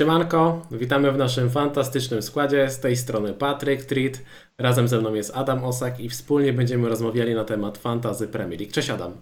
[0.00, 2.70] Siemanko, witamy w naszym fantastycznym składzie.
[2.70, 4.20] Z tej strony Patryk Treat,
[4.58, 8.72] razem ze mną jest Adam Osak i wspólnie będziemy rozmawiali na temat Fantazy Premier League.
[8.72, 9.12] Cześć Adam.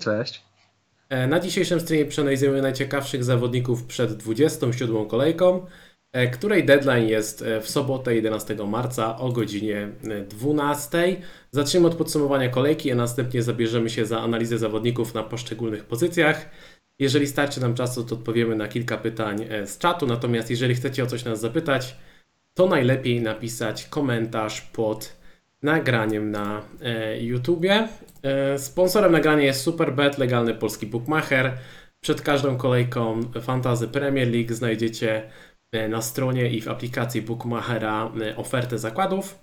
[0.00, 0.42] Cześć.
[1.08, 5.66] E, Na dzisiejszym streamie przeanalizujemy najciekawszych zawodników przed 27 kolejką,
[6.12, 11.16] e, której deadline jest e, w sobotę 11 marca o godzinie e, 12.
[11.50, 16.50] Zaczniemy od podsumowania kolejki, a następnie zabierzemy się za analizę zawodników na poszczególnych pozycjach.
[16.98, 21.02] Jeżeli starczy nam czasu, to odpowiemy na kilka pytań e, z czatu, natomiast jeżeli chcecie
[21.04, 21.96] o coś nas zapytać,
[22.54, 25.16] to najlepiej napisać komentarz pod
[25.62, 27.88] nagraniem na e, YouTubie.
[28.22, 31.58] E, sponsorem nagrania jest Superbet, legalny polski bookmacher.
[32.00, 35.30] Przed każdą kolejką Fantazy Premier League znajdziecie
[35.88, 39.38] na stronie i w aplikacji bookmachera ofertę zakładów.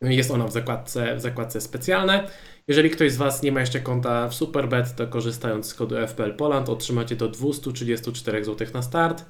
[0.00, 2.28] Jest ona w zakładce, w zakładce specjalne.
[2.68, 6.34] Jeżeli ktoś z Was nie ma jeszcze konta w Superbet, to korzystając z kodu FPL
[6.36, 9.24] Poland otrzymacie do 234 zł na start,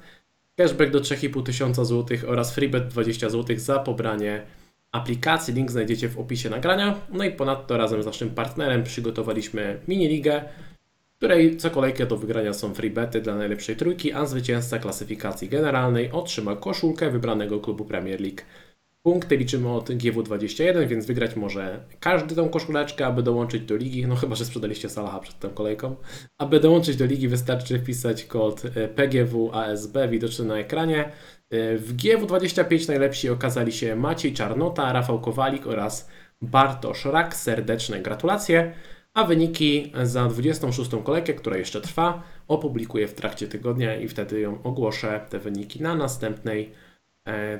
[0.57, 4.45] cashback do 3500 zł oraz freebet 20 zł za pobranie
[4.91, 5.53] aplikacji.
[5.53, 7.01] Link znajdziecie w opisie nagrania.
[7.09, 10.41] No i ponadto razem z naszym partnerem przygotowaliśmy mini ligę,
[11.13, 16.11] w której co kolejkę do wygrania są freebety dla najlepszej trójki, a zwycięzca klasyfikacji generalnej
[16.11, 18.41] otrzyma koszulkę wybranego klubu Premier League.
[19.03, 24.15] Punkty liczymy od GW21, więc wygrać może każdy tą koszuleczkę, aby dołączyć do ligi, no
[24.15, 25.95] chyba, że sprzedaliście Salaha przed tą kolejką.
[26.37, 31.05] Aby dołączyć do ligi wystarczy wpisać kod e, PGWASB widoczny na ekranie.
[31.49, 36.09] E, W GW25 najlepsi okazali się Maciej Czarnota, Rafał Kowalik oraz
[36.41, 37.35] Bartosz Rak.
[37.35, 38.73] Serdeczne gratulacje.
[39.13, 44.63] A wyniki za 26 kolejkę, która jeszcze trwa, opublikuję w trakcie tygodnia i wtedy ją
[44.63, 46.71] ogłoszę, te wyniki na następnej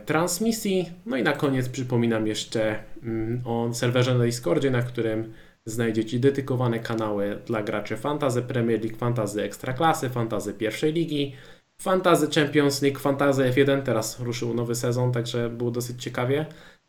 [0.06, 0.92] transmisji.
[1.06, 5.34] No i na koniec przypominam jeszcze mm, o serwerze na Discordzie, na którym
[5.66, 11.36] znajdziecie dedykowane kanały dla graczy Fantazy Premier League, Fantazy Ekstraklasy, Fantazy pierwszej ligi,
[11.82, 16.46] Fantazy Champions League, Fantazy F1, teraz ruszył nowy sezon, także było dosyć ciekawie,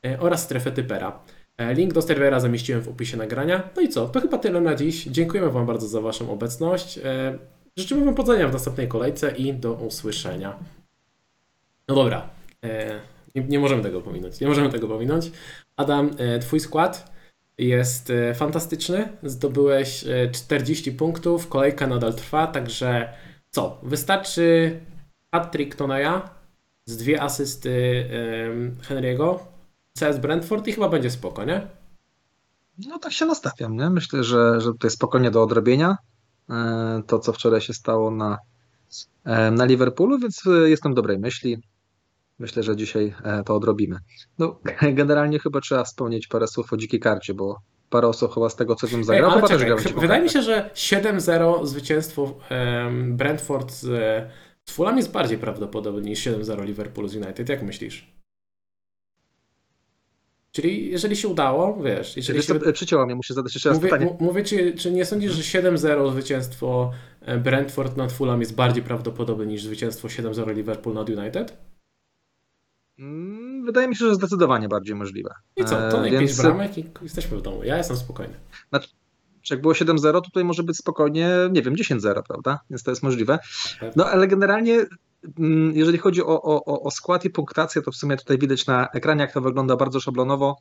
[0.06, 1.20] e, oraz strefę typera.
[1.58, 3.70] E, Link do serwera zamieściłem w opisie nagrania.
[3.76, 4.08] No i co?
[4.08, 5.04] To chyba tyle na dziś.
[5.04, 6.98] Dziękujemy Wam bardzo za Waszą obecność.
[6.98, 7.38] E,
[7.76, 10.58] Życzymy Wam powodzenia w następnej kolejce i do usłyszenia.
[11.88, 12.41] No dobra, e,
[13.34, 14.40] nie, nie możemy tego pominąć.
[14.40, 15.32] Nie możemy tego pominąć.
[15.76, 17.12] Adam, e, Twój skład
[17.58, 19.08] jest e, fantastyczny.
[19.22, 21.48] Zdobyłeś e, 40 punktów.
[21.48, 23.12] Kolejka nadal trwa, także
[23.50, 23.80] co?
[23.82, 24.80] Wystarczy
[25.34, 25.76] hat-trick
[26.86, 28.06] z dwie asysty
[28.88, 29.38] Henry'ego,
[29.98, 31.66] CS Brentford i chyba będzie spoko, nie?
[32.78, 33.90] No tak się nastawiam, nie?
[33.90, 35.96] Myślę, że, że tutaj spokojnie do odrobienia
[36.50, 38.38] e, to, co wczoraj się stało na,
[39.24, 41.62] e, na Liverpoolu, więc e, jestem dobrej myśli.
[42.38, 43.96] Myślę, że dzisiaj e, to odrobimy.
[44.38, 44.60] No,
[44.92, 47.56] generalnie chyba trzeba wspomnieć parę słów o dzikiej karcie, bo
[47.90, 50.22] parę osób chyba z tego, co wiem, Ej, zagrał, ale chyba też czekaj, dziką wydaje
[50.22, 52.38] mi się, że 7-0 zwycięstwo
[53.08, 53.80] Brentford z,
[54.68, 57.48] z Fulham jest bardziej prawdopodobne niż 7-0 Liverpool z United.
[57.48, 58.12] Jak myślisz?
[60.52, 62.60] Czyli jeżeli się udało, wiesz, jeżeli Wiesz się...
[62.60, 64.16] co, e, przycięło mnie, muszę zadać jeszcze raz Mówię, pytanie.
[64.20, 69.46] mówię czy, czy nie sądzisz, że 7-0 zwycięstwo e, Brentford nad Fulham jest bardziej prawdopodobne
[69.46, 71.56] niż zwycięstwo 7-0 Liverpool nad United?
[72.98, 75.34] Mm, Wydaje mi się, że zdecydowanie bardziej możliwe.
[75.56, 77.64] I co, E, to jakieś więc- bramek i jesteśmy w domu.
[77.64, 78.34] Ja jestem spokojny.
[79.42, 82.60] Czy jak było 7-0, to tutaj może być spokojnie, nie wiem, 10-0, prawda?
[82.70, 83.38] Więc to jest możliwe.
[83.96, 84.86] No ale generalnie,
[85.38, 88.88] mm, jeżeli chodzi o, o- o skład i punktację, to w sumie tutaj widać na
[88.88, 90.56] ekranie, jak to wygląda bardzo szablonowo.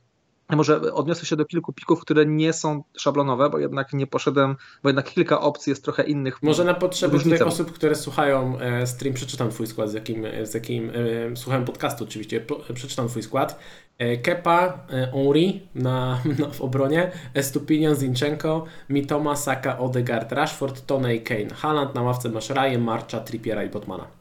[0.50, 4.90] Może odniosę się do kilku pików, które nie są szablonowe, bo jednak nie poszedłem, bo
[4.90, 6.44] jednak kilka opcji jest trochę innych.
[6.44, 10.54] Może na potrzeby tych osób, które słuchają e, stream, przeczytam Twój skład, z jakim, z
[10.54, 13.60] jakim e, słuchałem podcastu oczywiście, przeczytam Twój skład.
[13.98, 21.20] E, Kepa, e, Henry na, na, w obronie, Estupinian, Zinchenko, Mitoma, Saka, Odegaard, Rashford, Tony,
[21.20, 24.21] Kane, Haaland, na ławce masz Ryan, Marcha, Trippiera i Botmana.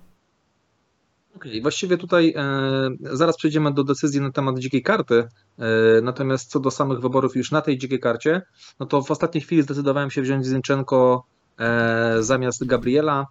[1.37, 5.29] Okej, właściwie tutaj e, zaraz przejdziemy do decyzji na temat dzikiej karty.
[5.59, 5.67] E,
[6.03, 8.43] natomiast co do samych wyborów już na tej dzikiej karcie,
[8.81, 11.25] no to w ostatniej chwili zdecydowałem się wziąć Zinchenko
[11.59, 13.27] e, zamiast Gabriela.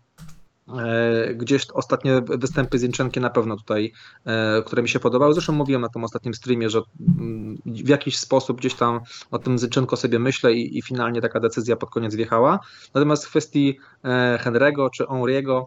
[0.78, 3.94] E, Gdzieś ostatnie występy Zinchenki na pewno tutaj,
[4.26, 5.34] e, które mi się podobały.
[5.34, 6.82] Zresztą mówiłem na tym ostatnim streamie, że
[7.20, 9.00] mm, w jakiś sposób gdzieś tam
[9.32, 12.60] o tym Zinchenko sobie myślę i, i finalnie taka decyzja pod koniec wjechała.
[12.94, 15.66] Natomiast w kwestii e, Henry'ego czy Henry'ego,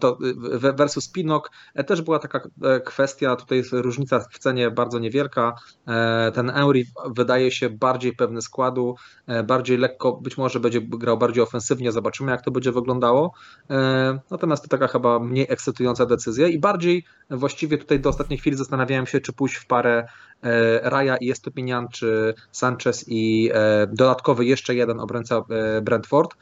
[0.00, 4.70] to w- versus Pinok e, też była taka e, kwestia, tutaj jest różnica w cenie
[4.70, 5.54] bardzo niewielka.
[5.88, 8.94] E, Ten Henry wydaje się bardziej pewny składu,
[9.26, 13.32] e, bardziej lekko, być może będzie grał bardziej ofensywnie, zobaczymy jak to będzie wyglądało.
[13.70, 18.56] E, Natomiast to taka chyba mniej ekscytująca decyzja i bardziej właściwie tutaj do ostatniej chwili
[18.56, 20.06] zastanawiałem się, czy pójść w parę
[20.42, 26.34] e, Raja i Estupinian, czy Sanchez i e, dodatkowy jeszcze jeden obrońca e, Brentford.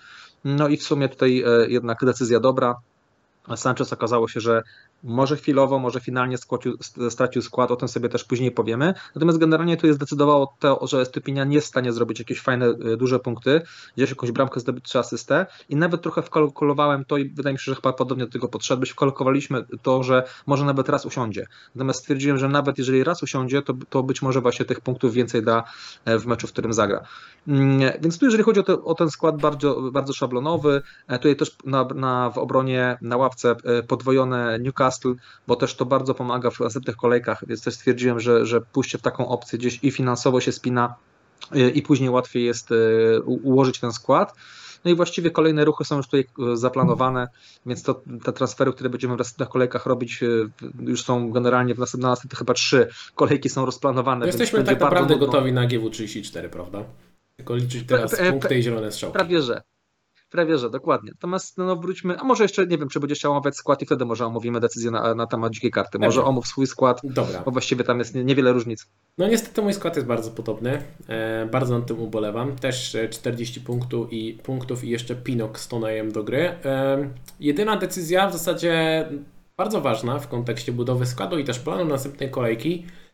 [0.45, 2.75] No i w sumie tutaj e, jednak decyzja dobra.
[3.57, 4.63] Sanchez okazało się, że
[5.03, 6.77] może chwilowo, może finalnie składził,
[7.11, 8.95] stracił skład, o tym sobie też później powiemy.
[9.15, 12.67] Natomiast generalnie tu jest zdecydowało to, że Stypinian nie jest w stanie zrobić jakieś fajne,
[12.67, 13.61] e, duże punkty,
[13.97, 17.65] gdzieś jakąś bramkę zdobyć czy asystę i nawet trochę wkalkulowałem to i wydaje mi się,
[17.65, 21.47] że chyba podobnie do tego podszedłeś, wkalkulowaliśmy to, że może nawet raz usiądzie.
[21.75, 25.43] Natomiast stwierdziłem, że nawet jeżeli raz usiądzie, to, to być może właśnie tych punktów więcej
[25.43, 25.65] da
[26.05, 27.01] e, w meczu, w którym zagra.
[27.49, 31.85] Mm, więc tu jeżeli chodzi o, o ten skład bardzo, bardzo szablonowy, tutaj też na,
[31.85, 33.57] na, w obronie na ławce
[33.89, 35.15] podwojone Newcastle Newcastle,
[35.47, 39.03] bo też to bardzo pomaga w następnych kolejkach, więc też stwierdziłem, że, że pójście w
[39.03, 40.95] taką opcję gdzieś i finansowo się spina
[41.57, 44.35] y, i później łatwiej jest y, ułożyć ten skład.
[44.85, 47.29] No i właściwie kolejne ruchy są już tutaj y, zaplanowane,
[47.67, 50.21] więc to, te transfery, które będziemy w następnych kolejkach robić,
[50.81, 54.27] już są generalnie w następnych, następnych chyba trzy kolejki są rozplanowane.
[54.27, 56.85] jesteśmy tak naprawdę gotowi na GW34, prawda?
[57.37, 59.15] Tylko liczyć teraz punkty i zielone strzałki.
[59.15, 59.63] Prawie że.
[60.31, 61.11] Prawie, że dokładnie.
[61.15, 64.05] Natomiast no, wróćmy, a może jeszcze nie wiem, czy będziesz chciał omawiać skład i wtedy
[64.05, 65.99] może omówimy decyzję na, na temat dzikiej karty.
[65.99, 67.43] Może omów swój skład, Dobra.
[67.45, 68.87] bo właściwie tam jest niewiele różnic.
[69.19, 70.83] No niestety mój skład jest bardzo podobny.
[71.09, 72.57] E, bardzo nad tym ubolewam.
[72.57, 76.55] Też 40 punktów i, punktów i jeszcze Pinok z Tonejem do gry.
[76.65, 77.11] E,
[77.41, 79.05] jedyna decyzja w zasadzie
[79.57, 83.08] bardzo ważna w kontekście budowy składu i też planu następnej kolejki E,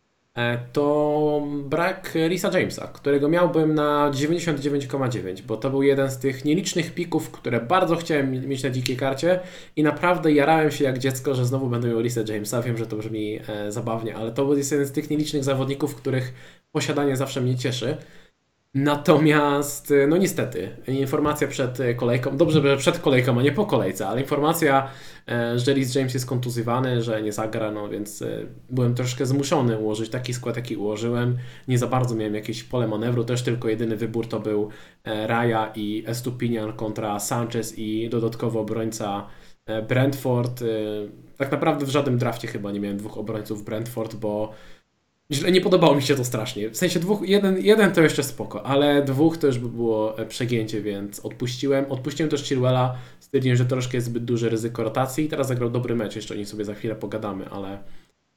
[0.73, 6.93] to brak Risa Jamesa, którego miałbym na 99,9, bo to był jeden z tych nielicznych
[6.93, 9.39] pików, które bardzo chciałem mieć na dzikiej karcie
[9.75, 12.61] i naprawdę jarałem się jak dziecko, że znowu będę miał Risa Jamesa.
[12.61, 16.33] Wiem, że to brzmi e, zabawnie, ale to jest jeden z tych nielicznych zawodników, których
[16.71, 17.97] posiadanie zawsze mnie cieszy.
[18.75, 23.65] Natomiast, e, no niestety, informacja przed e, kolejką, dobrze, że przed kolejką, a nie po
[23.65, 24.87] kolejce, ale informacja,
[25.27, 28.23] e, że Rhys James jest kontuzywany, że nie zagra, no więc
[28.69, 31.37] byłem troszkę zmuszony ułożyć taki skład, jaki ułożyłem.
[31.67, 34.69] Nie za bardzo miałem jakieś pole manewru, też tylko jedyny wybór to był
[35.05, 39.27] Raya i Estupinian kontra Sanchez i dodatkowo obrońca
[39.87, 40.63] Brentford.
[41.37, 44.53] Tak naprawdę w żadnym drafcie chyba nie miałem dwóch obrońców Brentford, bo
[45.31, 46.69] Źle, nie podobało mi się to strasznie.
[46.69, 50.25] W sensie dwóch, jeden, jeden to jeszcze spoko, ale dwóch to już by było e,
[50.25, 51.85] przegięcie, więc odpuściłem.
[51.89, 56.15] Odpuściłem też Chilwella, stwierdziłem, że troszkę jest zbyt duże ryzyko rotacji teraz zagrał dobry mecz,
[56.15, 57.83] jeszcze o nim sobie za chwilę pogadamy, ale,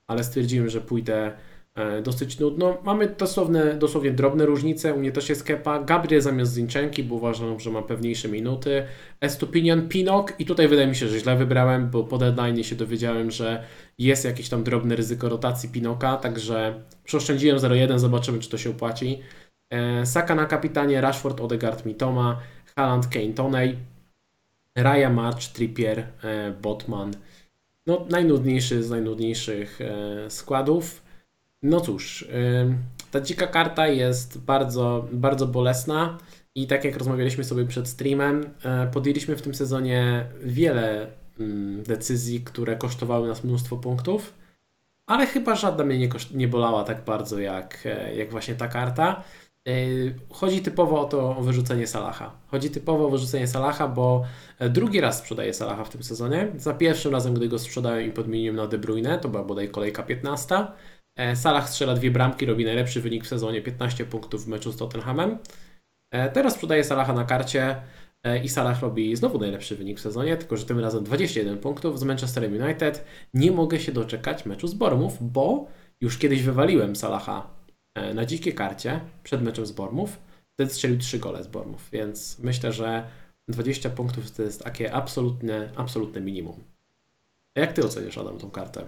[0.06, 1.32] ale stwierdziłem, że pójdę
[1.78, 2.78] E, dosyć nudno.
[2.84, 4.94] Mamy dosłowne, dosłownie drobne różnice.
[4.94, 5.82] U mnie też jest Kepa.
[5.82, 8.82] Gabriel zamiast Zinczenki, bo uważam, że ma pewniejsze minuty.
[9.20, 13.30] Estupinian, Pinok i tutaj wydaje mi się, że źle wybrałem, bo po deadline się dowiedziałem,
[13.30, 13.64] że
[13.98, 19.22] jest jakieś tam drobne ryzyko rotacji Pinoka, także przeoszczędziłem 0-1, zobaczymy czy to się opłaci.
[19.70, 22.40] E, Saka na kapitanie, Rashford, Odegaard, Mitoma,
[22.76, 23.76] Haaland, Kane, Toney,
[24.76, 27.12] Raya, March, Trippier, e, Botman.
[27.86, 29.78] No najnudniejszy z najnudniejszych
[30.28, 31.02] składów.
[31.62, 32.28] No cóż,
[33.10, 36.18] ta dzika karta jest bardzo, bardzo bolesna
[36.58, 41.06] i tak jak rozmawialiśmy sobie przed streamem, e, podjęliśmy w tym sezonie wiele
[41.82, 44.34] decyzji, które kosztowały nas mnóstwo punktów,
[45.06, 49.22] ale chyba żadna mnie nie, nie bolała tak bardzo jak, e, jak właśnie ta karta.
[49.68, 49.72] E,
[50.30, 52.30] chodzi typowo o to o wyrzucenie Salaha.
[52.46, 54.24] Chodzi typowo o wyrzucenie Salaha, bo
[54.70, 56.52] drugi raz sprzedaję Salaha w tym sezonie.
[56.56, 60.02] Za pierwszym razem, gdy go sprzedałem i podmieniłem na De Bruyne, to była bodaj kolejka
[60.02, 60.66] 15.
[61.18, 64.76] E, Salah strzela dwie bramki, robi najlepszy wynik w sezonie, 15 punktów w meczu z
[64.76, 65.38] Tottenhamem.
[66.10, 67.82] E, teraz sprzedaje Salaha na karcie e,
[68.44, 72.02] i Salah robi znowu najlepszy wynik w sezonie, tylko że tym razem 21 punktów z
[72.02, 73.04] Manchesterem United.
[73.34, 75.66] Nie mogę się doczekać meczu z Bormów, bo
[76.00, 77.50] już kiedyś wywaliłem Salaha
[78.14, 80.18] na dzikiej karcie przed meczem z Bormów.
[80.54, 83.08] Wtedy strzelił 3 gole z Bormów, więc myślę, że
[83.48, 86.64] 20 punktów to jest takie absolutne, absolutne minimum.
[87.56, 88.86] Jak ty oceniasz, Adam, tą kartę?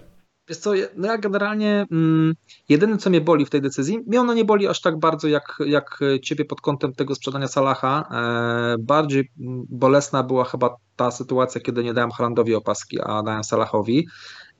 [0.48, 2.34] Wiesz co, no ja generalnie mm,
[2.68, 5.58] jedyne co mnie boli w tej decyzji, mnie ona nie boli aż tak bardzo jak,
[5.66, 8.08] jak ciebie pod kątem tego sprzedania Salaha.
[8.12, 9.30] E, bardziej
[9.68, 14.06] bolesna była chyba ta sytuacja, kiedy nie dałem Halandowi opaski, a dałem Salahowi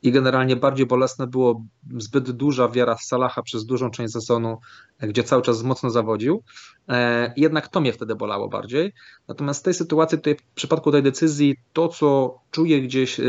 [0.02, 1.62] i generalnie bardziej bolesne było
[1.97, 4.59] zbyt duża wiara w Salaha przez dużą część sezonu,
[5.00, 6.42] gdzie cały czas mocno zawodził.
[6.88, 8.92] E, jednak to mnie wtedy bolało bardziej.
[9.28, 13.23] Natomiast w tej sytuacji, tutaj w przypadku tej decyzji, to co czuję gdzieś e,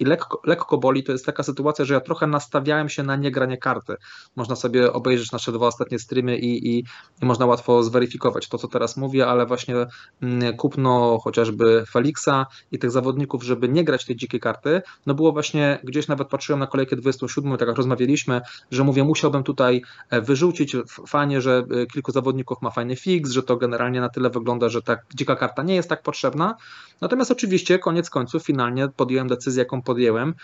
[0.00, 3.58] i lekko, lekko boli, to jest taka sytuacja, że ja trochę nastawiałem się na niegranie
[3.58, 3.96] karty.
[4.36, 6.84] Można sobie obejrzeć nasze dwa ostatnie streamy i, i,
[7.22, 9.74] i można łatwo zweryfikować to, co teraz mówię, ale właśnie
[10.22, 15.32] mm, kupno chociażby Felixa i tych zawodników, żeby nie grać tej dzikiej karty, no było
[15.32, 20.20] właśnie, gdzieś nawet patrzyłem na kolejkę 27, tak jak rozmawialiśmy, że mówię, musiałbym tutaj e,
[20.20, 24.82] wyrzucić fajnie, że kilku zawodników ma fajny fix, że to generalnie na tyle wygląda, że
[24.82, 26.56] ta dzika karta nie jest tak potrzebna.
[27.00, 30.34] Natomiast oczywiście koniec końców finalnie podjąłem decyzję, jaką podjęłem,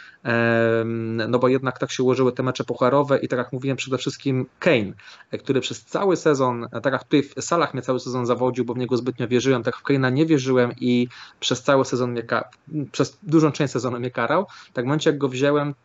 [1.29, 4.47] no bo jednak tak się ułożyły te mecze pucharowe i tak jak mówiłem, przede wszystkim
[4.59, 4.93] Kane,
[5.41, 8.79] który przez cały sezon, tak jak tutaj w salach mnie cały sezon zawodził, bo w
[8.79, 11.09] niego zbytnio wierzyłem, tak w Kane'a nie wierzyłem i
[11.41, 12.23] przez cały sezon mnie,
[12.93, 15.29] przez dużą część sezonu mnie karał, tak w momencie jak go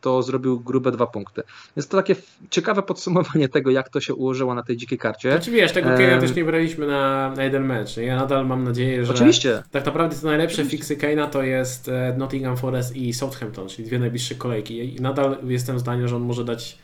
[0.01, 1.43] to zrobił grube dwa punkty.
[1.75, 2.15] Jest to takie
[2.49, 5.31] ciekawe podsumowanie tego, jak to się ułożyło na tej dzikiej karcie.
[5.31, 7.97] Znaczy wiesz, tego Kane'a też nie braliśmy na, na jeden mecz.
[7.97, 9.63] Ja nadal mam nadzieję, że Oczywiście.
[9.71, 13.99] tak naprawdę te najlepsze fiksy Kane'a to jest e, Nottingham Forest i Southampton, czyli dwie
[13.99, 14.95] najbliższe kolejki.
[14.95, 16.77] I nadal jestem zdania, że on może dać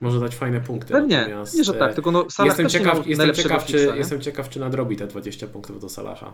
[0.00, 0.92] może dać fajne punkty.
[0.92, 4.20] Pewnie, Natomiast, nie, że tak, e, tylko no Salah jestem ciekaw, jestem, ciekaw, czy, jestem
[4.20, 6.32] ciekaw, czy nadrobi te 20 punktów do Salaha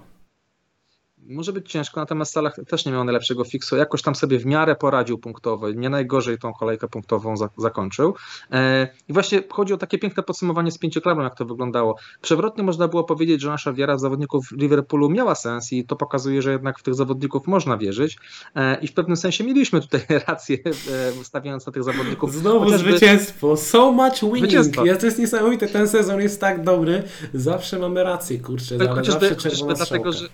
[1.31, 3.77] może być ciężko, natomiast Salah też nie miał najlepszego fiksu.
[3.77, 5.71] Jakoś tam sobie w miarę poradził punktowo.
[5.71, 8.15] Nie najgorzej tą kolejkę punktową za, zakończył.
[8.53, 11.97] E, I właśnie chodzi o takie piękne podsumowanie z pięcioklubem, jak to wyglądało.
[12.23, 16.43] Przewrotnie można było powiedzieć, że nasza wiara w zawodników Liverpoolu miała sens i to pokazuje,
[16.43, 18.19] że jednak w tych zawodników można wierzyć.
[18.55, 22.35] E, I w pewnym sensie mieliśmy tutaj rację, e, stawiając na tych zawodników.
[22.35, 22.91] Znowu Chociażby...
[22.91, 23.57] zwycięstwo.
[23.57, 24.85] So much winning.
[24.85, 25.67] Ja, to jest niesamowite.
[25.67, 27.03] Ten sezon jest tak dobry.
[27.35, 28.89] Zawsze mamy rację, kurczę.
[28.89, 30.29] Chociażby, zawsze czerwona dlatego, że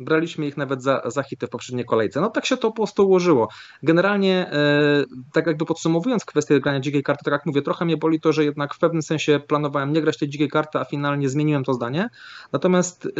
[0.00, 2.20] braliśmy ich nawet za, za hity w poprzedniej kolejce.
[2.20, 3.48] No tak się to po prostu ułożyło.
[3.82, 8.20] Generalnie, e, tak jakby podsumowując kwestię grania dzikiej karty, tak jak mówię, trochę mnie boli
[8.20, 11.64] to, że jednak w pewnym sensie planowałem nie grać tej dzikiej karty, a finalnie zmieniłem
[11.64, 12.08] to zdanie.
[12.52, 13.10] Natomiast e,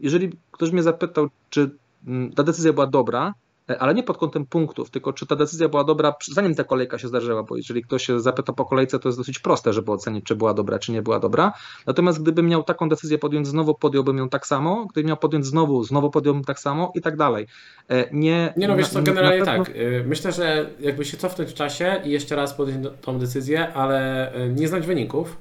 [0.00, 1.70] jeżeli ktoś mnie zapytał, czy
[2.06, 3.34] mm, ta decyzja była dobra,
[3.78, 7.08] ale nie pod kątem punktów, tylko czy ta decyzja była dobra, zanim ta kolejka się
[7.08, 10.36] zdarzyła, bo jeżeli ktoś się zapyta po kolejce, to jest dosyć proste, żeby ocenić, czy
[10.36, 11.52] była dobra, czy nie była dobra.
[11.86, 15.84] Natomiast gdybym miał taką decyzję podjąć, znowu podjąłbym ją tak samo, gdybym miał podjąć znowu,
[15.84, 17.46] znowu podjąłbym tak samo i tak dalej.
[17.88, 19.64] E, nie, nie no wiesz co, generalnie pewno...
[19.64, 19.74] tak.
[19.76, 24.32] E, myślę, że jakby się cofnąć w czasie i jeszcze raz podjąć tą decyzję, ale
[24.54, 25.36] nie znać wyników,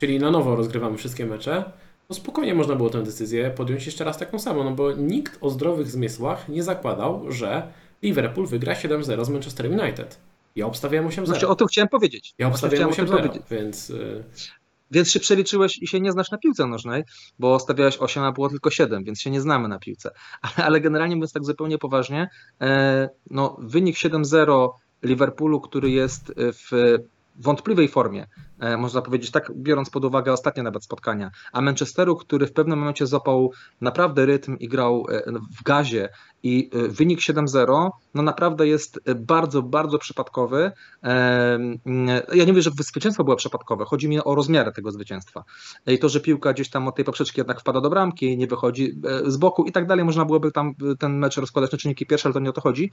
[0.00, 1.64] czyli na nowo rozgrywamy wszystkie mecze,
[2.08, 5.50] no spokojnie można było tę decyzję podjąć jeszcze raz taką samą, no bo nikt o
[5.50, 10.18] zdrowych zmysłach nie zakładał, że Liverpool wygra 7-0 z Manchester United.
[10.56, 11.26] Ja obstawiałem 8-0.
[11.26, 12.34] Znaczy, o tym chciałem powiedzieć.
[12.38, 13.90] Ja obstawiałem 8-0, więc...
[13.90, 14.24] Y,
[14.90, 17.04] więc się przeliczyłeś i się nie znasz na piłce nożnej,
[17.38, 20.10] bo stawiałeś 8, a było tylko 7, więc się nie znamy na piłce.
[20.42, 22.28] Ale, ale generalnie mówiąc tak zupełnie poważnie,
[22.60, 24.70] e, no, wynik 7-0
[25.02, 26.98] Liverpoolu, który jest w
[27.36, 28.26] wątpliwej formie,
[28.60, 32.78] e, można powiedzieć, tak biorąc pod uwagę ostatnie nawet spotkania, a Manchesteru, który w pewnym
[32.78, 35.22] momencie złapał naprawdę rytm i grał e,
[35.58, 36.08] w gazie
[36.44, 40.72] i e, wynik 7-0, no naprawdę jest bardzo, bardzo przypadkowy.
[42.34, 45.44] Ja nie mówię, że zwycięstwo było przypadkowe, chodzi mi o rozmiarę tego zwycięstwa.
[45.86, 49.00] I to, że piłka gdzieś tam od tej poprzeczki jednak wpada do bramki, nie wychodzi
[49.26, 52.34] z boku i tak dalej, można byłoby tam ten mecz rozkładać na czynniki pierwsze, ale
[52.34, 52.90] to nie o to chodzi.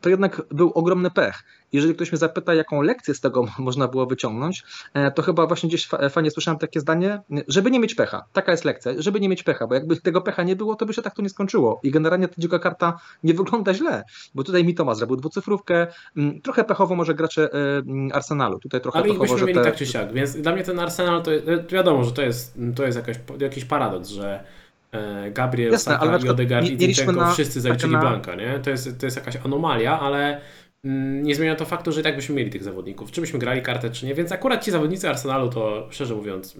[0.00, 1.42] To jednak był ogromny pech.
[1.72, 5.68] Jeżeli ktoś mnie zapyta, jaką lekcję z tego można było wyciągnąć, e, to chyba właśnie
[5.68, 8.24] gdzieś fajnie słyszałem takie zdanie, żeby nie mieć pecha.
[8.32, 10.94] Taka jest lekcja, żeby nie mieć pecha, bo jakby tego pecha nie było, to by
[10.94, 11.80] się tak to nie skończyło.
[11.82, 16.64] I generalnie ta dzika karta nie wygląda źle, bo tutaj Mitoma zrobił dwucyfrówkę, mm, trochę
[16.64, 19.64] pechowo może gracze e, mm, Arsenalu, tutaj trochę Ale pechowo, byśmy mieli te...
[19.64, 21.30] tak czy siak, więc dla mnie ten Arsenal to,
[21.66, 24.44] to wiadomo, że to jest, to jest jakaś, jakiś paradoks, że
[24.92, 28.00] e, Gabriel, Jasne, Saka, ale Odegaard i Zinchenko wszyscy zaliczyli na...
[28.00, 28.60] Blanka, nie?
[28.62, 30.40] To jest, to jest jakaś anomalia, ale
[30.84, 33.10] Mm, nie zmienia to faktu, że i tak byśmy mieli tych zawodników.
[33.10, 34.14] Czy byśmy grali kartę, czy nie.
[34.14, 36.56] Więc akurat ci zawodnicy Arsenalu to szczerze mówiąc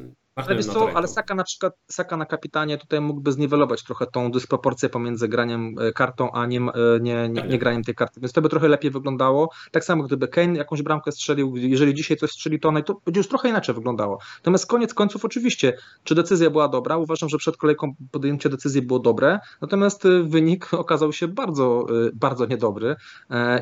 [0.47, 4.31] ale wiesz co, ale Saka na przykład, Saka na kapitanie tutaj mógłby zniwelować trochę tą
[4.31, 8.33] dysproporcję pomiędzy graniem e, kartą, a nie, e, nie, nie, nie graniem tej karty, więc
[8.33, 9.51] to by trochę lepiej wyglądało.
[9.73, 13.29] Tak samo gdyby Kane jakąś bramkę strzelił, jeżeli dzisiaj coś strzeli to to będzie już
[13.29, 14.19] trochę inaczej wyglądało.
[14.37, 16.97] Natomiast koniec końców oczywiście, czy decyzja była dobra?
[16.97, 22.47] Uważam, że przed kolejką podjęcie decyzji było dobre, natomiast e, wynik okazał się bardzo, bardzo
[22.47, 22.97] niedobry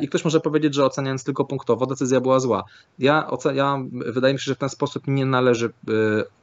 [0.00, 2.64] i ktoś może powiedzieć, że oceniając tylko punktowo, decyzja była zła.
[2.98, 5.72] Ja, ja wydaje mi się, że w ten sposób nie należy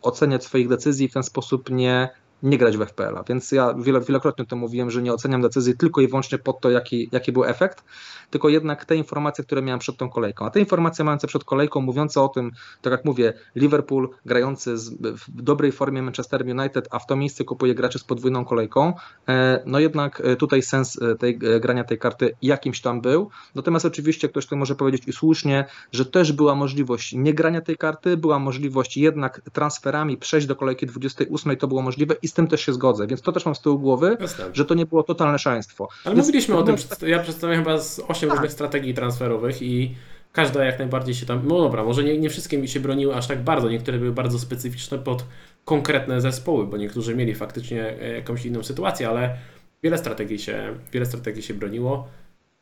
[0.01, 2.09] oceniać oceniać swoich decyzji w ten sposób nie,
[2.45, 3.23] nie grać w FPL-a.
[3.23, 3.73] Więc ja
[4.07, 7.45] wielokrotnie to mówiłem, że nie oceniam decyzji tylko i wyłącznie pod to, jaki, jaki był
[7.45, 7.83] efekt,
[8.29, 10.45] tylko jednak te informacje, które miałem przed tą kolejką.
[10.45, 14.89] A te informacje mające przed kolejką, mówiące o tym, tak jak mówię, Liverpool grający z,
[15.01, 18.93] w dobrej formie Manchester United, a w to miejsce kupuje graczy z podwójną kolejką,
[19.27, 23.29] e, no jednak e, tutaj sens e, tej, grania tej karty jakimś tam był.
[23.55, 27.77] Natomiast oczywiście ktoś tu może powiedzieć i słusznie, że też była możliwość nie grania tej
[27.77, 32.61] karty, była możliwość jednak transferami przejść do kolejki 28, to było możliwe i tym też
[32.61, 34.45] się zgodzę, więc to też mam z tyłu głowy, Jasne.
[34.53, 35.87] że to nie było totalne szaleństwo.
[36.05, 36.75] Ale więc mówiliśmy o tym,
[37.07, 38.37] ja przedstawiam chyba z 8 tak.
[38.37, 39.95] różnych strategii transferowych i
[40.35, 43.27] każda jak najbardziej się tam, no dobra, może nie, nie wszystkie mi się broniły aż
[43.27, 45.25] tak bardzo, niektóre były bardzo specyficzne pod
[45.65, 49.35] konkretne zespoły, bo niektórzy mieli faktycznie e, jakąś inną sytuację, ale
[49.83, 52.07] wiele strategii się, wiele strategii się broniło.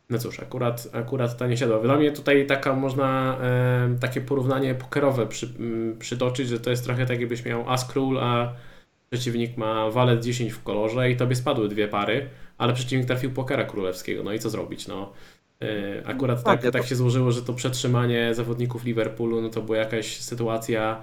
[0.09, 1.79] No cóż, akurat, akurat ta nie siadła.
[1.79, 6.83] Dla mnie tutaj taka można e, takie porównanie pokerowe przy, m, przytoczyć, że to jest
[6.83, 8.53] trochę tak jakbyś miał as król, a
[9.13, 13.63] przeciwnik ma walet 10 w kolorze i tobie spadły dwie pary, ale przeciwnik trafił pokera
[13.63, 15.13] królewskiego, no i co zrobić, no.
[15.61, 20.21] E, akurat tak, tak się złożyło, że to przetrzymanie zawodników Liverpoolu, no to była jakaś
[20.21, 21.01] sytuacja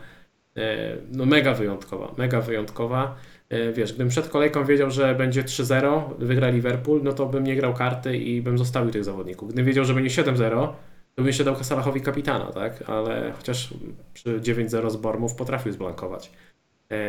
[0.56, 3.16] e, no mega wyjątkowa, mega wyjątkowa.
[3.48, 7.56] E, wiesz, gdybym przed kolejką wiedział, że będzie 3-0, wygra Liverpool, no to bym nie
[7.56, 9.48] grał karty i bym zostawił tych zawodników.
[9.48, 10.68] Gdybym wiedział, że będzie 7-0,
[11.14, 12.90] to bym jeszcze dał Salahowi kapitana, tak?
[12.90, 13.74] Ale chociaż
[14.14, 16.30] przy 9-0 z Bormów potrafił zblankować.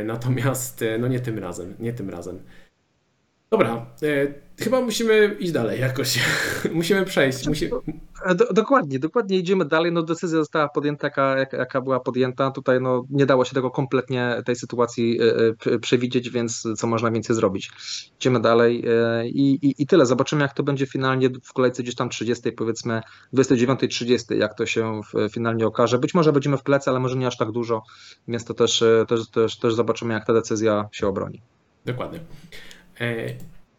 [0.06, 2.40] Natomiast no nie tym razem, nie tym razem.
[3.52, 6.20] Dobra, e, chyba musimy iść dalej jakoś.
[6.74, 7.48] musimy przejść.
[7.48, 7.70] Musi...
[8.26, 9.92] E, do, dokładnie, dokładnie idziemy dalej.
[9.92, 12.52] No decyzja została podjęta, jaka, jaka była podjęta.
[12.52, 15.20] Tutaj no, nie dało się tego kompletnie tej sytuacji
[15.72, 17.72] e, przewidzieć, więc co można więcej zrobić.
[18.20, 20.06] Idziemy dalej e, i, i, tyle.
[20.06, 23.02] Zobaczymy, jak to będzie finalnie w kolejce gdzieś tam 30, powiedzmy
[23.34, 25.98] 29-30, jak to się finalnie okaże.
[26.00, 27.84] Być może będziemy w plecy, ale może nie aż tak dużo,
[28.28, 31.42] więc to też, też, też, też zobaczymy, jak ta decyzja się obroni.
[31.86, 32.20] Dokładnie.
[33.02, 33.34] E,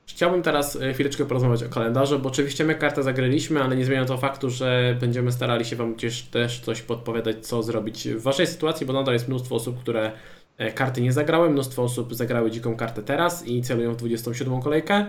[0.06, 4.04] chciałbym teraz e, chwileczkę porozmawiać o kalendarzu, bo oczywiście my kartę zagraliśmy, ale nie zmienia
[4.04, 8.46] to faktu, że będziemy starali się Wam gdzieś też coś podpowiadać, co zrobić w Waszej
[8.46, 10.12] sytuacji, bo nadal jest mnóstwo osób, które
[10.58, 15.06] e, karty nie zagrały, mnóstwo osób zagrały dziką kartę teraz i celują w 27 kolejkę.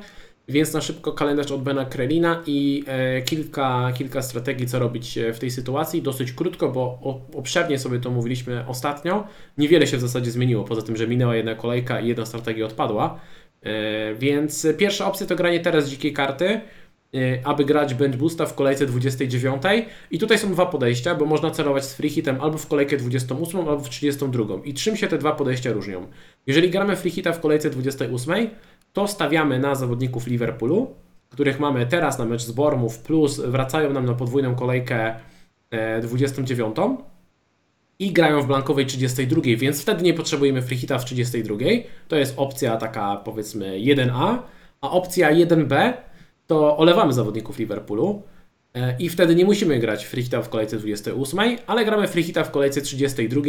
[0.48, 2.84] Więc na szybko kalendarz od Bena Krelina i
[3.26, 6.02] kilka, kilka strategii, co robić w tej sytuacji.
[6.02, 7.00] Dosyć krótko, bo
[7.34, 9.28] obszernie sobie to mówiliśmy ostatnio.
[9.58, 13.20] Niewiele się w zasadzie zmieniło, poza tym, że minęła jedna kolejka i jedna strategia odpadła.
[13.64, 16.62] E, więc pierwsza opcja to granie teraz dzikiej karty, e,
[17.44, 19.64] aby grać bench boosta w kolejce 29.
[20.12, 23.60] I tutaj są dwa podejścia, bo można celować z free hitem albo w kolejkę 28,
[23.60, 24.46] albo w 32.
[24.64, 26.08] I czym się te dwa podejścia różnią?
[26.48, 28.50] Jeżeli gramy free hita w kolejce 28,
[28.94, 30.96] to stawiamy na zawodników Liverpoolu,
[31.30, 35.16] których mamy teraz na mecz z Bormów, plus wracają nam na podwójną kolejkę
[36.02, 37.13] 29 e,
[38.04, 41.56] i grają w blankowej 32, więc wtedy nie potrzebujemy free hita w 32.
[42.08, 44.38] To jest opcja taka powiedzmy 1A,
[44.82, 45.94] a opcja 1B
[46.48, 48.24] to olewamy zawodników Liverpoolu
[49.00, 52.52] i wtedy nie musimy grać free hita w kolejce 28, ale gramy free hita w
[52.52, 53.42] kolejce 32,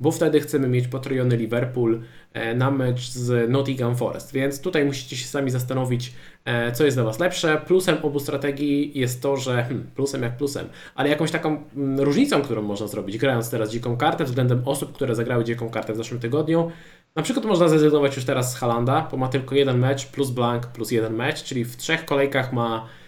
[0.00, 2.00] bo wtedy chcemy mieć potrojony Liverpool
[2.32, 4.32] e, na mecz z Nottingham Forest.
[4.32, 6.12] Więc tutaj musicie się sami zastanowić,
[6.46, 7.60] E, co jest dla Was lepsze.
[7.66, 12.42] Plusem obu strategii jest to, że hmm, plusem jak plusem, ale jakąś taką mm, różnicą,
[12.42, 16.20] którą można zrobić, grając teraz dziką kartę względem osób, które zagrały dziką kartę w zeszłym
[16.20, 16.70] tygodniu.
[17.16, 20.66] Na przykład można zrezygnować już teraz z Halanda, bo ma tylko jeden mecz plus blank
[20.66, 23.05] plus jeden mecz, czyli w trzech kolejkach ma e,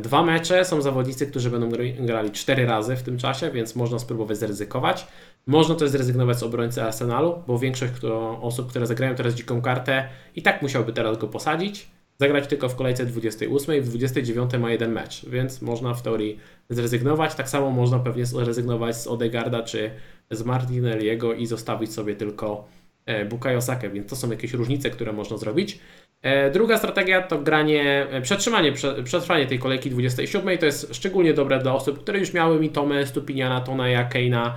[0.00, 0.64] dwa mecze.
[0.64, 1.68] Są zawodnicy, którzy będą
[2.00, 5.06] grali cztery razy w tym czasie, więc można spróbować zryzykować.
[5.46, 7.92] Można też zrezygnować z obrońcy Arsenalu, bo większość
[8.40, 11.90] osób, które zagrają teraz dziką kartę i tak musiałby teraz go posadzić
[12.20, 16.38] zagrać tylko w kolejce 28, w 29 ma jeden mecz, więc można w teorii
[16.70, 17.34] zrezygnować.
[17.34, 19.90] Tak samo można pewnie zrezygnować z Odegarda czy
[20.30, 22.68] z Martinelliego i zostawić sobie tylko
[23.06, 25.80] e, Bukayo Saka, więc to są jakieś różnice, które można zrobić.
[26.22, 28.72] E, druga strategia to granie, e, przetrzymanie,
[29.04, 30.58] przetrwanie tej kolejki 27.
[30.58, 34.56] To jest szczególnie dobre dla osób, które już miały Mitome, Stupiniana, Tonaja, Keina,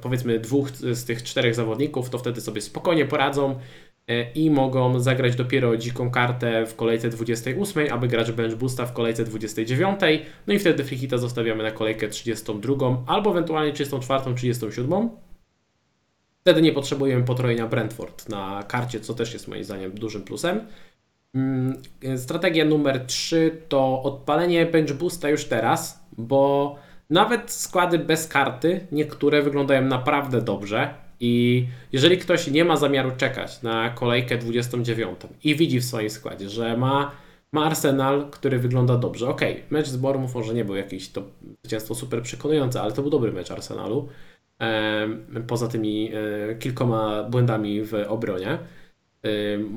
[0.00, 3.58] powiedzmy dwóch z tych czterech zawodników, to wtedy sobie spokojnie poradzą
[4.08, 8.92] E, i mogą zagrać dopiero dziką kartę w kolejce 28, aby grać bench boosta w
[8.92, 10.00] kolejce 29.
[10.46, 15.10] No i wtedy freehita zostawiamy na kolejkę 32 albo ewentualnie 34, 37.
[16.46, 20.60] Wtedy nie potrzebujemy potrojenia Brentford na karcie, co też jest moim zdaniem dużym plusem.
[21.34, 21.82] Mm,
[22.16, 26.76] strategia numer 3 to odpalenie bench boosta już teraz, bo
[27.10, 30.94] nawet składy bez karty, niektóre wyglądają naprawdę dobrze.
[31.20, 36.48] I jeżeli ktoś nie ma zamiaru czekać na kolejkę 29 i widzi w swoim składzie,
[36.48, 37.10] że ma,
[37.52, 41.22] ma Arsenal, który wygląda dobrze, ok, mecz z Bormów może nie był jakiś to
[41.62, 44.08] zwycięstwo super przekonujące, ale to był dobry mecz Arsenalu,
[45.46, 48.58] poza tymi e, kilkoma błędami w obronie.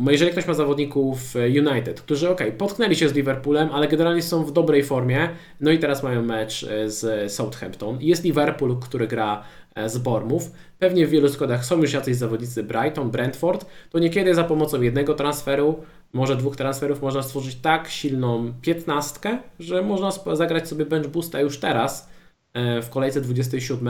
[0.05, 4.43] E, jeżeli ktoś ma zawodników United, którzy ok, potknęli się z Liverpoolem, ale generalnie są
[4.43, 7.97] w dobrej formie, no i teraz mają mecz z Southampton.
[8.01, 9.43] Jest Liverpool, który gra
[9.85, 10.51] z Bormów.
[10.79, 15.13] Pewnie w wielu składach są już jacyś zawodnicy Brighton, Brentford, to niekiedy za pomocą jednego
[15.13, 21.41] transferu, może dwóch transferów można stworzyć tak silną piętnastkę, że można zagrać sobie bench boosta
[21.41, 22.09] już teraz
[22.53, 23.87] e, w kolejce 27,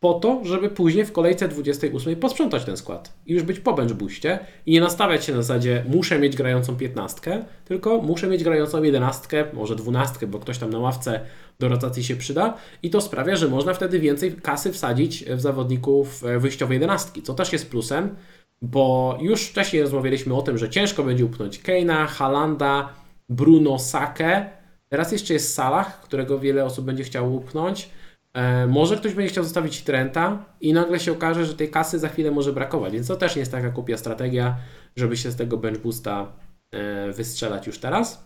[0.00, 3.92] po to, żeby później w kolejce 28 posprzątać ten skład i już być po bench
[3.92, 8.82] boostie i nie nastawiać się na zasadzie muszę mieć grającą 15, tylko muszę mieć grającą
[8.82, 11.20] 11, może 12, bo ktoś tam na ławce
[11.58, 16.24] do rotacji się przyda i to sprawia, że można wtedy więcej kasy wsadzić w zawodników
[16.24, 18.16] e, wyjściowej 11, co też jest plusem,
[18.62, 22.88] bo już wcześniej rozmawialiśmy o tym, że ciężko będzie upchnąć Keina, Halanda,
[23.28, 24.50] Bruno, Sake.
[24.88, 27.90] Teraz jeszcze jest Salah, którego wiele osób będzie chciało upchnąć.
[28.36, 32.08] E, może ktoś będzie chciał zostawić Trenta i nagle się okaże, że tej kasy za
[32.08, 34.56] chwilę może brakować, więc to też nie jest taka kupia strategia,
[34.96, 36.32] żeby się z tego bench boosta
[36.70, 38.24] e, wystrzelać już teraz.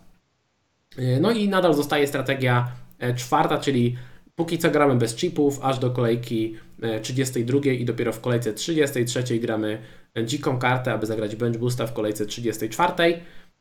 [0.99, 2.73] E, No i nadal zostaje strategia
[3.17, 3.97] czwarta, czyli
[4.35, 9.39] póki co gramy bez chipów, aż do kolejki e, 32 i dopiero w kolejce 33
[9.39, 9.83] gramy
[10.25, 12.93] dziką kartę, aby zagrać bench boosta w kolejce 34.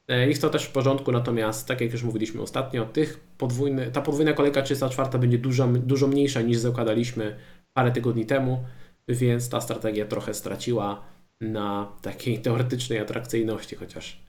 [0.08, 4.02] E, Jest to też w porządku, natomiast tak jak już mówiliśmy ostatnio, tych podwójny, ta
[4.02, 7.36] podwójna kolejka 34 będzie dużo, dużo mniejsza niż zakładaliśmy
[7.74, 8.64] parę tygodni temu,
[9.08, 11.02] więc ta strategia trochę straciła
[11.42, 14.24] na takiej teoretycznej atrakcyjności, chociaż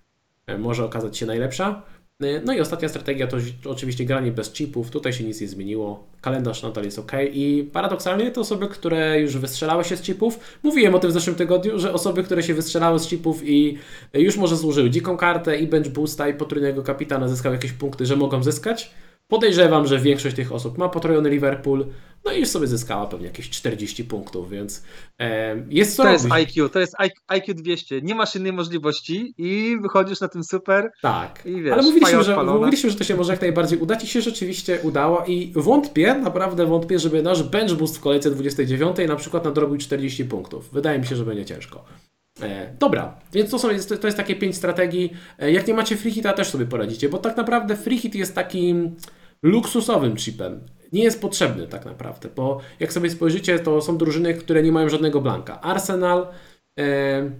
[0.47, 1.83] e, może okazać się najlepsza.
[2.21, 4.91] E, No i ostatnia strategia to to oczywiście granie bez chipów.
[4.91, 6.05] Tutaj się nic nie zmieniło.
[6.21, 7.13] Kalendarz nadal jest ok.
[7.33, 11.37] I paradoksalnie te osoby, które już wystrzelały się z chipów, mówiłem o tym w zeszłym
[11.37, 13.79] tygodniu, że osoby, które się wystrzelały z chipów i
[14.15, 18.17] już może złożyły dziką kartę i bench boosta i potrójnego kapitana zyskały jakieś punkty, że
[18.17, 18.91] mogą zyskać.
[19.29, 21.87] Podejrzewam, że większość tych osób ma potrojony Liverpool,
[22.31, 24.83] no i już sobie zyskała pewnie jakieś 40 punktów, więc
[25.19, 26.27] e, jest co To jest.
[26.31, 26.95] IQ, to jest
[27.29, 28.03] IQ 200.
[28.03, 30.91] Nie masz innej możliwości i wychodzisz na tym super.
[31.03, 34.07] Tak, I wiesz, ale mówiliśmy że, mówiliśmy, że to się może jak najbardziej udać i
[34.07, 39.17] się rzeczywiście udało i wątpię, naprawdę wątpię, żeby nasz bench boost w kolejce 29 na
[39.17, 40.71] przykład nadrobił 40 punktów.
[40.73, 41.85] Wydaje mi się, że będzie ciężko.
[42.43, 43.69] E, dobra, więc to, są,
[44.01, 45.13] to jest takie 5 strategii.
[45.39, 48.35] E, jak nie macie free hita, też sobie poradzicie, bo tak naprawdę free hit jest
[48.35, 48.97] takim
[49.43, 50.61] luksusowym chipem.
[50.93, 54.89] Nie jest potrzebny tak naprawdę, bo jak sobie spojrzycie, to są drużyny, które nie mają
[54.89, 55.61] żadnego blanka.
[55.61, 56.27] Arsenal,
[56.79, 57.31] e,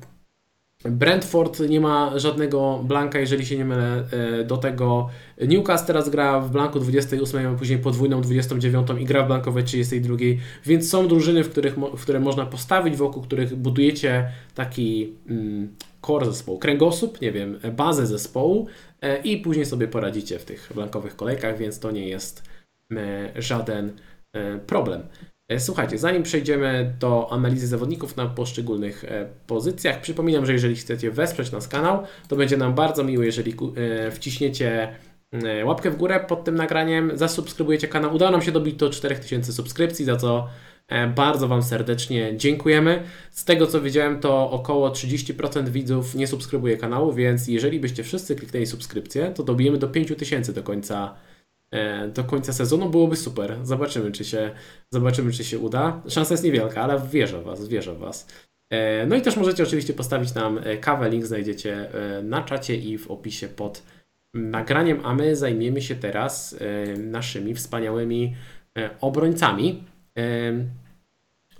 [0.85, 4.05] Brentford nie ma żadnego blanka, jeżeli się nie mylę.
[4.41, 5.09] E, Do tego
[5.49, 10.17] Newcastle teraz gra w blanku 28, a później podwójną 29 i gra w blankowej 32,
[10.67, 15.75] więc są drużyny, w, których, w które można postawić, wokół których budujecie taki mm,
[16.07, 18.67] core zespołu, kręgosłup, nie wiem, bazę zespołu
[19.03, 22.50] e, i później sobie poradzicie w tych blankowych kolejkach, więc to nie jest
[23.37, 23.93] żaden
[24.33, 25.03] e, problem.
[25.49, 31.11] E, Słuchajcie, zanim przejdziemy do analizy zawodników na poszczególnych e, pozycjach, przypominam, że jeżeli chcecie
[31.11, 34.95] wesprzeć nasz kanał, to będzie nam bardzo miło, jeżeli e, wciśniecie
[35.33, 38.15] e, łapkę w górę pod tym nagraniem, zasubskrybujecie kanał.
[38.15, 40.49] Udało nam się dobić do 4000 subskrypcji, za co
[40.89, 43.03] e, bardzo Wam serdecznie dziękujemy.
[43.31, 48.37] Z tego co widziałem, to około 30% widzów nie subskrybuje kanału, więc jeżeli byście wszyscy
[48.37, 51.30] kliknęli subskrypcję, to dobijemy do 5000 do końca e,
[52.15, 53.57] do końca sezonu byłoby super.
[53.63, 54.51] Zobaczymy, czy się,
[54.93, 56.03] zobaczymy, czy się uda.
[56.09, 58.27] Szansa jest niewielka, ale wierzę w Was, wierzę w Was.
[58.73, 62.77] E, No i też możecie oczywiście postawić nam e, kawę, link znajdziecie e, na czacie
[62.77, 63.83] i w opisie pod
[64.35, 68.37] nagraniem, a my zajmiemy się teraz e, naszymi wspaniałymi
[68.79, 69.85] e, obrońcami.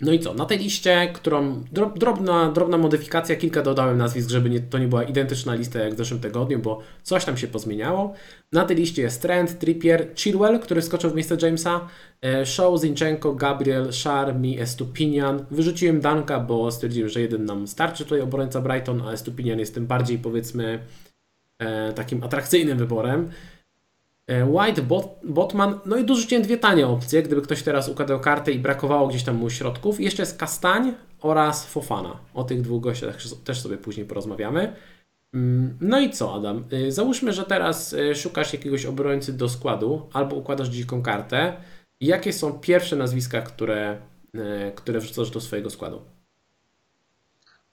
[0.01, 0.33] No i co?
[0.33, 4.87] Na tej liście, którą drob, drobna, drobna modyfikacja, kilka dodałem nazwisk, żeby nie, to nie
[4.87, 8.13] była identyczna lista jak w zeszłym tygodniu, bo coś tam się pozmieniało.
[8.51, 11.87] Na tej liście jest Trent, Trippier, Chilwell, który skoczył w miejsce Jamesa,
[12.21, 15.45] e, Shaw, Zinchenko, Gabriel, Sharmi, Estupinian.
[15.51, 19.87] Wyrzuciłem Danka, bo stwierdziłem, że jeden nam starczy tutaj obrońca Brighton, a Estupinian jest tym
[19.87, 20.79] bardziej powiedzmy
[21.61, 23.29] e, takim atrakcyjnym wyborem.
[24.31, 28.51] E, White, Bot, Botman, no i dorzuciłem dwie tanie opcje, gdyby ktoś teraz układał kartę
[28.51, 29.99] i brakowało gdzieś tam mu środków.
[29.99, 32.17] Jeszcze jest Kastań oraz Fofana.
[32.33, 34.75] O tych dwóch gościach też- sobie później porozmawiamy.
[35.33, 36.63] Mm, No i co, Adam?
[36.73, 41.53] Y, Załóżmy, że teraz y, szukasz jakiegoś obrońcy do składu albo układasz dziką kartę.
[42.01, 43.97] Jakie są pierwsze nazwiska, które,
[44.75, 46.01] które wrzucasz do swojego składu?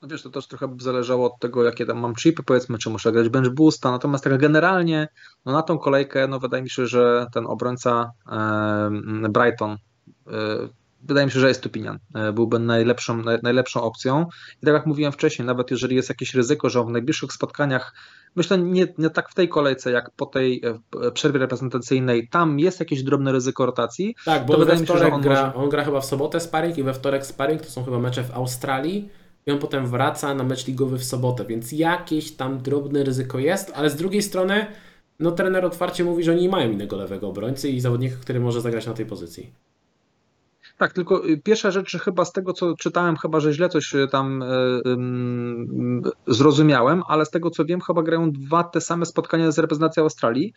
[0.03, 2.91] No wiesz, to też trochę by zależało od tego, jakie tam mam chipy, powiedzmy, czy
[2.91, 5.09] muszę grać bench boosta, natomiast tak generalnie,
[5.47, 9.79] no na tą kolejkę, no wydaje mi się, że ten obrońca em, Brighton, e,
[11.03, 14.27] wydaje mi się, że jest Tupinian, e, byłby najlepszą, naj, najlepszą opcją.
[14.63, 17.95] I tak jak mówiłem wcześniej, nawet jeżeli jest jakieś ryzyko, że w najbliższych spotkaniach,
[18.37, 20.63] myślę nie, nie tak w tej kolejce, jak po tej
[21.05, 24.99] e, przerwie reprezentacyjnej, tam jest jakieś drobne ryzyko rotacji, Tak, bo To wydaje mi się,
[24.99, 27.71] że on gra, może- on gra chyba w sobotę sparring i we wtorek sparring, to
[27.71, 29.09] są chyba mecze w Australii
[29.49, 33.73] i on potem wraca na mecz ligowy w sobotę, więc jakieś tam drobne ryzyko jest,
[33.75, 34.67] ale z drugiej strony
[35.21, 38.61] no trener otwarcie mówi, że oni nie mają innego lewego obrońcy i zawodnika, który może
[38.61, 39.53] zagrać na tej pozycji.
[40.79, 44.09] Tak, tylko y, pierwsza rzecz, chyba z tego, co czytałem, chyba, że źle coś y,
[44.11, 44.45] tam y,
[46.27, 50.53] zrozumiałem, ale z tego, co wiem, chyba grają dwa te same spotkania z reprezentacją Australii,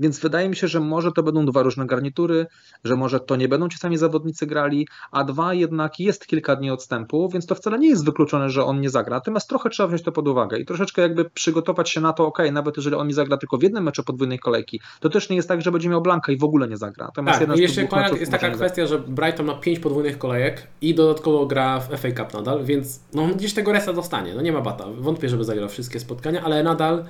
[0.00, 2.46] więc wydaje mi się, że może to będą dwa różne garnitury,
[2.84, 6.70] że może to nie będą ci sami zawodnicy grali, a dwa jednak jest kilka dni
[6.70, 10.02] odstępu, więc to wcale nie jest wykluczone, że on nie zagra, natomiast trochę trzeba wziąć
[10.02, 13.12] to pod uwagę i troszeczkę jakby przygotować się na to, ok, nawet jeżeli on mi
[13.12, 16.02] zagra tylko w jednym meczu podwójnej kolejki, to też nie jest tak, że będzie miał
[16.02, 17.06] blanka i w ogóle nie zagra.
[17.06, 21.46] Natomiast Tak, jeszcze meczów jest taka kwestia, że Brighton ma 5 podwójnych kolejek i dodatkowo
[21.46, 24.84] gra w FA Cup nadal, więc no, gdzieś tego resa dostanie, no nie ma bata.
[24.98, 27.04] Wątpię, żeby zagrał wszystkie spotkania, ale nadal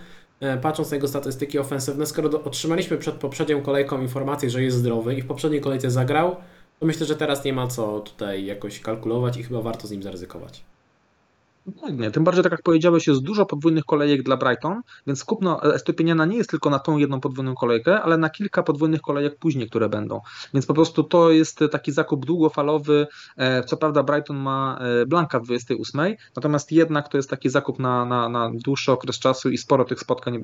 [0.63, 5.23] patrząc na jego statystyki ofensywne, skoro otrzymaliśmy przed poprzednią kolejką informację, że jest zdrowy i
[5.23, 6.37] w poprzedniej kolejce zagrał,
[6.81, 10.03] to myślę, że teraz nie ma co tutaj jakoś kalkulować i chyba warto z nim
[10.03, 10.65] zaryzykować.
[11.66, 12.11] Dokładnie.
[12.11, 16.37] Tym bardziej, tak jak powiedziałeś, jest dużo podwójnych kolejek dla Brighton, więc kupno Estupieniana nie
[16.37, 20.20] jest tylko na tą jedną podwójną kolejkę, ale na kilka podwójnych kolejek później, które będą.
[20.55, 23.07] Więc po prostu to jest taki zakup długofalowy.
[23.37, 27.79] E, co prawda Brighton ma e, Blanka w 28, natomiast jednak to jest taki zakup
[27.79, 30.40] na, na, na dłuższy okres czasu i sporo tych spotkań e,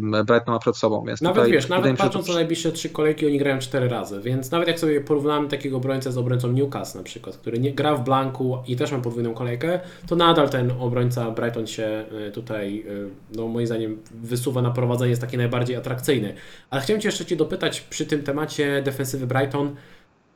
[0.00, 1.04] Brighton ma przed sobą.
[1.06, 4.50] Więc nawet tutaj, wiesz, nawet patrząc na najbliższe trzy kolejki, oni grają cztery razy, więc
[4.50, 8.04] nawet jak sobie porównamy takiego obrońcę z obrońcą Newcastle na przykład, który nie gra w
[8.04, 13.08] Blanku i też ma podwójną kolejkę, to nadal ten obrońca Brighton się y, tutaj, y,
[13.36, 16.34] no moim zdaniem, wysuwa na prowadzenie, jest taki najbardziej atrakcyjny.
[16.70, 19.76] Ale chciałem Cię jeszcze Cię dopytać przy tym temacie defensywy Brighton,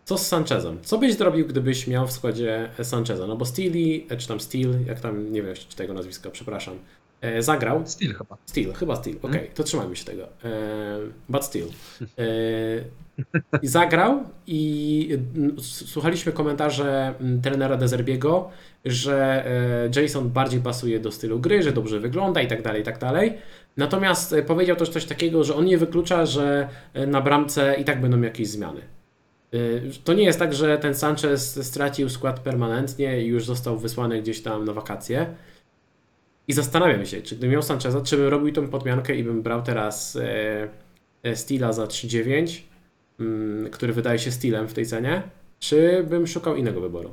[0.04, 0.78] co z Sanchezem?
[0.82, 3.26] Co byś zrobił, gdybyś miał w składzie Sancheza?
[3.26, 6.78] No bo Steely, e, czy tam Steel, jak tam, nie wiem czy tego nazwiska, przepraszam,
[7.20, 7.82] e, zagrał.
[7.86, 8.36] Steel chyba.
[8.46, 9.54] Steel, chyba Steel, okej, okay, hmm?
[9.54, 10.28] to trzymajmy się tego.
[10.44, 11.68] E, but Steel.
[13.62, 15.18] I zagrał i
[15.62, 18.50] słuchaliśmy komentarze trenera Dezerbiego,
[18.84, 19.46] że
[19.94, 22.98] e, Jason bardziej pasuje do stylu gry, że dobrze wygląda i tak dalej, i tak
[22.98, 23.38] dalej.
[23.76, 27.84] Natomiast e, powiedział też coś takiego, że on nie wyklucza, że e, na bramce i
[27.84, 28.80] tak będą jakieś zmiany.
[30.04, 34.42] To nie jest tak, że ten Sanchez stracił skład permanentnie i już został wysłany gdzieś
[34.42, 35.26] tam na wakacje.
[36.48, 39.62] I zastanawiam się, czy gdybym miał Sancheza, czy bym robił tą podmiankę i bym brał
[39.62, 40.18] teraz
[41.34, 42.62] Stila za 3,9
[43.20, 45.22] Mm, który wydaje się stylem w tej cenie,
[45.58, 47.10] czy bym szukał innego wyboru?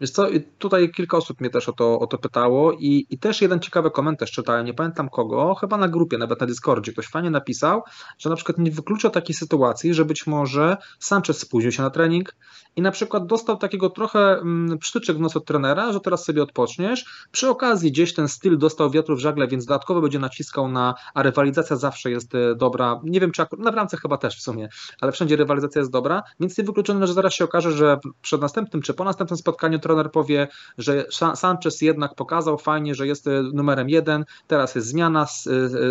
[0.00, 0.26] Wiesz co,
[0.58, 3.90] tutaj kilka osób mnie też o to, o to pytało i, i też jeden ciekawy
[3.90, 7.82] komentarz czytałem, nie pamiętam kogo, chyba na grupie, nawet na Discordzie, ktoś fajnie napisał,
[8.18, 12.36] że na przykład nie wyklucza takiej sytuacji, że być może Sanchez spóźnił się na trening
[12.76, 16.42] i na przykład dostał takiego trochę mm, przytyczek w nos od trenera, że teraz sobie
[16.42, 17.28] odpoczniesz.
[17.32, 21.22] Przy okazji gdzieś ten styl dostał wiatru w żagle, więc dodatkowo będzie naciskał na, a
[21.22, 23.00] rywalizacja zawsze jest e, dobra.
[23.04, 24.68] Nie wiem, czy akurat, na bramce chyba też w sumie,
[25.00, 28.82] ale wszędzie rywalizacja jest dobra, więc nie wykluczone, że zaraz się okaże, że przed następnym
[28.82, 33.88] czy po następnym spotkaniu trener powie, że Sanchez jednak pokazał fajnie, że jest e, numerem
[33.88, 35.26] jeden, teraz jest zmiana,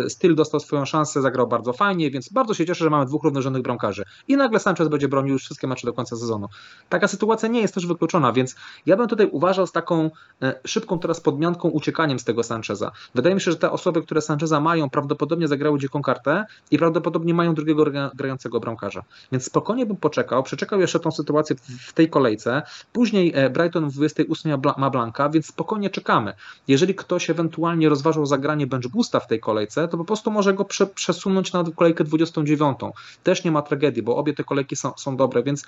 [0.04, 3.24] e, styl dostał swoją szansę, zagrał bardzo fajnie, więc bardzo się cieszę, że mamy dwóch
[3.24, 4.04] równorzędnych bramkarzy.
[4.28, 6.48] I nagle Sanchez będzie bronił już wszystkie mecze do końca sezonu.
[6.88, 10.10] Taka sytuacja nie jest też wykluczona, więc ja bym tutaj uważał z taką
[10.42, 12.92] e, szybką teraz podmianką, uciekaniem z tego Sancheza.
[13.14, 17.34] Wydaje mi się, że te osoby, które Sancheza mają, prawdopodobnie zagrały dziką kartę i prawdopodobnie
[17.34, 17.84] mają drugiego
[18.14, 19.02] grającego bramkarza.
[19.32, 22.62] Więc spokojnie bym poczekał, przeczekał jeszcze tą sytuację w tej kolejce.
[22.92, 26.32] Później Brighton w 28 ma Blanka, więc spokojnie czekamy.
[26.68, 30.64] Jeżeli ktoś ewentualnie rozważał zagranie bench boosta w tej kolejce, to po prostu może go
[30.64, 32.78] prze, przesunąć na kolejkę 29.
[33.22, 35.64] Też nie ma tragedii, bo obie te kolejki są, są dobre, więc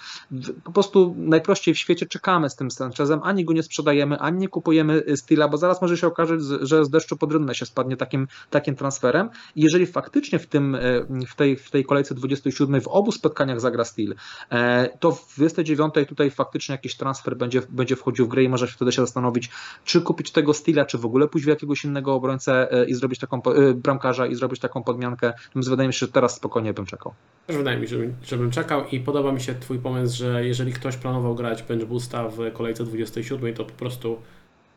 [0.64, 4.48] po prostu najprościej w świecie czekamy z tym Sanchezem, ani go nie sprzedajemy, ani nie
[4.48, 8.28] kupujemy Stila, bo zaraz może się okazać, że z deszczu pod rynnę się spadnie takim,
[8.50, 9.30] takim transferem.
[9.56, 10.80] I jeżeli faktycznie w, tym, e,
[11.28, 14.14] w, tej, w tej kolejce 27 w obu spotkaniach zagra Steel,
[14.50, 18.66] e, to w 29 tutaj faktycznie jakiś transfer będzie, będzie wchodził w grę i może
[18.66, 19.50] wtedy się zastanowić,
[19.84, 23.20] czy kupić tego Steela, czy w ogóle pójść w jakiegoś innego obrońcę e, i zrobić
[23.20, 23.42] taką
[23.74, 25.32] bramkarza i zrobić taką podmiankę.
[25.54, 27.14] Więc wydaje mi się, że teraz spokojnie bym czekał.
[27.46, 30.87] Też wydaje mi się, żebym czekał i podoba mi się Twój pomysł, że jeżeli ktoś
[30.96, 34.16] planował grać bench boosta w kolejce 27, to po prostu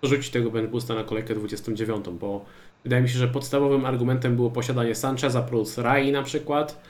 [0.04, 2.46] rzucić tego bench boosta na kolejkę 29, bo
[2.84, 6.82] wydaje mi się, że podstawowym argumentem było posiadanie Sancheza plus Rai na przykład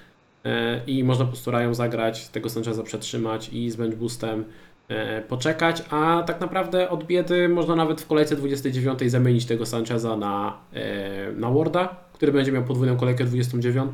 [0.45, 4.45] e, i można po prostu Rają zagrać, tego Sancheza przetrzymać i z bench boostem
[4.87, 10.17] e, poczekać, a tak naprawdę od biedy można nawet w kolejce 29 zamienić tego Sancheza
[10.17, 13.93] na, e, na Warda, który będzie miał podwójną kolejkę 29,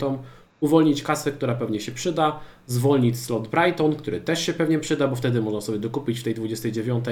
[0.59, 5.15] uwolnić kasę, która pewnie się przyda, zwolnić slot Brighton, który też się pewnie przyda, bo
[5.15, 7.05] wtedy można sobie dokupić w tej 29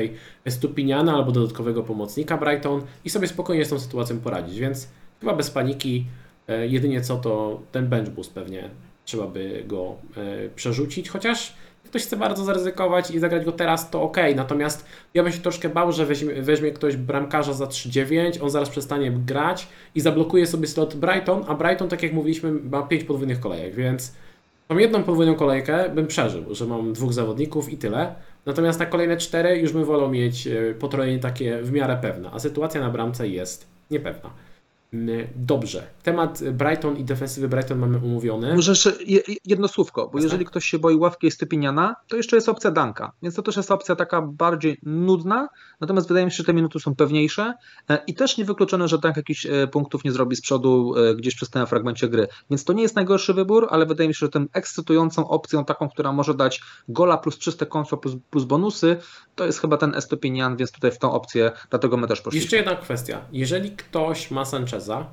[0.50, 4.88] Stupiniana albo dodatkowego pomocnika Brighton i sobie spokojnie z tą sytuacją poradzić, więc
[5.20, 6.06] chyba bez paniki,
[6.48, 8.70] e, jedynie co to ten bench boost pewnie
[9.06, 11.54] trzeba by go e, przerzucić, chociaż
[11.96, 14.18] ktoś chce bardzo zaryzykować i zagrać go teraz, to ok.
[14.36, 18.70] Natomiast ja bym się troszkę bał, że weźmie, weźmie ktoś bramkarza za 3-9, on zaraz
[18.70, 23.40] przestanie grać i zablokuje sobie slot Brighton, a Brighton, tak jak mówiliśmy, ma 5 podwójnych
[23.40, 24.14] kolejek, więc
[24.70, 28.16] mam jedną podwójną kolejkę, bym przeżył, że mam dwóch zawodników i tyle.
[28.46, 32.40] Natomiast na kolejne cztery już bym wolał mieć e, potrojenie takie w miarę pewne, a
[32.40, 34.30] sytuacja na bramce jest niepewna.
[35.36, 35.88] Dobrze.
[36.04, 38.56] Temat Brighton i defensywy Brighton mamy umówiony.
[38.56, 38.94] Może jeszcze
[39.46, 43.36] jedno słówko, bo jeżeli ktoś się boi ławki Stypiniana, to jeszcze jest opcja Danka, więc
[43.36, 45.48] to też jest opcja taka bardziej nudna,
[45.82, 47.54] natomiast wydaje mi się, że te minuty są pewniejsze
[47.90, 51.36] e, i też niewykluczone, że Dank jakichś e, punktów nie zrobi z przodu e, gdzieś
[51.36, 54.30] przy tym fragmencie gry, więc to nie jest najgorszy wybór, ale wydaje mi się, że
[54.30, 58.98] tym ekscytującą opcją, taką, która może dać gola plus czyste konto plus, plus bonusy,
[59.36, 62.44] to jest chyba ten Estopinian, więc tutaj w tą opcję, dlatego my też poszliśmy.
[62.44, 63.22] Jeszcze jedna kwestia.
[63.32, 65.06] Jeżeli ktoś ma Sancheza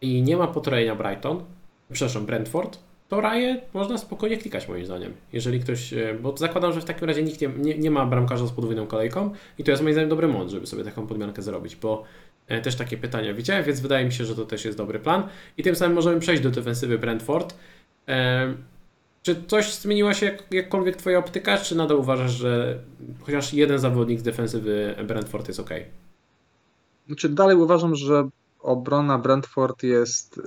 [0.00, 1.44] i nie ma potrojenia Brighton,
[1.92, 5.12] przepraszam, Brentford, to raje można spokojnie klikać moim zdaniem.
[5.32, 8.46] Jeżeli ktoś, e, bo zakładam, że w takim razie nikt nie, nie, nie ma bramkarza
[8.46, 11.76] z podwójną kolejką i to jest moim zdaniem dobry mąd, żeby sobie taką podmiankę zrobić,
[11.76, 12.04] bo
[12.48, 15.28] e, też takie pytania widziałem, więc wydaje mi się, że to też jest dobry plan.
[15.58, 17.54] I tym samym możemy przejść do defensywy Brentford.
[19.26, 22.78] Czy coś zmieniła się jak, jakkolwiek Twoja optyka, czy nadal uważasz, że
[23.20, 25.70] chociaż jeden zawodnik z defensywy Brentford jest ok?
[27.06, 28.28] Znaczy, dalej uważam, że
[28.60, 30.42] obrona Brentford jest y,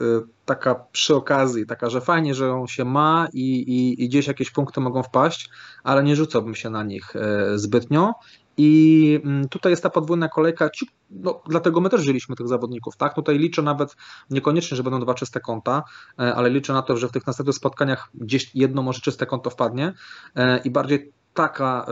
[0.45, 4.51] taka przy okazji, taka, że fajnie, że ją się ma i, i, i gdzieś jakieś
[4.51, 5.49] punkty mogą wpaść,
[5.83, 8.13] ale nie rzucałbym się na nich e, zbytnio.
[8.61, 10.69] I mm, tutaj jest ta podwójna kolejka,
[11.09, 13.13] no, dlatego my też wzięliśmy tych zawodników, tak?
[13.13, 13.95] Tutaj liczę nawet
[14.29, 15.83] niekoniecznie, że będą dwa czyste konta,
[16.19, 19.49] e, ale liczę na to, że w tych następnych spotkaniach gdzieś jedno może czyste konto
[19.49, 19.93] wpadnie
[20.35, 21.85] e, i bardziej taka,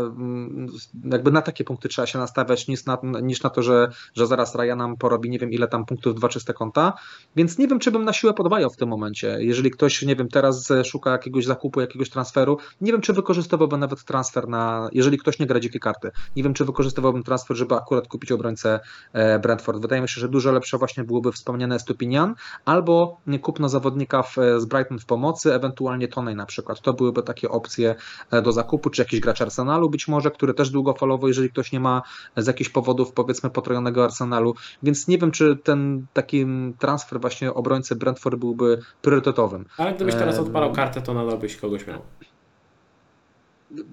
[1.03, 4.55] jakby na takie punkty trzeba się nastawiać niż na, niż na to, że, że zaraz
[4.55, 6.93] Raja nam porobi nie wiem ile tam punktów, dwa czyste konta,
[7.36, 9.38] więc nie wiem, czy bym na siłę podwajał w tym momencie.
[9.39, 14.03] Jeżeli ktoś, nie wiem, teraz szuka jakiegoś zakupu, jakiegoś transferu, nie wiem, czy wykorzystywałbym nawet
[14.03, 18.07] transfer na, jeżeli ktoś nie gra dzikie karty, nie wiem, czy wykorzystywałbym transfer, żeby akurat
[18.07, 18.79] kupić obrońcę
[19.13, 19.81] e, Brentford.
[19.81, 24.65] Wydaje mi się, że dużo lepsze właśnie byłoby wspomniane Stupinian, albo kupno zawodnika w, z
[24.65, 26.81] Brighton w pomocy, ewentualnie Tonej na przykład.
[26.81, 27.95] To byłyby takie opcje
[28.31, 31.80] e, do zakupu, czy jakiś gracz Arsenalu być może, który też długofalowo, jeżeli ktoś nie
[31.80, 32.02] ma
[32.38, 36.45] z jakichś powodów powiedzmy potrojonego Arsenalu, więc nie wiem, czy ten taki
[36.80, 39.65] transfer właśnie obrońcy Brentford byłby priorytetowym.
[39.78, 42.02] Ale gdybyś teraz odpalał kartę, to nadal byś kogoś miał.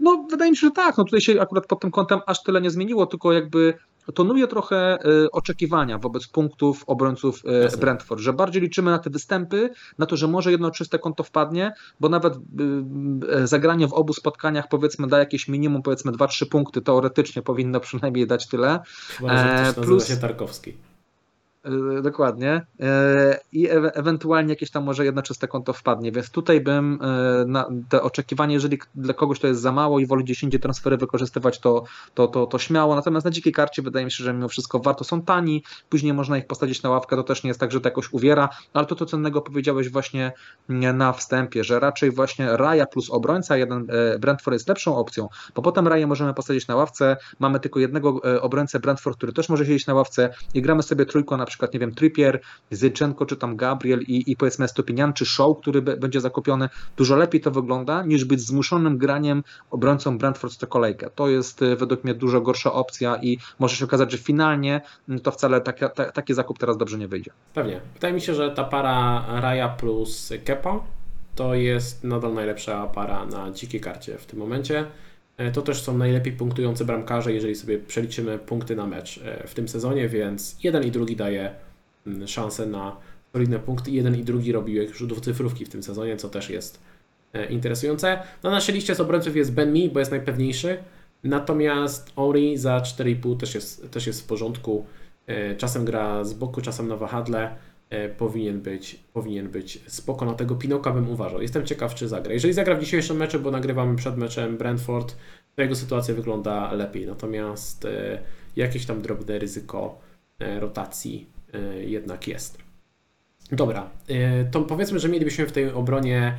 [0.00, 0.98] No, wydaje mi się, że tak.
[0.98, 3.74] No tutaj się akurat pod tym kątem aż tyle nie zmieniło, tylko jakby
[4.12, 7.78] tonuje trochę y, oczekiwania wobec punktów obrońców y, Jasne.
[7.78, 11.72] Brentford, że bardziej liczymy na te występy, na to, że może jedno czyste konto wpadnie,
[12.00, 17.42] bo nawet y, zagranie w obu spotkaniach powiedzmy da jakieś minimum, powiedzmy 2-3 punkty, teoretycznie
[17.42, 18.80] powinno przynajmniej dać tyle.
[19.08, 20.76] Chyba, e, plus się Tarkowski.
[21.64, 22.66] E, dokładnie.
[22.80, 27.44] E, I e ewentualnie jakieś tam może jedno czyste konto wpadnie, więc tutaj bym e,
[27.46, 31.60] na te oczekiwanie, jeżeli dla kogoś to jest za mało i woli 10 transfery wykorzystywać,
[31.60, 32.94] to, to, to, to śmiało.
[32.94, 36.38] Natomiast na dzikiej karcie wydaje mi się, że mimo wszystko warto są tani, później można
[36.38, 38.94] ich postawić na ławkę, to też nie jest tak, że to jakoś uwiera, ale to,
[38.94, 40.32] co cennego powiedziałeś właśnie
[40.68, 43.86] na wstępie, że raczej właśnie Raja plus obrońca, jeden
[44.18, 48.80] Brentford jest lepszą opcją, bo potem Raja możemy postawić na ławce, mamy tylko jednego obrońcę
[48.80, 51.94] Brentford, który też może siedzieć na ławce i gramy sobie trójką na przykład, nie wiem,
[51.94, 52.40] Trippier,
[52.70, 57.40] Zyczenko, czy tam Gabriel i, i powiedzmy Stopinian, czy Show, który będzie zakupiony, dużo lepiej
[57.40, 61.10] to wygląda, niż być zmuszonym graniem obrońcą Brentford co kolejkę.
[61.14, 65.20] To jest e, według mnie dużo gorsza opcja i może się okazać, że finalnie mm,
[65.20, 67.30] to wcale taki, taki zakup teraz dobrze nie wyjdzie.
[67.54, 67.80] Pewnie.
[67.94, 70.80] Wydaje mi się, że ta para Raya plus Kepa
[71.34, 74.86] to jest nadal najlepsza para na dzikiej karcie w tym momencie.
[75.36, 79.54] E, to też są najlepiej punktujące bramkarze, jeżeli sobie przeliczymy punkty na mecz e, w
[79.54, 81.54] tym sezonie, więc jeden i drugi daje
[82.06, 82.96] mm, szansę na
[83.32, 83.90] solidne punkty.
[83.90, 86.80] Jeden i drugi robił już dwucyfrówki w tym sezonie, co też jest
[87.32, 88.22] e, interesujące.
[88.42, 90.76] Na naszej liście z obrońców jest Ben Mi, bo jest najpewniejszy.
[91.24, 94.86] Natomiast Ori za 4,5 też jest, też jest w porządku.
[95.58, 97.56] Czasem gra z boku, czasem na wahadle.
[97.94, 100.24] E, powinien być, powinien być spoko.
[100.24, 101.42] Na tego Pinoka bym uważał.
[101.42, 102.32] Jestem ciekaw, czy zagra.
[102.32, 105.16] Jeżeli zagra w dzisiejszym meczu, bo nagrywamy przed meczem Brentford,
[105.56, 107.06] to jego sytuacja wygląda lepiej.
[107.06, 108.18] Natomiast e,
[108.56, 109.98] jakieś tam drobne ryzyko
[110.38, 111.34] e, rotacji
[111.80, 112.58] jednak jest.
[113.52, 113.90] Dobra,
[114.50, 116.38] to powiedzmy, że mielibyśmy w tej obronie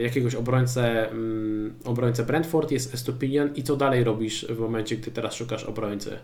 [0.00, 5.34] jakiegoś obrońcę, mm, obrońcę Brentford, jest Estupinian i co dalej robisz w momencie, gdy teraz
[5.34, 6.18] szukasz obrońcy?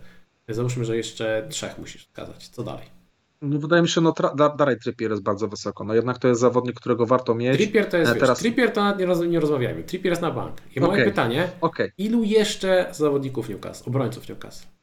[0.48, 2.48] Załóżmy, że jeszcze trzech musisz wskazać.
[2.48, 2.99] Co dalej?
[3.42, 4.14] No, wydaje mi się, no
[4.58, 5.84] dalej Trippier jest bardzo wysoko.
[5.84, 7.56] No jednak to jest zawodnik, którego warto mieć.
[7.56, 8.30] Trippier to jest, e, teraz...
[8.30, 9.82] wiesz, Trippier to nawet nie, roz, nie rozmawiajmy.
[9.82, 10.56] Trippier jest na bank.
[10.76, 11.04] I moje okay.
[11.04, 11.92] pytanie, okay.
[11.98, 14.79] ilu jeszcze zawodników Newcastle, obrońców Newcastle?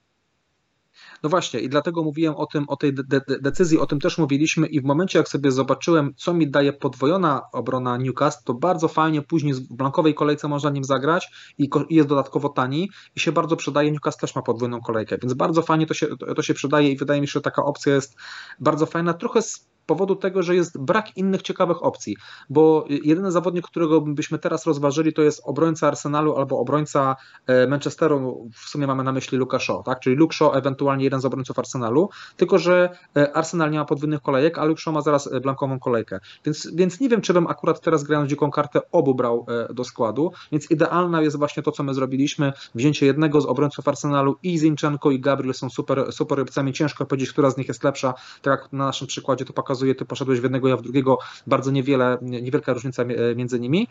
[1.24, 4.18] No właśnie, i dlatego mówiłem o tym, o tej de de decyzji, o tym też
[4.18, 8.88] mówiliśmy i w momencie, jak sobie zobaczyłem, co mi daje podwojona obrona Newcastle, to bardzo
[8.88, 11.28] fajnie później w blankowej kolejce można nim zagrać
[11.58, 13.92] i, i jest dodatkowo tani i się bardzo przydaje.
[13.92, 17.22] Newcastle też ma podwójną kolejkę, więc bardzo fajnie to się, to się przydaje i wydaje
[17.22, 18.16] mi się, że taka opcja jest
[18.60, 19.14] bardzo fajna.
[19.14, 22.18] Trochę z powodu tego, że jest brak innych ciekawych opcji,
[22.50, 27.16] bo jedyny zawodnik, którego byśmy teraz rozważyli, to jest obrońca Arsenalu albo obrońca
[27.48, 30.00] e, Manchesteru, w sumie mamy na myśli Luka Shaw, tak?
[30.00, 34.22] czyli Luke Shaw, ewentualnie jeden z obrońców Arsenalu, tylko że e, Arsenal nie ma podwójnych
[34.22, 37.48] kolejek, a Luke Shaw ma zaraz e, blankową kolejkę, więc, więc nie wiem, czy bym
[37.48, 41.84] akurat teraz grając dziką kartę obu brał do składu, więc idealna jest właśnie to, co
[41.84, 46.74] my zrobiliśmy, wzięcie jednego z obrońców Arsenalu i Zinchenko i Gabriel są super, super opcjami,
[46.74, 49.96] ciężko powiedzieć, która z nich jest lepsza, tak jak na naszym przykładzie to pokazuje pokazuje,
[49.96, 51.18] ty poszedłeś w jednego, ja w drugiego,
[51.48, 53.04] bardzo niewiele, niewielka różnica
[53.36, 53.88] między nimi.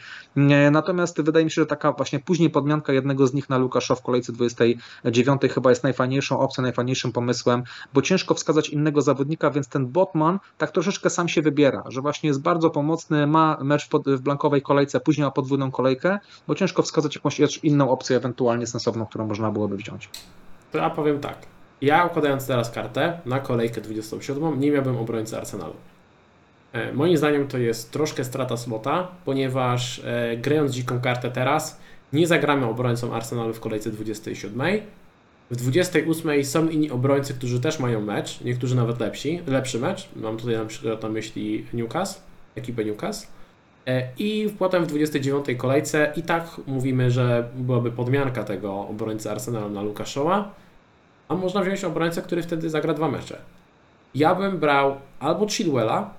[0.71, 4.03] Natomiast wydaje mi się, że taka właśnie później podmianka jednego z nich na Lukasza w
[4.03, 7.63] kolejce 29 chyba jest najfajniejszą opcją, najfajniejszym pomysłem,
[7.95, 12.29] bo ciężko wskazać innego zawodnika, więc ten Botman tak troszeczkę sam się wybiera, że właśnie
[12.29, 16.19] jest bardzo pomocny, ma mecz w blankowej kolejce, później ma podwójną kolejkę,
[16.49, 20.09] bo ciężko wskazać jakąś inną opcję ewentualnie sensowną, którą można byłoby wziąć.
[20.73, 21.56] To ja powiem tak.
[21.81, 25.75] Ja układając teraz kartę na kolejkę 27 nie miałbym obrońcy Arsenalu.
[26.73, 31.81] E, moim zdaniem to jest troszkę strata slota, ponieważ e, grając dziką kartę teraz
[32.13, 34.81] nie zagramy obrońcą Arsenalu w kolejce 27.
[35.51, 40.09] W 28 są inni obrońcy, którzy też mają mecz, niektórzy nawet lepsi, lepszy mecz.
[40.17, 42.21] Mam tutaj na przykład na myśli Newcastle,
[42.55, 43.27] ekipę Newcastle.
[43.87, 49.71] E, I potem w 29 kolejce i tak mówimy, że byłaby podmianka tego obrońcy Arsenalu
[49.71, 50.45] na Luka Shaw'a,
[51.29, 53.39] a można wziąć obrońcę, który wtedy zagra dwa mecze.
[54.15, 56.11] Ja bym brał albo Chilwella,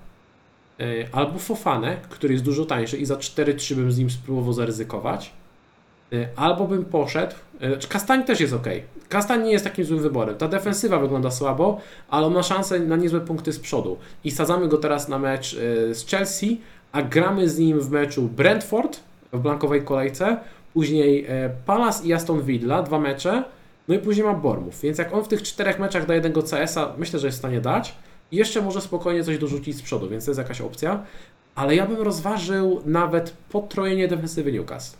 [0.80, 5.32] e, albo Fofanę, który jest dużo tańszy i za 4-3 bym z nim spróbował zaryzykować,
[6.12, 7.34] e, albo bym poszedł,
[7.88, 8.66] Kastań też jest ok.
[9.08, 10.36] Kastań nie jest takim złym wyborem.
[10.36, 13.98] Ta defensywa wygląda słabo, ale on ma szansę na niezłe punkty z przodu.
[14.24, 15.56] I sadzamy go teraz na mecz
[15.92, 16.60] z Chelsea,
[16.92, 19.00] a gramy z nim w meczu Brentford
[19.32, 20.36] w blankowej kolejce,
[20.74, 23.44] później e, Palace i Aston Villa, dwa mecze,
[23.88, 24.80] no i później ma Bormów.
[24.80, 27.60] Więc jak on w tych czterech meczach da jednego CS-a, myślę, że jest w stanie
[27.60, 27.94] dać.
[28.32, 31.02] I jeszcze może spokojnie coś dorzucić z przodu, więc to jest jakaś opcja.
[31.54, 34.96] Ale ja bym rozważył nawet potrojenie defensywy Newcastle.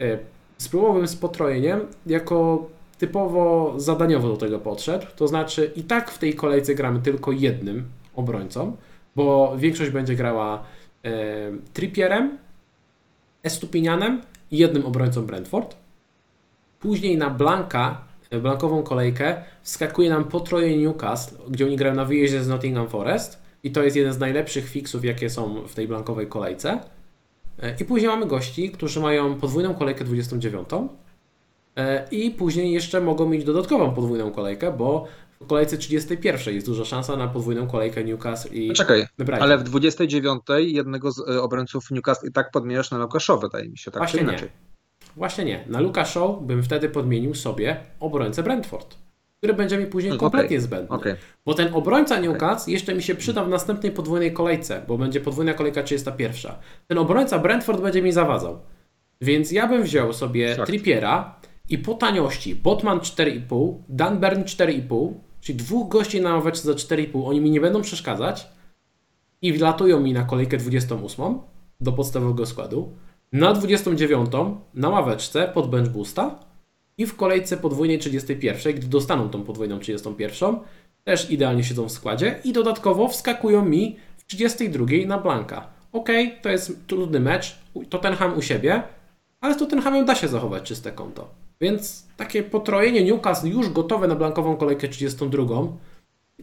[0.00, 0.18] E,
[0.58, 2.66] spróbowałbym z potrojeniem jako
[2.98, 5.06] typowo zadaniowo do tego podszedł.
[5.16, 8.76] To znaczy i tak w tej kolejce gramy tylko jednym obrońcą,
[9.16, 10.64] bo większość będzie grała
[11.06, 12.38] E, Trippierem,
[13.42, 15.76] Estupinianem i jednym obrońcą Brentford.
[16.80, 18.04] Później na Blanka,
[18.36, 23.38] e, blankową kolejkę, wskakuje nam potroje Newcastle, gdzie oni grają na wyjeździe z Nottingham Forest.
[23.62, 26.80] I to jest jeden z najlepszych fixów, jakie są w tej blankowej kolejce.
[27.62, 30.68] E, I później mamy gości, którzy mają podwójną kolejkę 29.
[32.10, 35.06] I później jeszcze mogą mieć dodatkową podwójną kolejkę, bo
[35.40, 39.06] w kolejce 31 jest duża szansa na podwójną kolejkę Newcastle i Czekaj,
[39.40, 43.78] ale w 29 jednego z e, obrońców Newcastle i tak podmieniasz na Lukaszow, wydaje mi
[43.78, 44.38] się, tak Właśnie nie.
[45.16, 45.64] Właśnie nie.
[45.66, 48.96] Na Lukaszow bym wtedy podmienił sobie obrońcę Brentford,
[49.38, 50.60] który będzie mi później kompletnie okay.
[50.60, 50.96] zbędny.
[50.96, 51.16] Okay.
[51.46, 52.72] Bo ten obrońca Newcastle okay.
[52.72, 56.52] jeszcze mi się przyda w następnej podwójnej kolejce, bo będzie podwójna kolejka 31.
[56.86, 58.60] Ten obrońca Brentford będzie mi zawadzał.
[59.20, 65.12] Więc ja bym wziął sobie Trippiera i po taniości Botman 4,5, Dan Bern 4,5,
[65.46, 68.48] Czyli dwóch gości na ławeczce za 4,5, oni mi nie będą przeszkadzać
[69.42, 71.38] i wlatują mi na kolejkę 28
[71.80, 72.92] do podstawowego składu,
[73.36, 74.30] na 29
[74.74, 76.38] na ławeczce pod bench boosta
[76.98, 80.56] i w kolejce podwójnej 31, gdy dostaną tą podwójną 31,
[81.04, 85.66] też idealnie siedzą w składzie i dodatkowo wskakują mi w 32 na blanka.
[85.92, 86.08] Ok,
[86.42, 87.58] to jest trudny mecz,
[87.88, 88.82] Tottenham u siebie,
[89.40, 91.28] ale z Tottenhamem da się zachować czyste konto.
[91.60, 95.44] Więc takie potrojenie Newcastle już gotowe na blankową kolejkę 32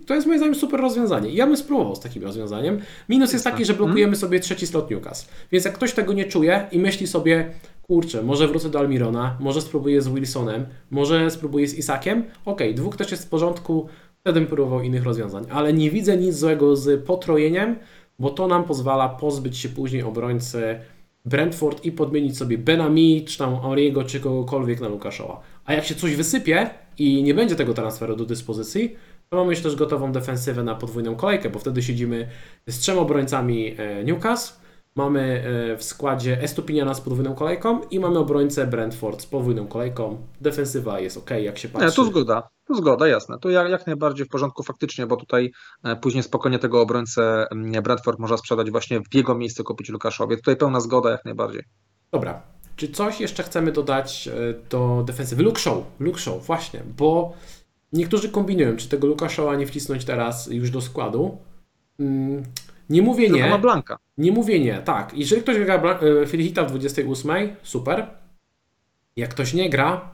[0.06, 1.30] to jest moim zdaniem super rozwiązanie.
[1.30, 2.80] Ja bym spróbował z takim rozwiązaniem.
[3.10, 5.32] Minus jest taki, że blokujemy sobie trzeci slot Newcastle.
[5.51, 7.51] Więc jak ktoś tego nie czuje i myśli sobie,
[7.82, 12.97] kurczę, może wrócę do Almirona, może spróbuję z Wilsonem, może spróbuję z Isakiem, ok, dwóch
[12.97, 13.88] też jest w porządku,
[14.20, 15.45] wtedy bym próbował innych rozwiązań.
[15.49, 17.76] Ale nie widzę nic złego z potrojeniem,
[18.20, 20.80] bo to nam pozwala pozbyć się później obrońcy
[21.26, 25.41] Brentford i podmienić sobie Benami, czy tam Auriego, czy kogokolwiek na Lukaszowa.
[25.66, 28.95] A jak się coś wysypie i nie będzie tego transferu do dyspozycji,
[29.30, 32.30] to mamy już też gotową defensywę na podwójną kolejkę, bo wtedy siedzimy
[32.67, 34.63] z trzema obrońcami e, Newcastle,
[34.95, 35.43] mamy
[35.74, 40.28] e, w składzie Estupiniana z podwójną kolejką i mamy obrońcę Brentford z podwójną kolejką.
[40.41, 41.88] Defensywa jest ok, jak się patrzy.
[41.88, 42.49] Nie, to zgoda.
[42.67, 43.39] To zgoda, jasne.
[43.39, 45.51] To jak, jak najbardziej w porządku faktycznie, bo tutaj
[45.84, 47.47] e, później spokojnie tego obrońcę
[47.84, 50.36] Bradford można sprzedać właśnie w jego miejsce kupić Lukaszowie.
[50.36, 51.63] Tutaj pełna zgoda jak najbardziej.
[52.11, 52.41] Dobra.
[52.76, 54.30] Czy coś jeszcze chcemy dodać
[54.69, 55.43] do defensywy?
[55.43, 57.34] Luke Show, Luke Show, właśnie, bo
[57.93, 61.37] niektórzy kombinują, czy tego Lukaszowa nie wcisnąć teraz już do składu.
[61.99, 62.43] Mm,
[62.89, 63.49] nie mówię Tylko nie.
[63.49, 63.97] ma Blanka.
[64.17, 65.13] Nie mówię nie, tak.
[65.17, 68.07] Jeżeli ktoś gra Filihita w 28, super.
[69.15, 70.13] Jak ktoś nie gra,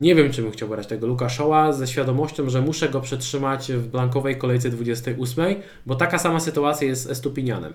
[0.00, 3.72] nie wiem, czy bym chciał brać tego Luka Showa ze świadomością, że muszę go przetrzymać
[3.72, 5.54] w blankowej kolejce 28,
[5.86, 7.72] bo taka sama sytuacja jest z Estupinianem.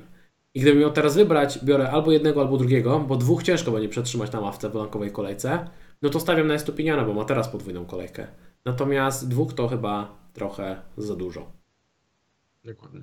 [0.53, 4.31] I gdybym miał teraz wybrać, biorę albo jednego, albo drugiego, bo dwóch ciężko będzie przetrzymać
[4.31, 5.67] na ławce w blankowej kolejce,
[6.01, 8.27] no to stawiam na Estupiniana, bo ma teraz podwójną kolejkę.
[8.65, 11.51] Natomiast dwóch to chyba trochę za dużo.
[12.63, 13.01] Dokładnie.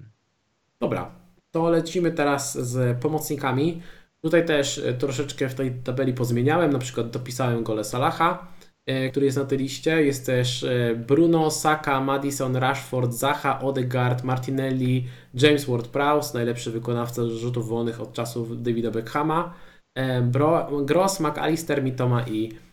[0.80, 1.11] Dobra,
[1.51, 3.82] to lecimy teraz z pomocnikami.
[4.22, 8.47] Tutaj też troszeczkę w tej tabeli pozmieniałem, na przykład dopisałem gole Salaha,
[8.86, 10.05] e, który jest na tej liście.
[10.05, 17.68] Jest też e, Bruno, Saka, Madison, Rashford, Zaha, Odegaard, Martinelli, James Ward-Prowse, najlepszy wykonawca rzutów
[17.68, 19.55] wolnych od czasów Davida Beckhama,
[19.94, 22.65] e, Bro, Gross, McAllister, Mitoma i e,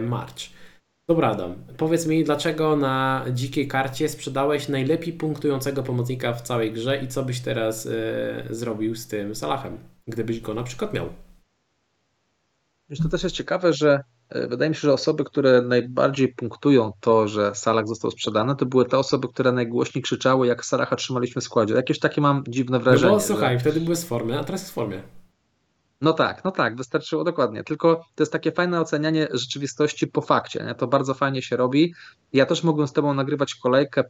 [0.00, 0.50] March.
[1.08, 6.96] Dobra, Adam, powiedz mi, dlaczego na dzikiej karcie sprzedałeś najlepiej punktującego pomocnika w całej grze
[7.02, 7.90] i co byś teraz e,
[8.50, 11.08] zrobił z tym Salahem, gdybyś go na przykład miał?
[12.90, 16.92] Wiesz, to też jest ciekawe, że e, wydaje mi się, że osoby, które najbardziej punktują
[17.00, 21.40] to, że Salah został sprzedany, to były te osoby, które najgłośniej krzyczały, jak Salaha trzymaliśmy
[21.40, 21.74] w składzie.
[21.74, 23.12] Jakieś takie mam dziwne No wrażenie.
[23.12, 25.02] bo że- słuchaj, wtedy były z formy, a teraz jest w formie.
[26.00, 27.64] No tak, no tak, wystarczyło dokładnie.
[27.64, 30.64] Tylko to jest takie fajne ocenianie rzeczywistości po fakcie.
[30.64, 30.74] Nie?
[30.74, 31.94] To bardzo fajnie się robi.
[32.32, 34.04] Ja też mógłbym z Tobą nagrywać kolejkę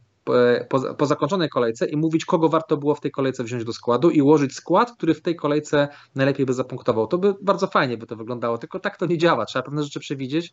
[0.69, 4.09] po, po zakończonej kolejce i mówić, kogo warto było w tej kolejce wziąć do składu
[4.09, 7.07] i ułożyć skład, który w tej kolejce najlepiej by zapunktował.
[7.07, 9.45] To by bardzo fajnie by to wyglądało, tylko tak to nie działa.
[9.45, 10.51] Trzeba pewne rzeczy przewidzieć.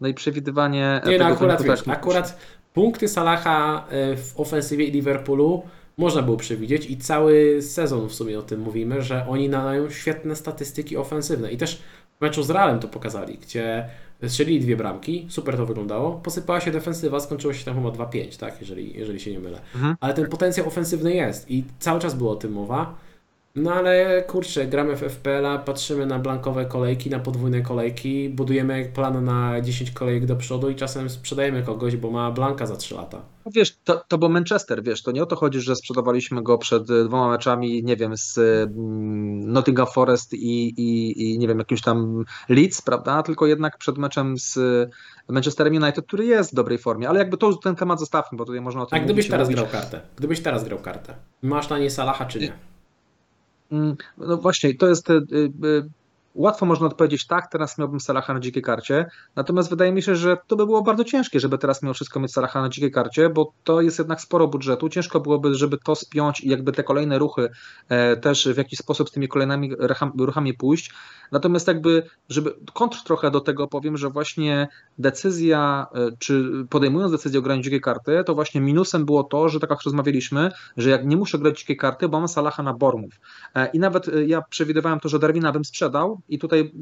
[0.00, 1.00] No i przewidywanie.
[1.06, 2.38] Nie, no akurat wiesz, akurat
[2.74, 5.62] punkty Salaha e, w ofensywie Liverpoolu
[5.96, 10.36] można było przewidzieć i cały sezon w sumie o tym mówimy, że oni nadają świetne
[10.36, 11.82] statystyki ofensywne i też
[12.18, 13.88] w meczu z Realem to pokazali, gdzie
[14.28, 18.60] strzelili dwie bramki, super to wyglądało, posypała się defensywa, skończyło się tam chyba 2-5, tak,
[18.60, 19.60] jeżeli, jeżeli się nie mylę.
[19.74, 19.96] Mhm.
[20.00, 22.94] Ale ten potencjał ofensywny jest i cały czas było o tym mowa.
[23.56, 29.24] No ale kurczę, gramy w FPL-a, patrzymy na blankowe kolejki, na podwójne kolejki, budujemy plan
[29.24, 33.22] na 10 kolejek do przodu i czasem sprzedajemy kogoś, bo ma blanka za 3 lata.
[33.46, 36.58] No Wiesz, to, to był Manchester, wiesz, to nie o to chodzi, że sprzedawaliśmy go
[36.58, 41.82] przed dwoma meczami, nie wiem, z mm, Nottingham Forest i, i, i nie wiem, jakimś
[41.82, 44.58] tam Leeds, prawda, tylko jednak przed meczem z
[45.28, 48.60] Manchesterem United, który jest w dobrej formie, ale jakby to ten temat zostawmy, bo tutaj
[48.60, 50.00] można o tym A gdybyś teraz grał kartę?
[50.16, 51.14] Gdybyś teraz grał kartę?
[51.42, 52.73] Masz na nie Salaha czy nie?
[53.74, 55.08] Mm, No właśnie, to jest.
[56.34, 59.06] Łatwo można odpowiedzieć tak, teraz miałbym Salaha na dzikiej karcie,
[59.36, 62.32] natomiast wydaje mi się, że to by było bardzo ciężkie, żeby teraz mimo wszystko mieć
[62.32, 64.88] Salaha na dzikiej karcie, bo to jest jednak sporo budżetu.
[64.88, 67.50] Ciężko byłoby, żeby to spiąć i jakby te kolejne ruchy
[67.88, 70.92] e, też w jakiś sposób z tymi kolejnymi rucham- ruchami pójść.
[71.32, 74.68] Natomiast jakby, żeby kontr trochę do tego powiem, że właśnie
[74.98, 79.60] decyzja, e, czy podejmując decyzję o graniu dzikiej karty, to właśnie minusem było to, że
[79.60, 83.12] tak jak rozmawialiśmy, że jak nie muszę grać dzikiej karty, bo mam Salaha na Bormów.
[83.54, 86.72] E, I nawet e, ja przewidywałem to, że Darwina bym sprzedał i tutaj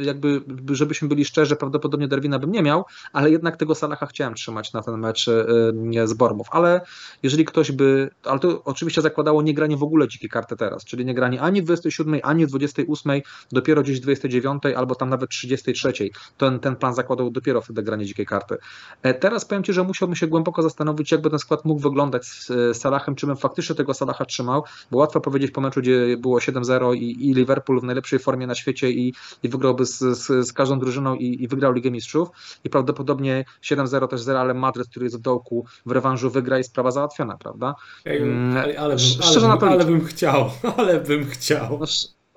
[0.00, 4.72] jakby, żebyśmy byli szczerzy, prawdopodobnie Darwina bym nie miał, ale jednak tego Salaha chciałem trzymać
[4.72, 6.46] na ten mecz e, z Bormów.
[6.50, 6.80] Ale
[7.22, 11.04] jeżeli ktoś by, ale to oczywiście zakładało nie granie w ogóle dzikiej karty teraz, czyli
[11.04, 13.12] nie granie ani w 27, ani w 28,
[13.52, 15.92] dopiero gdzieś w 29 albo tam nawet 33.
[16.38, 18.56] Ten, ten plan zakładał dopiero wtedy granie dzikiej karty.
[19.02, 22.50] E, Teraz powiem Ci, że musiałbym się głęboko zastanowić, jakby ten skład mógł wyglądać z
[22.50, 26.38] e, Salahem, czy bym faktycznie tego Salaha trzymał, bo łatwo powiedzieć po meczu, gdzie było
[26.38, 30.52] 7-0 i, i Liverpool w najlepszej formie na świecie i, i wygrałby z, z, z
[30.52, 32.28] każdą drużyną i, i wygrał Ligę Mistrzów
[32.64, 36.64] i prawdopodobnie 7-0 też z Realem Madryt, który jest w dołku w rewanżu wygra i
[36.64, 37.74] sprawa załatwiona, prawda?
[38.04, 38.96] Mm, ale, ale,
[39.40, 41.78] ale, ale bym chciał, ale bym chciał.
[41.80, 41.86] No,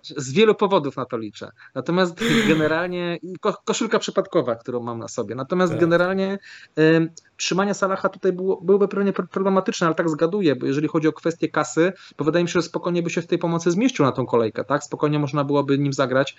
[0.04, 1.52] z wielu powodów na to liczę.
[1.76, 5.36] Natomiast generalnie ko, koszulka przypadkowa, którą mam na sobie.
[5.36, 5.80] Natomiast Tak.
[5.80, 6.40] generalnie
[6.80, 11.08] ym, trzymanie Salaha tutaj było, byłoby pewnie pr- problematyczne, ale tak zgaduję, bo jeżeli chodzi
[11.08, 14.06] o kwestię kasy, to wydaje mi się, że spokojnie by się w tej pomocy zmieścił
[14.06, 14.84] na tą kolejkę, tak?
[14.84, 16.36] Spokojnie można byłoby nim zagrać.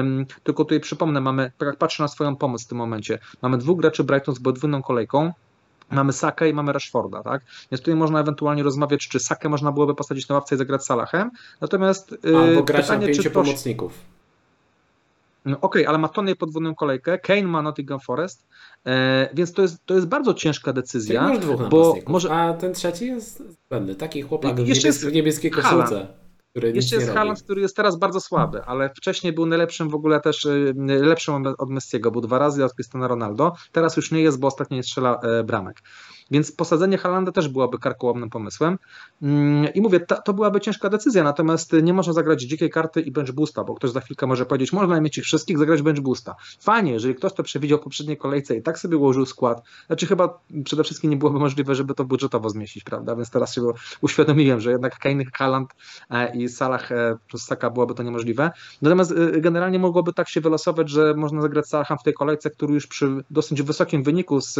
[0.00, 3.58] Ym, tylko tutaj przypomnę, mamy, tak jak patrzę na swoją pomoc w tym momencie, mamy
[3.58, 5.32] dwóch graczy Brighton z podwójną kolejką.
[5.90, 7.42] Mamy Sakę i mamy Rashforda, tak?
[7.70, 11.30] Więc tutaj można ewentualnie rozmawiać, czy Sakę można byłoby posadzić na ławce i zagrać Salahem.
[11.60, 13.92] Natomiast yy, Albo grać na pytanie, pięciu czy to, pomocników.
[15.44, 18.46] no, Okej, ale ma Tony podwójną kolejkę, Kane ma Nottingham Forest,
[18.86, 21.22] e, więc to jest, to jest bardzo ciężka Czyli decyzja.
[21.22, 23.94] masz dwóch bo może- a ten trzeci jest zbędny.
[23.94, 26.06] Taki chłopak w, niebies- jest w niebieskiej koszulce,
[26.56, 27.10] który Jeszcze jest.
[27.10, 31.46] Haaland, który jest teraz bardzo słaby, ale wcześniej był najlepszym w ogóle też, y, lepszym
[31.58, 34.82] od Messiego, był dwa razy od Cristiano Ronaldo, teraz już nie jest, bo ostatnio nie
[34.82, 35.82] strzela e, bramek.
[36.30, 38.78] Więc posadzenie Haalanda też byłoby karkołomnym pomysłem.
[39.22, 43.12] Mm, I mówię, ta, to byłaby ciężka decyzja, natomiast nie można zagrać dzikiej karty i
[43.12, 46.34] bench boosta, bo ktoś za chwilkę może powiedzieć, można mieć ich wszystkich, zagrać bench boosta.
[46.60, 50.40] Fajnie, jeżeli ktoś to przewidział w poprzedniej kolejce i tak sobie ułożył skład, znaczy chyba
[50.64, 53.16] przede wszystkim nie byłoby możliwe, żeby to budżetowo zmieścić, prawda?
[53.16, 53.62] Więc teraz się
[54.00, 55.70] uświadomiłem, że jednak Kane, Haaland
[56.10, 58.50] e, i Salah e, plus Saka byłoby to niemożliwe.
[58.82, 62.74] Natomiast e, generalnie mogłoby tak się wylosować, że można zagrać Salahem w tej kolejce, który
[62.74, 64.54] już przy dosyć wysokim wyniku z,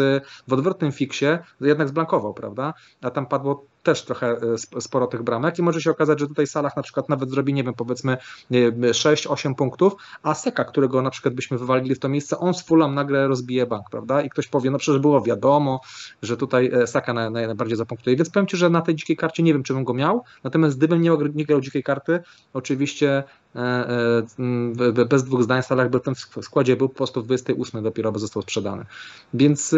[0.48, 1.26] w odwrotnym fiksie
[1.60, 2.74] jednak zblankował, prawda?
[3.02, 6.26] A tam padło też trochę e, sp- sporo tych bramek i może się okazać, że
[6.26, 8.16] tutaj Salah na przykład nawet zrobi, nie wiem, powiedzmy
[8.50, 9.92] nie wiem, 6-8 punktów,
[10.22, 13.66] a Seka, którego na przykład byśmy wywalili w to miejsce, on z Fulham nagle rozbije
[13.66, 14.22] bank, prawda?
[14.22, 15.80] I ktoś powie, no przecież było wiadomo,
[16.22, 18.16] że tutaj e, Saka naj, naj, najbardziej zapunktuje.
[18.16, 20.78] Więc powiem Ci, że na tej dzikiej karcie nie wiem, czy bym go miał, natomiast
[20.78, 23.24] gdybym nie, nie grał dzikiej karty, oczywiście
[25.08, 28.42] bez dwóch zdań Salah by w składzie był po prostu w 28 dopiero by został
[28.42, 28.84] sprzedany.
[29.34, 29.74] Więc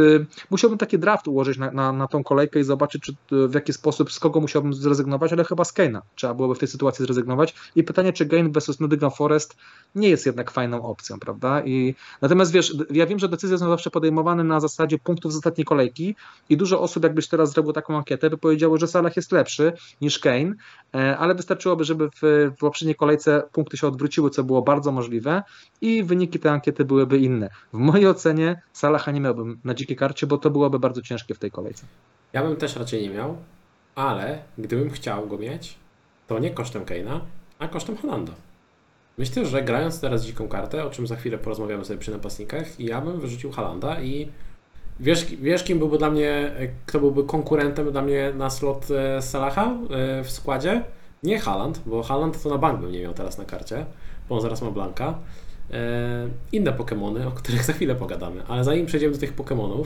[0.51, 3.15] musiałbym taki draft ułożyć na, na, na tą kolejkę i zobaczyć, czy,
[3.49, 6.69] w jaki sposób, z kogo musiałbym zrezygnować, ale chyba z Kane'a trzeba byłoby w tej
[6.69, 7.55] sytuacji zrezygnować.
[7.77, 9.57] I pytanie, czy Gain versus Nottingham Forest
[9.95, 11.63] nie jest jednak fajną opcją, prawda?
[11.65, 15.65] I, natomiast wiesz, ja wiem, że decyzje są zawsze podejmowane na zasadzie punktów z ostatniej
[15.65, 16.17] kolejki
[16.49, 20.19] i dużo osób, jakbyś teraz zrobił taką ankietę, by powiedziało, że Salah jest lepszy niż
[20.19, 20.55] Kane,
[20.95, 22.21] e, ale wystarczyłoby, żeby w,
[22.57, 25.43] w poprzedniej kolejce punkty się odwróciły, co było bardzo możliwe
[25.81, 27.51] i wyniki tej ankiety byłyby inne.
[27.73, 31.39] W mojej ocenie Salaha nie miałbym na dzikiej karcie, bo to byłoby bardzo ciężkie w
[31.39, 31.87] tej kolejce.
[32.33, 33.37] Ja bym też raczej nie miał,
[33.95, 35.75] ale gdybym chciał go mieć,
[36.27, 37.21] to nie kosztem Kane'a,
[37.59, 38.33] a kosztem Holanda.
[39.19, 43.01] Myślę, że grając teraz dziką kartę, o czym za chwilę porozmawiamy sobie przy napastnikach, ja
[43.01, 44.29] bym wyrzucił Halanda i
[45.01, 46.53] wiesz, wiesz kim byłby dla mnie,
[46.87, 50.85] kto byłby konkurentem dla mnie na slot e, Salaha e, w składzie?
[51.23, 53.87] Nie Haland, bo Haland to na bank bym nie miał teraz na karcie,
[54.29, 55.19] bo on zaraz ma Blanka.
[55.71, 59.85] E, inne Pokémony, o których za chwilę pogadamy, ale zanim przejdziemy do tych Pokémonów,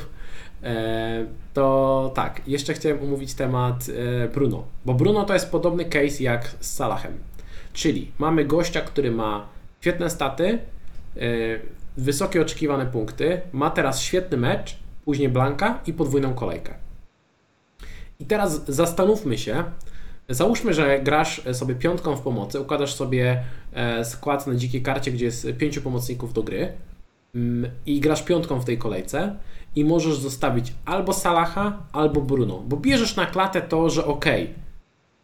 [1.54, 3.86] to tak, jeszcze chciałem omówić temat
[4.34, 7.12] Bruno, bo Bruno to jest podobny case jak z Salahem.
[7.72, 9.48] Czyli mamy gościa, który ma
[9.80, 10.58] świetne staty,
[11.16, 11.60] yy,
[11.96, 16.74] wysokie oczekiwane punkty, ma teraz świetny mecz, później blanka i podwójną kolejkę.
[18.20, 19.64] I teraz zastanówmy się,
[20.28, 25.24] załóżmy, że grasz sobie piątką w pomocy, układasz sobie e, skład na dzikiej karcie, gdzie
[25.24, 26.72] jest pięciu pomocników do gry
[27.34, 29.36] mm, i grasz piątką w tej kolejce
[29.76, 34.26] i możesz zostawić albo Salaha, albo Bruno, bo bierzesz na klatę to, że ok,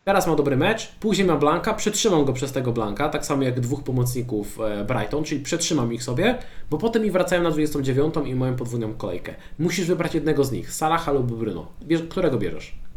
[0.08, 3.60] Teraz ma dobry mecz, później ma Blanka, przetrzymam go przez tego Blanka, tak samo jak
[3.60, 6.38] dwóch pomocników e, Brighton, czyli przetrzymam ich sobie,
[6.70, 9.34] bo potem mi wracają na 29 i mają podwójną kolejkę.
[9.58, 11.66] Musisz wybrać jednego z nich, Salaha lub Bruno.
[11.82, 12.87] Bierz, którego bierzesz?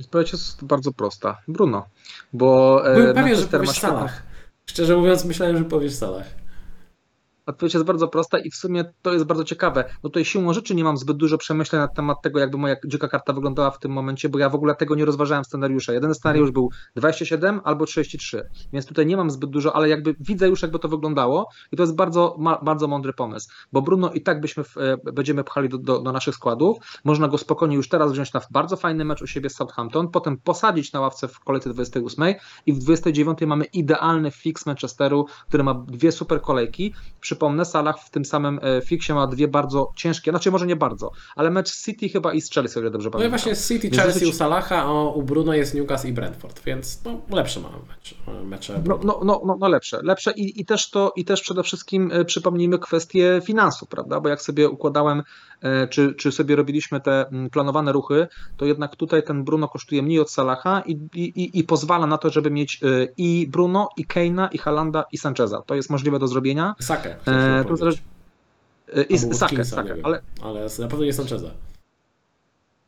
[0.00, 1.38] Odpowiedź jest bardzo prosta.
[1.48, 1.86] Bruno.
[2.32, 4.22] Bo e, Byłem pewien, że powiesz Salah.
[4.66, 6.26] Szczerze mówiąc, myślałem, że powiesz Salah.
[7.48, 9.84] Odpowiedź jest bardzo prosta i w sumie to jest bardzo ciekawe.
[10.02, 13.08] No tutaj siłą rzeczy nie mam zbyt dużo przemyśleń na temat tego, jakby moja dzika
[13.08, 15.92] karta wyglądała w tym momencie, bo ja w ogóle tego nie rozważałem scenariusza.
[15.92, 20.48] Jeden scenariusz był 27 albo 33, więc tutaj nie mam zbyt dużo, ale jakby widzę
[20.48, 24.40] już, jakby to wyglądało i to jest bardzo, bardzo mądry pomysł, bo Bruno i tak
[24.40, 26.78] byśmy w, e, będziemy pchali do, do, do, naszych składów.
[27.04, 30.38] Można go spokojnie już teraz wziąć na bardzo fajny mecz u siebie z Southampton, potem
[30.38, 32.24] posadzić na ławce w kolejce 28
[32.66, 36.94] i w 29 mamy idealny fix Manchesteru, który ma dwie super kolejki.
[37.38, 41.10] Przypomnę, Salah w tym samym e, fiksie ma dwie bardzo ciężkie, znaczy może nie bardzo,
[41.36, 43.30] ale mecz City chyba i z Chelsea, o ile dobrze pamiętam.
[43.30, 44.34] No i właśnie City, Chelsea dosyć...
[44.34, 48.14] u Salaha, a u Bruno jest Newcastle i Brentford, więc no, lepsze mamy mecz,
[48.44, 48.82] mecze.
[48.86, 52.10] No, no, no, no, no, lepsze, lepsze I, i, też to, i też przede wszystkim
[52.12, 55.22] e, przypomnijmy kwestię finansów, prawda, bo jak sobie układałem,
[55.62, 60.20] e, czy, czy sobie robiliśmy te planowane ruchy, to jednak tutaj ten Bruno kosztuje mniej
[60.20, 62.80] od Salaha i, i, i pozwala na to, żeby mieć
[63.16, 65.62] i Bruno, i Keina, i Halanda, i Sancheza.
[65.66, 66.74] To jest możliwe do zrobienia.
[66.80, 67.16] Sakę.
[67.28, 67.98] E, to zależy...
[69.08, 70.22] I Sakę, Sakę, ale...
[70.42, 71.50] ale na pewno nie Sancheza.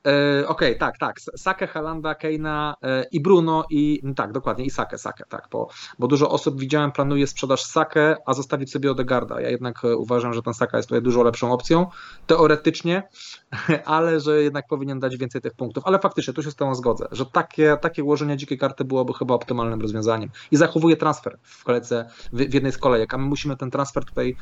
[0.06, 1.20] E, Okej, okay, tak, tak.
[1.20, 6.08] Sakę, Halanda, Keina e, i Bruno i tak, dokładnie, i Sakę, Sakę, tak, bo, bo
[6.08, 9.40] dużo osób widziałem planuje sprzedaż Sakę, a zostawić sobie Odegarda.
[9.40, 11.86] Ja jednak e, uważam, że ten Saka jest tutaj dużo lepszą opcją,
[12.26, 13.08] teoretycznie,
[13.84, 15.84] ale że jednak powinien dać więcej tych punktów.
[15.86, 19.34] Ale faktycznie, tu się z tą zgodzę, że takie, takie ułożenie dzikiej karty byłoby chyba
[19.34, 20.30] optymalnym rozwiązaniem.
[20.50, 24.04] I zachowuje transfer w kolejce, w, w jednej z kolejek, a my musimy ten transfer
[24.04, 24.36] tutaj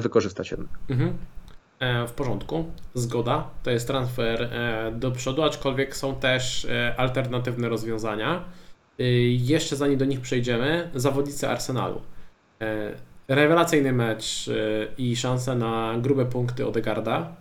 [0.00, 0.68] wykorzystać jednak.
[0.88, 1.18] Mhm.
[1.80, 2.64] E, w porządku,
[2.94, 8.44] zgoda, to jest transfer e, do przodu, aczkolwiek są też e, alternatywne rozwiązania.
[9.38, 12.00] Jeszcze zanim do nich przejdziemy, zawodnicy Arsenalu.
[13.28, 14.50] Rewelacyjny mecz
[14.98, 17.36] i szanse na grube punkty Odegarda.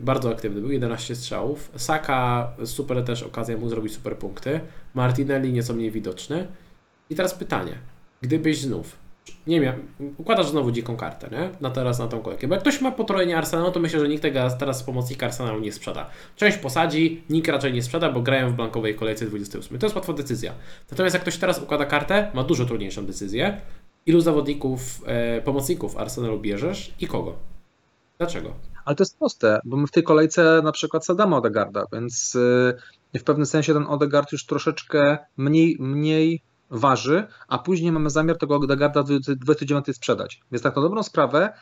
[0.00, 1.72] Bardzo aktywny był, 11 strzałów.
[1.76, 4.60] Saka, super też okazja mu zrobić super punkty.
[4.94, 6.46] Martinelli nieco mniej widoczny.
[7.10, 7.72] I teraz pytanie,
[8.20, 8.96] gdybyś znów
[9.46, 9.74] nie wiem,
[10.18, 11.50] układasz znowu dziką kartę, nie?
[11.60, 12.48] Na teraz na tą kolejkę.
[12.48, 15.60] Bo jak ktoś ma potrojenie Arsenalu, to myślę, że nikt tego teraz z pomocnika Arsenalu
[15.60, 16.10] nie sprzeda.
[16.36, 19.78] Część posadzi, nikt raczej nie sprzeda, bo grają w blankowej kolejce 28.
[19.78, 20.52] To jest łatwa decyzja.
[20.90, 23.60] Natomiast jak ktoś teraz układa kartę, ma dużo trudniejszą decyzję.
[24.06, 27.36] Ilu zawodników, e, pomocników Arsenalu bierzesz i kogo?
[28.18, 28.52] Dlaczego?
[28.84, 32.34] Ale to jest proste, bo my w tej kolejce na przykład sadamy Odegarda, więc
[33.12, 38.38] yy, w pewnym sensie ten Odegard już troszeczkę mniej, mniej waży, a później mamy zamiar
[38.38, 40.40] tego Odegarda w 29 sprzedać.
[40.52, 41.52] Więc tak na dobrą sprawę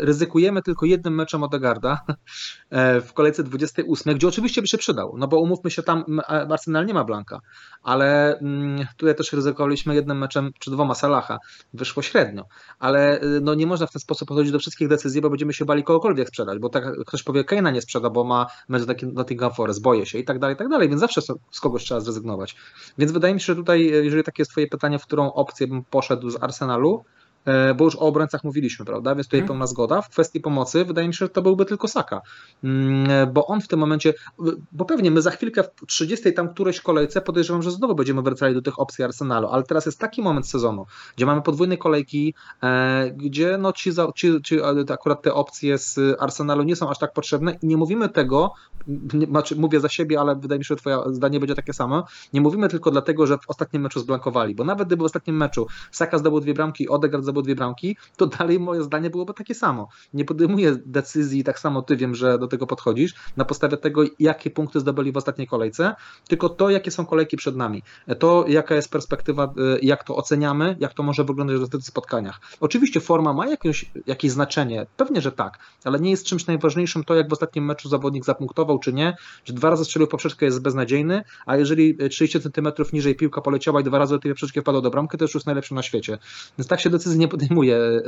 [0.00, 2.00] ryzykujemy tylko jednym meczem Odegarda
[3.06, 6.94] w kolejce 28, gdzie oczywiście by się przydał, no bo umówmy się tam, Arsenal nie
[6.94, 7.40] ma Blanka,
[7.82, 11.38] ale mm, tutaj też ryzykowaliśmy jednym meczem czy dwoma Salaha,
[11.74, 12.44] wyszło średnio,
[12.78, 15.84] ale no nie można w ten sposób podchodzić do wszystkich decyzji, bo będziemy się bali
[15.84, 19.82] kogokolwiek sprzedać, bo tak ktoś powie, Keina nie sprzeda, bo ma mecz do Nottingham Forest,
[19.82, 21.20] boję się i tak dalej, i tak dalej, więc zawsze
[21.50, 22.56] z kogoś trzeba zrezygnować.
[22.98, 25.84] Więc wydaje mi się, że tutaj, jeżeli takie jest twoje pytanie, w którą opcję bym
[25.84, 27.15] poszedł z Arsenalu, E,
[27.76, 29.14] bo już o obrońcach mówiliśmy, prawda?
[29.14, 29.48] Więc tutaj hmm.
[29.48, 30.02] pełna zgoda.
[30.02, 32.20] W kwestii pomocy wydaje mi się, że to byłby tylko Saka,
[32.64, 34.14] mm, e, bo on w tym momencie,
[34.72, 38.54] bo pewnie my za chwilkę w 30 tam którejś kolejce podejrzewam, że znowu będziemy wracali
[38.54, 40.86] do tych opcji Arsenalu, ale teraz jest taki moment sezonu,
[41.16, 44.58] gdzie mamy podwójne kolejki, e, gdzie no ci, ci, ci
[44.92, 48.52] akurat te opcje z Arsenalu nie są aż tak potrzebne i nie mówimy tego,
[49.28, 52.40] znaczy mówię za siebie, ale wydaje mi się, że twoje zdanie będzie takie samo, nie
[52.40, 56.18] mówimy tylko dlatego, że w ostatnim meczu zblankowali, bo nawet gdyby w ostatnim meczu Saka
[56.18, 59.88] zdobył dwie bramki, Odegaard zdobył dwie bramki, to dalej moje zdanie byłoby takie samo.
[60.14, 64.50] Nie podejmuję decyzji, tak samo ty wiem, że do tego podchodzisz, na podstawie tego, jakie
[64.50, 65.94] punkty zdobyli w ostatniej kolejce,
[66.28, 67.82] tylko to, jakie są kolejki przed nami.
[68.18, 72.40] To, jaka jest perspektywa, e, jak to oceniamy, jak to może wyglądać w tych spotkaniach.
[72.60, 77.14] Oczywiście forma ma jakieś, jakieś znaczenie, pewnie, że tak, ale nie jest czymś najważniejszym to,
[77.14, 81.22] jak w ostatnim meczu zawodnik zapunktował, czy nie, że dwa razy strzelił poprzeczkę jest beznadziejny,
[81.46, 84.90] a jeżeli 30 cm niżej piłka poleciała i dwa razy do tej poprzeczki wpadło do
[84.90, 86.18] bramki, to już jest najlepszy na świecie.
[86.58, 88.00] Więc tak się decyzji nie podejmuje e,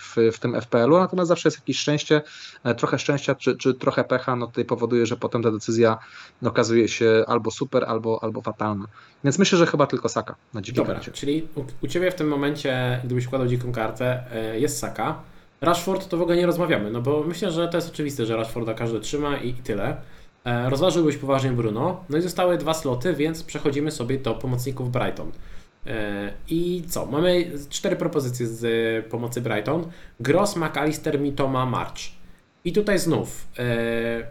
[0.00, 2.22] w, w tym FPL-u, natomiast zawsze jest jakieś szczęście,
[2.64, 5.98] e, trochę szczęścia czy, czy trochę pecha, no tutaj powoduje, że potem ta decyzja
[6.44, 8.84] okazuje się albo super, albo, albo fatalna.
[9.24, 11.12] Więc myślę, że chyba tylko Saka na dzikiej Dobra, karcie.
[11.12, 15.22] Czyli u, u Ciebie w tym momencie, gdybyś układał dziką kartę, e, jest Saka.
[15.60, 18.74] Rashford to w ogóle nie rozmawiamy, no bo myślę, że to jest oczywiste, że Rashforda
[18.74, 19.96] każdy trzyma i, i tyle.
[20.68, 25.32] Rozważyłbyś poważnie Bruno, no i zostały dwa sloty, więc przechodzimy sobie do pomocników Brighton.
[25.86, 27.06] E, I co?
[27.06, 29.90] Mamy cztery propozycje z pomocy Brighton.
[30.20, 32.00] Gross, McAllister, Mitoma, March.
[32.64, 34.26] I tutaj znów e,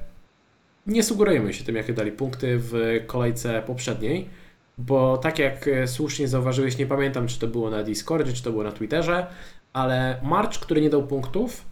[0.87, 4.29] nie sugerujemy się tym, jakie dali punkty w kolejce poprzedniej,
[4.77, 8.63] bo tak jak słusznie zauważyłeś, nie pamiętam, czy to było na Discordzie, czy to było
[8.63, 9.27] na Twitterze,
[9.73, 11.65] ale March, który nie dał punktów,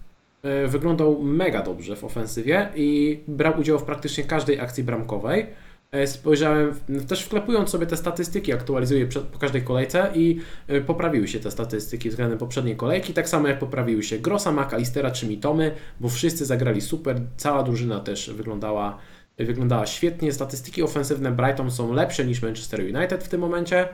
[0.43, 5.47] e, wyglądał mega dobrze w ofensywie i brał udział w praktycznie każdej akcji bramkowej.
[5.93, 6.73] E, spojrzałem,
[7.07, 12.09] też wklepując sobie te statystyki, aktualizuję po każdej kolejce i e, poprawiły się te statystyki
[12.09, 16.81] względem poprzedniej kolejki, tak samo jak poprawiły się Grossa, McAllistera czy Mitomy, bo wszyscy zagrali
[16.81, 18.97] super, cała drużyna też wyglądała,
[19.37, 23.89] wyglądała świetnie, statystyki ofensywne Brighton są lepsze niż Manchester United w tym momencie.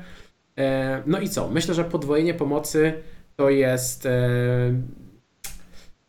[0.57, 1.49] E, no i co?
[1.49, 2.93] Myślę, że podwojenie pomocy
[3.35, 4.07] to jest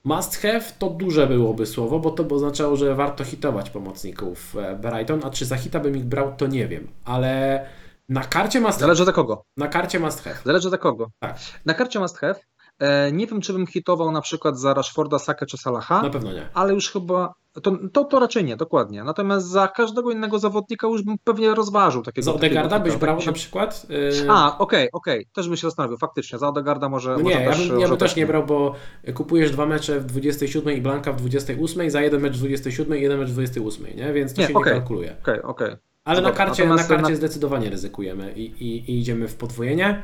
[0.05, 4.77] Must have to duże byłoby słowo, bo to by oznaczało, że warto hitować pomocników e,
[4.77, 7.67] Brighton, a czy za hita bym ich brał, to nie wiem, ale
[8.09, 8.81] na karcie must have.
[8.81, 9.45] Zależy za kogo.
[9.57, 10.37] Na karcie must have.
[10.45, 11.11] Zależy za kogo.
[11.19, 11.39] Tak.
[11.67, 12.35] Na karcie must have.
[12.79, 16.03] E, nie wiem, czy bym hitował na przykład za Rashforda, Sakę czy Salaha.
[16.03, 16.49] Na pewno nie.
[16.55, 19.05] Ale już chyba to, to, to, raczej nie, dokładnie.
[19.05, 22.25] Natomiast za każdego innego zawodnika już bym pewnie rozważył takiego.
[22.25, 23.87] Za Odegarda byś brał na przykład?
[23.89, 24.27] Yy...
[24.29, 25.21] A, okej, okay, okej.
[25.21, 25.33] Okay.
[25.35, 26.39] Też bym się zastanowił, faktycznie.
[26.39, 27.11] Za Odegarda może.
[27.11, 28.75] No nie, może ja bym, ja bym też nie brał, bo
[29.15, 33.03] kupujesz dwa mecze w 27 i Blanka w 28, za jeden mecz w 27 i
[33.03, 34.13] jeden mecz w 28, nie?
[34.13, 34.73] Więc to nie, się okay.
[34.73, 35.17] nie kalkuluje.
[35.23, 35.77] Okej, okej.
[36.05, 40.03] Ale na karcie, na karcie zdecydowanie ryzykujemy i, i, i idziemy w podwojenie.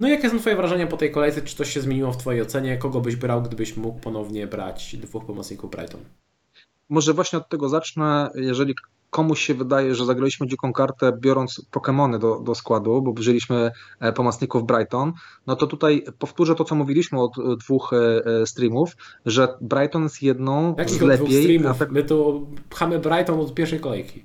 [0.00, 1.42] No jakie są Twoje wrażenia po tej kolejce?
[1.42, 2.76] Czy coś się zmieniło w Twojej ocenie?
[2.76, 6.00] Kogo byś brał, gdybyś mógł ponownie brać dwóch pomocników Brighton?
[6.88, 8.74] Może właśnie od tego zacznę, jeżeli
[9.10, 13.70] komuś się wydaje, że zagraliśmy dziką kartę biorąc Pokémony do, do składu, bo wzięliśmy
[14.00, 15.12] e, pomocników Brighton,
[15.46, 20.22] no to tutaj powtórzę to, co mówiliśmy od dwóch e, e, streamów, że Brighton jest
[20.22, 21.26] jedną Jakich z lepiej...
[21.26, 21.90] Dwóch streamów?
[21.90, 24.24] My tu pchamy Brighton od pierwszej kolejki.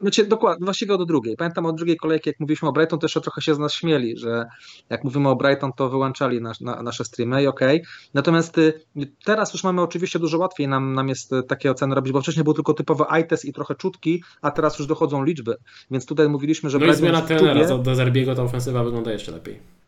[0.00, 1.36] Znaczy, dokładnie, właściwie od drugiej.
[1.36, 4.46] Pamiętam od drugiej kolejki, jak mówiliśmy o Brighton, też trochę się z nas śmieli, że
[4.90, 7.80] jak mówimy o Brighton, to wyłączali nas, na, nasze streamy i okej.
[7.80, 7.92] Okay.
[8.14, 8.80] Natomiast y,
[9.24, 12.44] teraz już mamy oczywiście dużo łatwiej nam, nam jest y, takie oceny robić, bo wcześniej
[12.44, 15.56] był tylko typowy iTest i trochę czutki, a teraz już dochodzą liczby.
[15.90, 17.06] Więc tutaj mówiliśmy, że no Brighton.
[17.06, 19.87] I zmiana trenera, do Zerbiego ta ofensywa wygląda jeszcze lepiej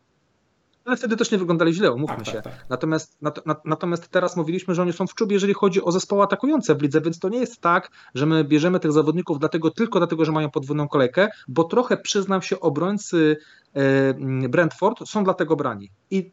[0.91, 2.33] ale wtedy też nie wyglądali źle, umówmy tak, się.
[2.33, 2.67] Tak, tak.
[2.69, 6.23] Natomiast, nat, nat, natomiast teraz mówiliśmy, że oni są w czubie, jeżeli chodzi o zespoły
[6.23, 9.99] atakujące w lidze, więc to nie jest tak, że my bierzemy tych zawodników dlatego, tylko
[9.99, 13.37] dlatego, że mają podwójną kolejkę, bo trochę przyznam się obrońcy
[13.75, 14.15] E,
[14.49, 15.91] Brentford są dlatego brani.
[16.11, 16.31] I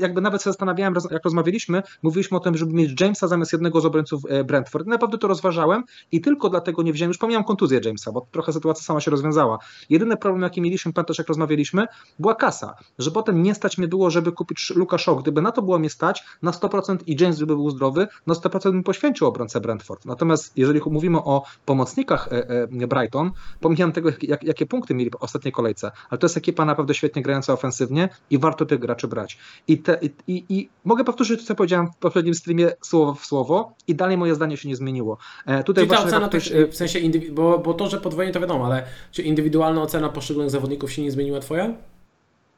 [0.00, 3.86] jakby nawet się zastanawiałem, jak rozmawialiśmy, mówiliśmy o tym, żeby mieć Jamesa zamiast jednego z
[3.86, 4.86] obrońców e, Brentford.
[4.86, 8.84] naprawdę to rozważałem i tylko dlatego nie wziąłem, już pomijam kontuzję Jamesa, bo trochę sytuacja
[8.84, 9.58] sama się rozwiązała.
[9.90, 11.86] Jedyny problem, jaki mieliśmy, pamiętasz jak rozmawialiśmy,
[12.18, 15.22] była kasa, że potem nie, nie stać mnie było, żeby kupić Luka Shaw.
[15.22, 18.70] Gdyby na to było mnie stać, na 100% i James by był zdrowy, na 100%
[18.70, 20.04] bym poświęcił obrońcę Brentford.
[20.04, 22.48] Natomiast jeżeli mówimy o pomocnikach e,
[22.82, 23.30] e, Brighton,
[23.60, 27.22] pomijam tego, jak, jakie punkty mieli w ostatniej kolejce, ale to jest ekipa naprawdę świetnie
[27.22, 29.38] grająca ofensywnie i warto tych graczy brać.
[29.68, 29.98] I, te,
[30.28, 34.16] i, i mogę powtórzyć to, co powiedziałem w poprzednim streamie słowo w słowo i dalej
[34.16, 35.18] moje zdanie się nie zmieniło.
[35.64, 36.48] Tutaj Czyli ta ocena ktoś...
[36.48, 36.98] też, w sensie,
[37.32, 41.10] bo, bo to, że podwojenie to wiadomo, ale czy indywidualna ocena poszczególnych zawodników się nie
[41.10, 41.74] zmieniła twoja?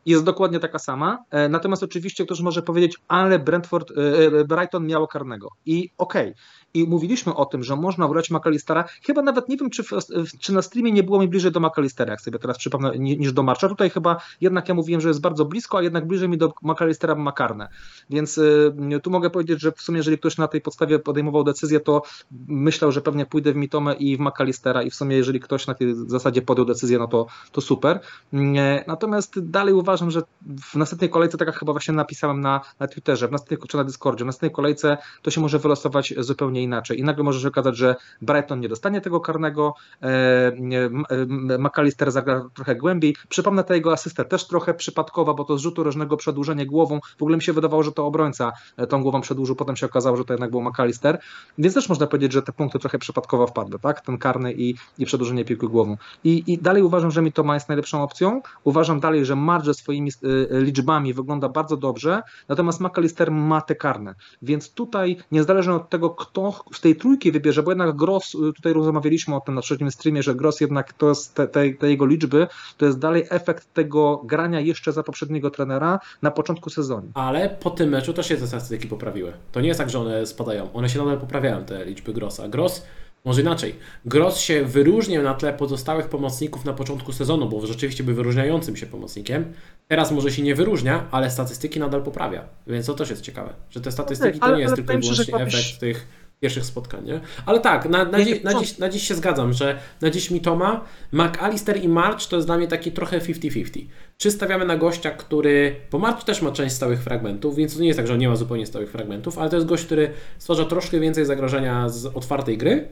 [0.07, 1.25] Jest dokładnie taka sama.
[1.31, 3.95] E, natomiast oczywiście ktoś może powiedzieć, ale Brentford, e,
[4.41, 5.49] e, Brighton miało karnego.
[5.67, 6.35] I okej, okay
[6.77, 8.85] i mówiliśmy o tym, że można brać McAllistera.
[9.07, 9.89] Chyba nawet nie wiem, czy, w,
[10.41, 13.43] czy na streamie nie było mi bliżej do McAllistera, jak sobie teraz przypomnę, niż do
[13.43, 13.69] Marcha.
[13.69, 17.15] Tutaj chyba jednak ja mówiłem, że jest bardzo blisko, a jednak bliżej mi do McAllistera
[17.15, 17.69] Makarne.
[18.11, 21.81] Więc y, tu mogę powiedzieć, że w sumie, jeżeli ktoś na tej podstawie podejmował decyzję,
[21.81, 22.03] to
[22.49, 25.75] myślał, że pewnie pójdę w Mitomę i w McAllistera i w sumie, jeżeli ktoś na
[25.75, 28.01] tej zasadzie podjął decyzję, no to, to super.
[28.87, 30.23] Natomiast dalej uważam, że
[30.73, 33.85] w następnej kolejce, tak jak chyba właśnie napisałem na, na Twitterze, w następnej, czy na
[33.85, 37.01] Discordzie, w następnej kolejce to się może wylosować zupełnie inaczej.
[37.01, 42.49] I nagle może się okazać, że Brighton nie dostanie tego karnego, e, e, McAllister zagra
[42.55, 43.17] trochę głębiej.
[43.29, 47.01] Przypomnę tę jego asystę też trochę przypadkowa, bo to z rzutu rożnego przedłużenie głową.
[47.19, 50.17] W ogóle mi się wydawało, że to obrońca e, tą głową przedłużył, potem się okazało,
[50.17, 51.19] że to jednak był McAllister.
[51.59, 54.01] Więc też można powiedzieć, że te punkty trochę przypadkowo wpadły, tak?
[54.01, 55.97] Ten karny i, i przedłużenie piłki głową.
[56.25, 58.43] I, I dalej uważam, że mi to ma jest najlepszą opcją.
[58.65, 60.11] Uważam dalej, że Marge swoimi
[60.51, 64.15] liczbami wygląda bardzo dobrze, natomiast McAllister ma te karne.
[64.43, 68.73] Więc tutaj, niezależnie od tego, kto z tej trójki wybierze, bo jednak Gross, y, tutaj
[68.73, 72.07] rozmawialiśmy o tym na trzecim streamie, że Gross jednak to jest te, te, te, jego
[72.07, 72.47] liczby,
[72.77, 77.09] to jest dalej efekt tego grania jeszcze za poprzedniego trenera na początku sezonu.
[77.15, 79.33] Ale po tym meczu też się te statystyki poprawiły.
[79.53, 80.73] To nie jest tak, że one spadają.
[80.73, 82.49] One się nadal poprawiają, te liczby Grossa.
[82.49, 82.83] Gross
[83.27, 83.75] może inaczej.
[84.05, 88.87] Gross się wyróżnił na tle pozostałych pomocników na początku sezonu, bo rzeczywiście był wyróżniającym się
[88.87, 89.53] pomocnikiem.
[89.89, 92.45] Teraz może się nie wyróżnia, ale statystyki nadal poprawia.
[92.67, 95.81] Więc to też jest ciekawe, że te statystyki to nie jest tylko i wyłącznie efekt
[95.81, 96.07] tych
[96.41, 97.21] pierwszych spotkań, nie?
[97.47, 100.85] Ale tak, na, na, dzi na, dziś, na dziś się zgadzam, że na dziś Mitoma,
[101.13, 103.85] McAllister i March to jest dla mnie taki trochę 50-50.
[104.19, 107.87] Czy stawiamy na gościa, który, bo March też ma część stałych fragmentów, więc to nie
[107.87, 110.65] jest tak, że on nie ma zupełnie stałych fragmentów, ale to jest gość, który stwarza
[110.65, 112.89] troszkę więcej zagrożenia z otwartej gry,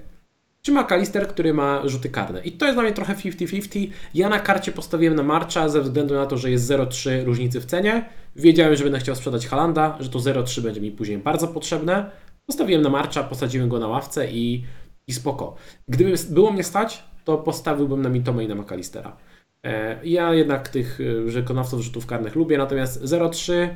[0.65, 2.41] czy McAllister, który ma rzuty karne.
[2.41, 3.91] I to jest dla mnie trochę 50-50.
[4.15, 7.65] Ja na karcie postawiłem na Marcha ze względu na to, że jest 0,3 różnicy w
[7.65, 8.09] cenie.
[8.37, 12.11] Wiedziałem, że będę chciał sprzedać Halanda, że to 0,3 będzie mi później bardzo potrzebne.
[12.47, 14.65] Postawiłem na Marcza, posadziłem go na ławce i,
[15.07, 15.57] i spoko.
[15.89, 19.17] Gdyby było mnie stać, to postawiłbym na Mitome i na McAllistera.
[19.65, 23.69] E, ja jednak tych e, wykonawców rzutów karnych lubię, natomiast 0-3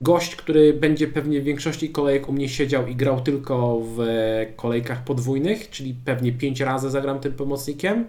[0.00, 3.98] gość, który będzie pewnie w większości kolejek u mnie siedział i grał tylko w
[4.56, 8.06] kolejkach podwójnych, czyli pewnie 5 razy zagram tym pomocnikiem,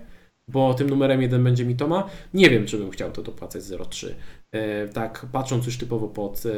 [0.48, 2.10] bo tym numerem jeden będzie Mitoma.
[2.34, 4.08] Nie wiem, czy bym chciał to dopłacać 0,3.
[4.52, 6.52] E, tak patrząc już typowo pod e,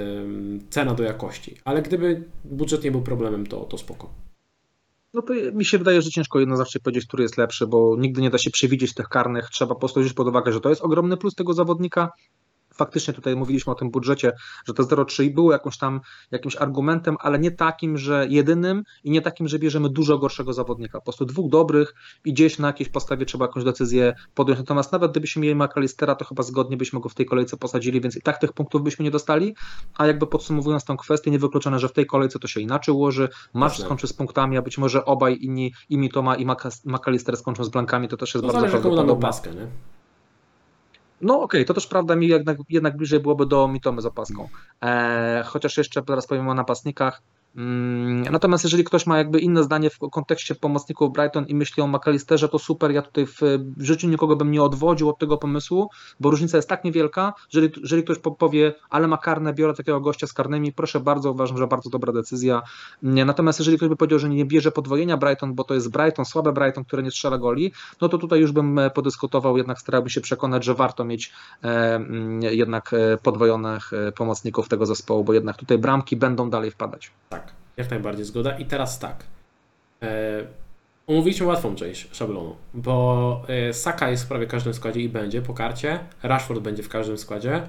[0.70, 1.58] cena do jakości.
[1.66, 4.10] Ale gdyby budżet nie był problemem, to, to spoko.
[5.14, 8.30] No to mi się wydaje, że ciężko jednoznacznie powiedzieć, który jest lepszy, bo nigdy nie
[8.30, 9.50] da się przewidzieć tych karnych.
[9.50, 12.12] Trzeba po prostu wziąć pod uwagę, że to jest ogromny plus tego zawodnika,
[12.80, 14.32] faktycznie tutaj mówiliśmy o tym budżecie,
[14.66, 16.02] że to 0,3 było jakąś tam,
[16.32, 20.98] jakimś argumentem, ale nie takim, że jedynym i nie takim, że bierzemy dużo gorszego zawodnika.
[20.98, 21.94] Po prostu dwóch dobrych
[22.26, 24.60] i gdzieś na jakiejś podstawie trzeba jakąś decyzję podjąć.
[24.60, 28.16] Natomiast nawet gdybyśmy mieli McAllistera, to chyba zgodnie byśmy go w tej kolejce posadzili, więc
[28.16, 29.56] i tak tych punktów byśmy nie dostali.
[29.98, 33.30] A jakby podsumowując tę kwestię, niewykluczone, że w tej kolejce to się inaczej ułoży.
[33.54, 36.46] Masz skończy z punktami, a być może obaj inni, i Mitoma i
[36.86, 39.22] McAllister skończą z blankami, to też jest to bardzo zależy, prawdopodobne.
[39.22, 39.68] Paskę, nie?
[41.22, 44.49] No okej, okay, to też prawda mi jednak, jednak bliżej byłoby do Mitomy z opaską.
[44.84, 47.22] E, chociaż jeszcze teraz powiem o napastnikach.
[47.56, 51.88] Mm, natomiast jeżeli ktoś ma jakby inne zdanie w kontekście pomocników Brighton i myśli o
[51.88, 52.91] McAllisterze, to super.
[52.91, 53.41] Ja tutaj w,
[53.78, 55.89] życiu nikogo bym nie odwodził od tego pomysłu,
[56.20, 60.28] bo różnica jest tak niewielka, jeżeli, jeżeli ktoś powie, ale ma karne, biorę takiego gościa
[60.28, 62.62] z karnymi, proszę bardzo, uważam, że bardzo dobra decyzja.
[63.02, 66.54] Natomiast jeżeli ktoś by powiedział, że nie bierze podwojenia Brighton, bo to jest Brighton, słabe
[66.54, 67.72] Brighton, które nie strzela goli,
[68.02, 71.34] no to tutaj już bym e, podyskutował, jednak starałbym się przekonać, że warto mieć
[71.64, 76.72] e, mm, jednak e, podwojonych e, pomocników tego zespołu, bo jednak tutaj bramki będą dalej
[76.72, 77.12] wpadać.
[77.80, 78.58] Jak najbardziej zgoda.
[78.58, 79.24] I teraz tak.
[80.04, 80.44] E,
[81.08, 85.54] omówiliśmy łatwą część szablonu, bo e, Saka jest w prawie każdym składzie i będzie po
[85.54, 86.00] karcie.
[86.24, 87.62] Rashford będzie w każdym składzie.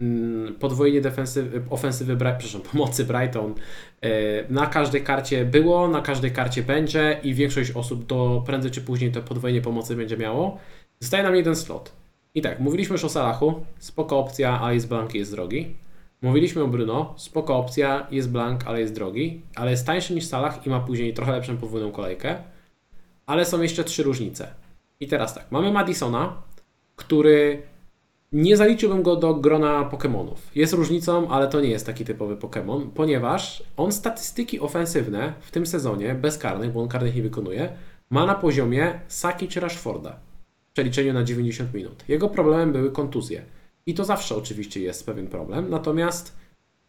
[0.00, 3.54] Mm, podwojenie defensywy, ofensywy, przepraszam, pomocy Brighton
[4.00, 4.08] e,
[4.52, 9.12] na każdej karcie było, na każdej karcie będzie i większość osób to prędzej czy później
[9.12, 10.58] to podwojenie pomocy będzie miało.
[11.00, 11.92] Zostaje nam jeden slot.
[12.34, 15.76] I tak, mówiliśmy już o Salachu, spoko opcja, ale jest blanki, jest drogi.
[16.22, 20.66] Mówiliśmy o Bruno, spoko opcja, jest blank, ale jest drogi, ale jest tańszy niż Salah
[20.66, 22.36] i ma później trochę lepszą podwójną kolejkę,
[23.26, 24.54] ale są jeszcze trzy różnice.
[25.00, 26.42] I teraz tak, mamy Madisona,
[26.96, 27.62] który
[28.32, 30.36] Nie zaliczyłbym go do grona Pokémonów.
[30.54, 35.66] Jest różnicą, ale to nie jest taki typowy Pokémon, ponieważ on statystyki ofensywne w tym
[35.66, 37.72] sezonie, bez karnych, bo on karnych nie wykonuje,
[38.10, 40.16] ma na poziomie Saki czy Rashforda
[40.70, 42.04] w przeliczeniu na 90 minut.
[42.08, 43.42] Jego problemem były kontuzje.
[43.88, 46.36] I to zawsze oczywiście jest pewien problem, natomiast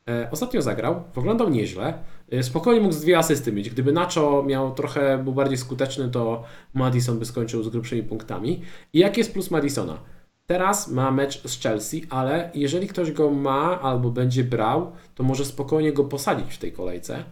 [0.09, 1.93] e, ostatnio zagrał, wyglądał nieźle,
[2.31, 3.69] e, spokojnie mógł z dwie asysty mieć.
[3.69, 6.43] Gdyby Nacho miał trochę, był bardziej skuteczny, to
[6.73, 8.61] Madison by skończył z grubszymi punktami.
[8.93, 9.97] I jaki jest plus Madisona?
[10.45, 15.45] Teraz ma mecz z Chelsea, ale jeżeli ktoś go ma albo będzie brał, to może
[15.45, 17.23] spokojnie go posadzić w tej kolejce.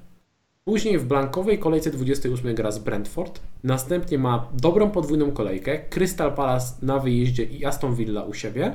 [0.65, 3.39] Później w blankowej kolejce 28 gra z Brentford.
[3.63, 8.73] Następnie ma dobrą podwójną kolejkę, Crystal Palace na wyjeździe i Aston Villa u siebie.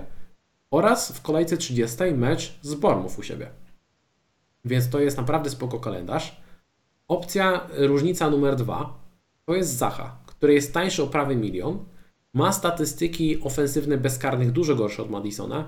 [0.72, 3.50] Oraz w kolejce 30 mecz z Bournemouth u siebie.
[4.64, 6.40] Więc to jest naprawdę spoko kalendarz.
[7.08, 9.02] Opcja różnica numer dwa
[9.46, 11.84] to jest Zacha, który jest tańszy o prawie milion.
[12.34, 15.64] Ma statystyki ofensywne bezkarnych dużo gorsze od Madisona,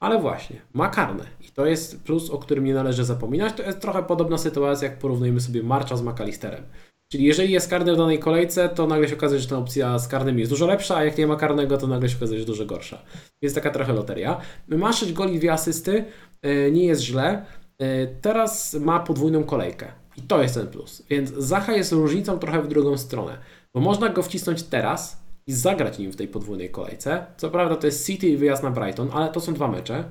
[0.00, 1.24] ale właśnie, ma karne.
[1.40, 3.56] I to jest plus, o którym nie należy zapominać.
[3.56, 6.64] To jest trochę podobna sytuacja, jak porównujemy sobie Marcha z McAllisterem.
[7.12, 10.08] Czyli jeżeli jest karny w danej kolejce, to nagle się okazuje, że ta opcja z
[10.08, 12.66] karnym jest dużo lepsza, a jak nie ma karnego, to nagle się okazuje, że dużo
[12.66, 13.02] gorsza.
[13.42, 14.40] Jest taka trochę loteria.
[14.68, 16.04] Ma 6 goli, dwie asysty,
[16.42, 17.44] yy, nie jest źle.
[17.78, 17.86] Yy,
[18.20, 19.92] teraz ma podwójną kolejkę.
[20.16, 21.02] I to jest ten plus.
[21.10, 23.38] Więc Zacha jest różnicą trochę w drugą stronę.
[23.74, 27.26] Bo można go wcisnąć teraz i zagrać nim w tej podwójnej kolejce.
[27.36, 30.04] Co prawda to jest City i wyjazd na Brighton, ale to są dwa mecze.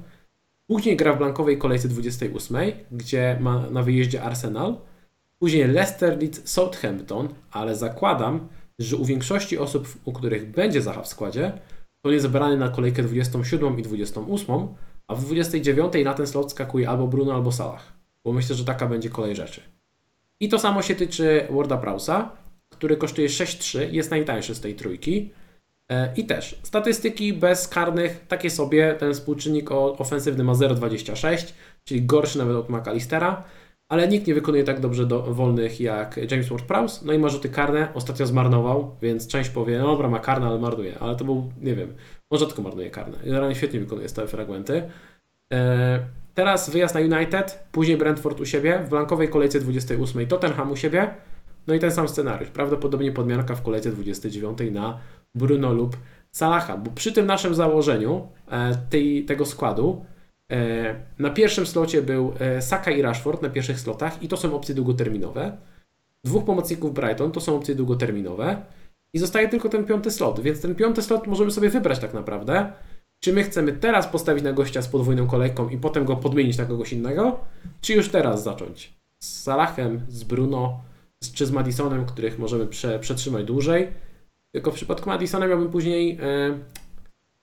[0.67, 2.57] Później gra w blankowej kolejce 28,
[2.91, 4.88] gdzie ma na wyjeździe Arsenal.
[5.39, 8.47] Później Leicester, Leeds, Southampton, ale zakładam,
[8.79, 11.53] że u większości osób, u których będzie Zaha w składzie,
[12.01, 14.67] to jest zebrany na kolejkę 27 i 28,
[15.07, 17.93] a w 29 na ten slot skakuje albo Bruno, albo Salah.
[18.25, 19.61] Bo myślę, że taka będzie kolej rzeczy.
[20.39, 22.31] I to samo się tyczy Warda Prausa,
[22.69, 25.31] który kosztuje 6,3, jest najtańszy z tej trójki.
[25.89, 32.37] E, I też statystyki bez karnych, takie sobie, ten współczynnik ofensywny ma 0,26, czyli gorszy
[32.37, 33.43] nawet od McAllistera,
[33.89, 37.49] ale nikt nie wykonuje tak dobrze do wolnych jak James Ward-Prowse, no i ma rzuty
[37.49, 41.51] karne, ostatnio zmarnował, więc część powie, no dobra, ma karne, ale marnuje, ale to był,
[41.61, 41.93] nie wiem,
[42.29, 44.89] on rzadko marnuje karne, generalnie świetnie wykonuje stałe fragmenty.
[45.53, 45.99] E,
[46.33, 51.13] teraz wyjazd na United, później Brentford u siebie, w blankowej kolejce 28 Tottenham u siebie,
[51.67, 52.49] no i ten sam scenariusz.
[52.49, 54.99] Prawdopodobnie podmianka w kolejce 29 na
[55.35, 55.97] Bruno lub
[56.31, 60.05] Salaha, bo przy tym naszym założeniu e, tej, tego składu
[61.19, 64.75] na pierwszym slocie był e, Saka i Rashford na pierwszych slotach i to są opcje
[64.75, 65.57] długoterminowe.
[66.23, 68.61] Dwóch pomocników Brighton to są opcje długoterminowe
[69.13, 72.71] i zostaje tylko ten piąty slot, więc ten piąty slot możemy sobie wybrać tak naprawdę.
[73.19, 76.65] Czy my chcemy teraz postawić na gościa z podwójną kolejką i potem go podmienić na
[76.65, 77.39] kogoś innego,
[77.81, 80.81] czy już teraz zacząć z Salahem, z Bruno,
[81.33, 83.87] czy z Madisonem, których możemy prze, przetrzymać dłużej.
[84.51, 86.59] Tylko w przypadku Madisona miałbym później e,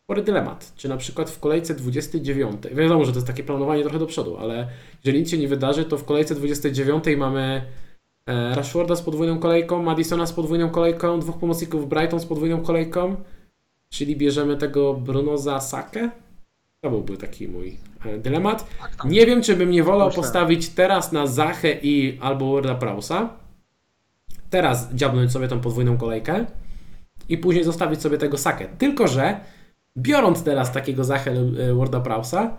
[0.07, 0.73] spory dylemat.
[0.77, 4.37] Czy na przykład w kolejce 29, wiadomo, że to jest takie planowanie trochę do przodu,
[4.37, 4.69] ale
[5.05, 7.63] jeżeli nic się nie wydarzy, to w kolejce 29 mamy
[8.27, 13.17] e, Rashforda z podwójną kolejką, Madisona z podwójną kolejką, dwóch pomocników Brighton z podwójną kolejką,
[13.91, 16.11] czyli bierzemy tego Bruno za Sakę.
[16.81, 18.67] To byłby taki mój e, dylemat.
[18.81, 23.29] Tak, Nie wiem, czy bym nie wolał postawić teraz na Zachę i albo Worda Prausa,
[24.51, 26.47] teraz dziabnąć sobie tą podwójną kolejkę
[27.29, 28.67] i później zostawić sobie tego sakę.
[28.79, 29.41] Tylko, że
[29.99, 32.57] biorąc teraz takiego Zachę e, Worda Prausa,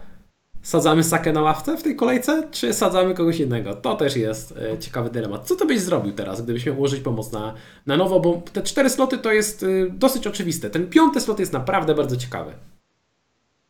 [0.62, 3.76] sadzamy sakę na ławce w tej kolejce, czy sadzamy kogoś innego?
[3.76, 5.48] To też jest e, ciekawy dylemat.
[5.48, 7.54] Co to byś zrobił teraz, gdybyś miał ułożyć pomoc na,
[7.86, 8.20] na nowo?
[8.20, 10.70] Bo te cztery sloty to jest e, dosyć oczywiste.
[10.70, 12.54] Ten piąty slot jest naprawdę bardzo ciekawy.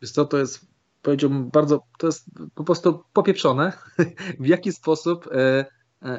[0.02, 0.60] Wiesz co, to jest,
[1.02, 3.72] powiedziałbym, bardzo, to jest po prostu popieprzone,
[4.40, 5.28] w jaki sposób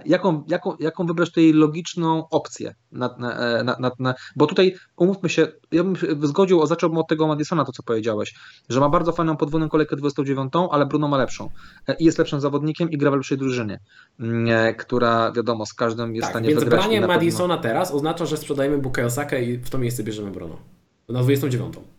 [0.05, 2.75] jaką, jaką, jaką wybrać tutaj logiczną opcję.
[2.91, 5.95] Na, na, na, na, bo tutaj umówmy się, ja bym
[6.27, 8.35] zgodził, zacząłbym od tego Madisona, to co powiedziałeś,
[8.69, 11.49] że ma bardzo fajną podwójną kolejkę 29, ale Bruno ma lepszą.
[11.87, 13.79] E, I jest lepszym zawodnikiem i gra w lepszej drużynie,
[14.19, 16.81] mm, e, która wiadomo, z każdym jest tak, w stanie więc wygrać.
[16.81, 17.69] Więc branie Madisona pewno...
[17.69, 20.57] teraz oznacza, że sprzedajemy Bukayo Saka i w to miejsce bierzemy Bruno.
[21.09, 21.98] Na 29.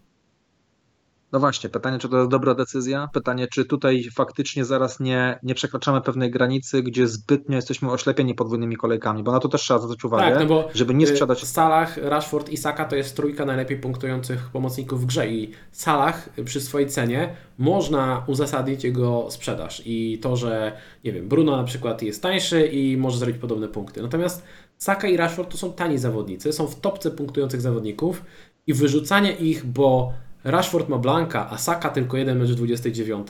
[1.32, 3.08] No właśnie, pytanie, czy to jest dobra decyzja?
[3.12, 8.76] Pytanie, czy tutaj faktycznie zaraz nie, nie przekraczamy pewnej granicy, gdzie zbytnio jesteśmy oślepieni podwójnymi
[8.76, 11.46] kolejkami, bo na to też trzeba zwrócić uwagę, tak, no bo żeby nie sprzedać...
[11.46, 16.60] Salah, Rashford i Saka to jest trójka najlepiej punktujących pomocników w grze i Salah przy
[16.60, 20.72] swojej cenie można uzasadnić jego sprzedaż i to, że
[21.04, 24.02] nie wiem, Bruno na przykład jest tańszy i może zrobić podobne punkty.
[24.02, 24.44] Natomiast
[24.76, 28.24] Saka i Rashford to są tani zawodnicy, są w topce punktujących zawodników
[28.66, 30.12] i wyrzucanie ich, bo
[30.44, 33.28] Rashford ma Blanka, a Saka tylko jeden mecz w 29,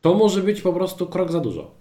[0.00, 1.80] to może być po prostu krok za dużo.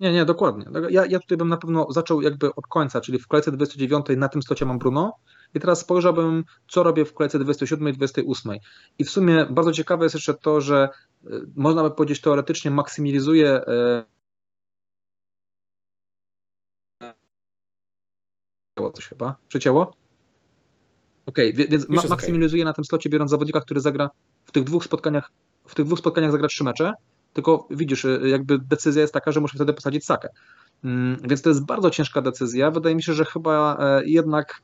[0.00, 0.64] Nie, nie, dokładnie.
[0.90, 4.28] Ja, ja tutaj bym na pewno zaczął jakby od końca, czyli w kolejce 29 na
[4.28, 5.16] tym slocie mam Bruno
[5.54, 8.52] I teraz spojrzałbym, co robię w kolejce 27 i 28.
[8.98, 10.88] I w sumie bardzo ciekawe jest jeszcze to, że
[11.56, 13.60] można by powiedzieć teoretycznie maksymalizuje
[18.94, 19.36] coś chyba.
[19.48, 19.92] Przecięło?
[21.26, 22.70] Okej, okay, więc ma maksymalizuje okay.
[22.70, 24.10] na tym slocie, biorąc zawodnika, który zagra
[24.44, 25.30] w tych dwóch spotkaniach,
[25.66, 26.92] w tych dwóch spotkaniach zagra trzy mecze,
[27.32, 30.28] tylko widzisz, jakby decyzja jest taka, że muszę wtedy posadzić Sakę.
[30.84, 32.70] Mm, więc to jest bardzo ciężka decyzja.
[32.70, 34.62] Wydaje mi się, że chyba e, jednak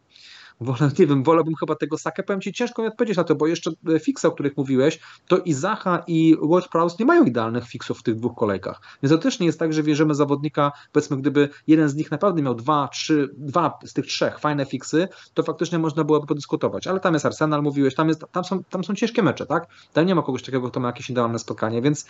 [0.60, 2.22] wolę, nie wiem, wolałbym chyba tego Sakę.
[2.22, 5.38] Powiem Ci, ciężko mi odpowiedzieć na to, bo jeszcze e, fiksy, o których mówiłeś, to
[5.38, 8.80] i Zacha i Ward Prowse nie mają idealnych fiksów w tych dwóch kolejkach.
[9.02, 12.42] Więc to też nie jest tak, że wierzymy zawodnika, powiedzmy, gdyby jeden z nich naprawdę
[12.42, 16.86] miał dwa, trzy, dwa z tych trzech fajne fiksy, to faktycznie można byłoby podyskutować.
[16.86, 19.66] Ale tam jest Arsenal, mówiłeś, tam, jest, tam, są, tam są ciężkie mecze, tak?
[19.92, 22.06] Tam nie ma kogoś takiego, kto ma jakieś idealne spotkanie, więc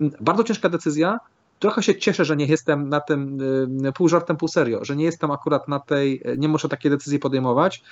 [0.00, 1.18] mm, bardzo ciężka decyzja
[1.62, 3.40] trochę się cieszę, że nie jestem na tym
[3.86, 7.18] y, pół żartem, pół serio, że nie jestem akurat na tej, nie muszę takiej decyzji
[7.18, 7.82] podejmować,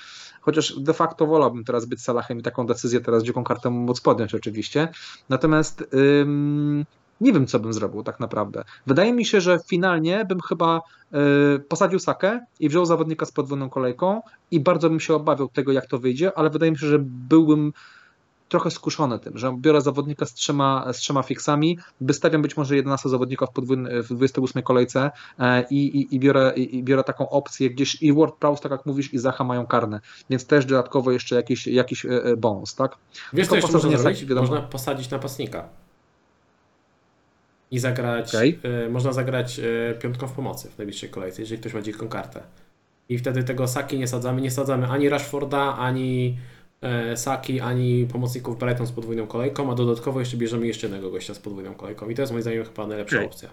[0.41, 4.35] chociaż de facto wolałbym teraz być Salahem i taką decyzję teraz dziką kartę móc podjąć
[4.35, 4.89] oczywiście.
[5.29, 6.85] Natomiast ym,
[7.21, 8.65] nie wiem, co bym zrobił tak naprawdę.
[8.87, 10.81] Wydaje mi się, że finalnie bym chyba
[11.57, 15.73] y, posadził Sakę i wziął zawodnika z podwójną kolejką i bardzo bym się obawiał tego,
[15.73, 17.73] jak to wyjdzie, ale wydaje mi się, że byłbym
[18.51, 23.09] trochę skuszony tym, że biorę zawodnika z trzema, z trzema fiksami, wystawiam być może 11
[23.09, 27.29] zawodnika w, podwójny, w 28 kolejce e, i, i, i, biorę, i, i biorę taką
[27.29, 31.13] opcję gdzieś i Word Prowse, tak jak mówisz, i Zacha mają karne, więc też dodatkowo
[31.13, 32.97] jeszcze jakiś, jakiś e, e, bonus, tak?
[33.33, 34.29] Wiesz, co jeszcze można zrobić?
[34.29, 35.69] Można posadzić napastnika
[37.71, 38.59] i zagrać, okay.
[38.87, 42.43] y, można zagrać y, piątką w pomocy w najbliższej kolejce, jeżeli ktoś ma dziką kartę.
[43.09, 46.39] I wtedy tego Saki nie sadzamy, nie sadzamy ani Rashforda, ani
[47.15, 51.39] Saki, ani pomocników Brighton z podwójną kolejką, a dodatkowo jeszcze bierzemy jeszcze jednego gościa z
[51.39, 52.09] podwójną kolejką.
[52.09, 53.27] I to jest moim zdaniem chyba najlepsza okay.
[53.27, 53.51] opcja.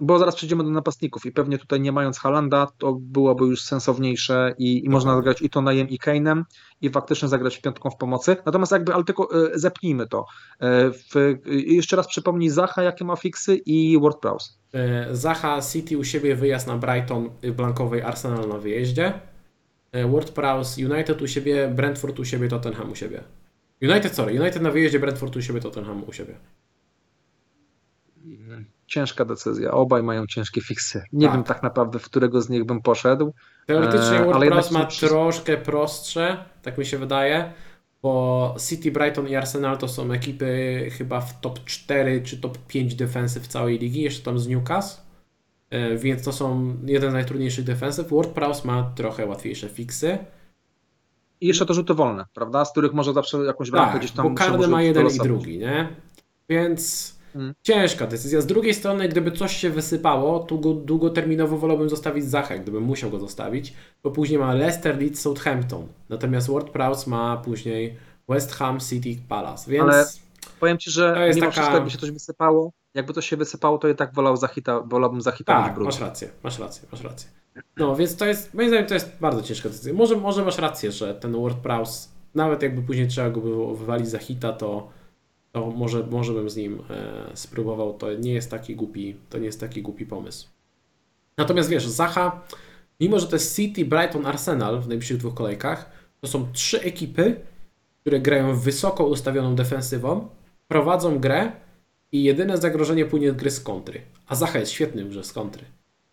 [0.00, 4.54] Bo zaraz przejdziemy do napastników i pewnie tutaj nie mając Halanda, to byłoby już sensowniejsze
[4.58, 6.42] i, i można zagrać i Tonajem i Kane'em
[6.80, 8.36] i faktycznie zagrać piątką w pomocy.
[8.46, 10.26] Natomiast jakby, ale tylko e, zepnijmy to.
[10.60, 10.90] E,
[11.46, 14.58] jeszcze raz przypomnij Zacha, jakie ma fiksy i WordPress.
[15.12, 19.12] Zacha City u siebie wyjazd na Brighton, blankowej Arsenal na wyjeździe.
[19.94, 23.24] E, WordPress, United u siebie, Brentford u siebie, Tottenham u siebie.
[23.82, 26.34] United, sorry, United na wyjeździe, Brentford u siebie, Tottenham u siebie.
[28.86, 29.70] Ciężka decyzja.
[29.70, 31.02] Obaj mają ciężkie fiksy.
[31.12, 31.36] Nie tak.
[31.36, 33.34] wiem tak naprawdę, w którego z nich bym poszedł.
[33.66, 37.52] Teoretycznie e, WordPress ma troszkę prostsze, tak mi się wydaje,
[38.02, 42.94] bo City, Brighton i Arsenal to są ekipy chyba w top 4 czy top 5
[42.94, 45.02] defensy w całej ligi, jeszcze tam z Newcastle.
[45.74, 48.08] E, więc to są jeden z najtrudniejszych defensyw.
[48.08, 50.18] WordPress ma trochę łatwiejsze fiksy.
[51.40, 52.64] I jeszcze to rzuty wolne, prawda?
[52.64, 54.28] Z których może zawsze jakąś bramkę tak, gdzieś tam...
[54.28, 55.88] bo każdy ma jeden i drugi, nie?
[56.48, 57.54] Więc hmm.
[57.62, 58.40] ciężka decyzja.
[58.40, 63.18] Z drugiej strony, gdyby coś się wysypało, to długoterminowo wolałbym zostawić Zachę, gdybym musiał go
[63.18, 65.86] zostawić, bo później ma Leicester, Leeds, Southampton.
[66.08, 67.96] Natomiast WordPress ma później
[68.28, 69.84] West Ham, City, Palace, więc...
[69.84, 70.06] Ale
[70.60, 71.50] powiem Ci, że mimo taka...
[71.50, 75.20] wszystko, jakby się coś wysypało, jakby to się wysypało, to i tak wolał Zachita, wolałbym
[75.20, 77.30] Zachita tak, masz rację, masz rację, masz rację.
[77.76, 79.94] No, więc to jest, moim zdaniem to jest bardzo ciężka decyzja.
[79.94, 84.18] Może, może masz rację, że ten WordPress, nawet jakby później trzeba go było wywalić za
[84.18, 84.88] hita, to,
[85.52, 87.94] to może, może bym z nim e, spróbował.
[87.94, 90.48] To nie jest taki głupi, to nie jest taki głupi pomysł.
[91.38, 92.40] Natomiast wiesz, Zacha,
[93.00, 95.90] mimo że to jest City, Brighton, Arsenal w najbliższych dwóch kolejkach,
[96.20, 97.40] to są trzy ekipy,
[98.00, 100.28] które grają wysoko ustawioną defensywą,
[100.68, 101.52] prowadzą grę
[102.14, 104.00] i jedyne zagrożenie płynie z gry z kontry.
[104.26, 105.64] A Zacha jest świetnym grze z kontry.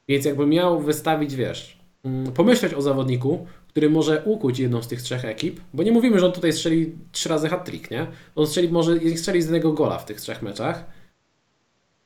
[0.07, 5.01] Więc jakby miał wystawić, wiesz, mm, pomyśleć o zawodniku, który może ukuć jedną z tych
[5.01, 8.07] trzech ekip, bo nie mówimy, że on tutaj strzeli trzy razy hat-trick, nie?
[8.35, 10.85] On strzeli, może strzeli z jednego gola w tych trzech meczach,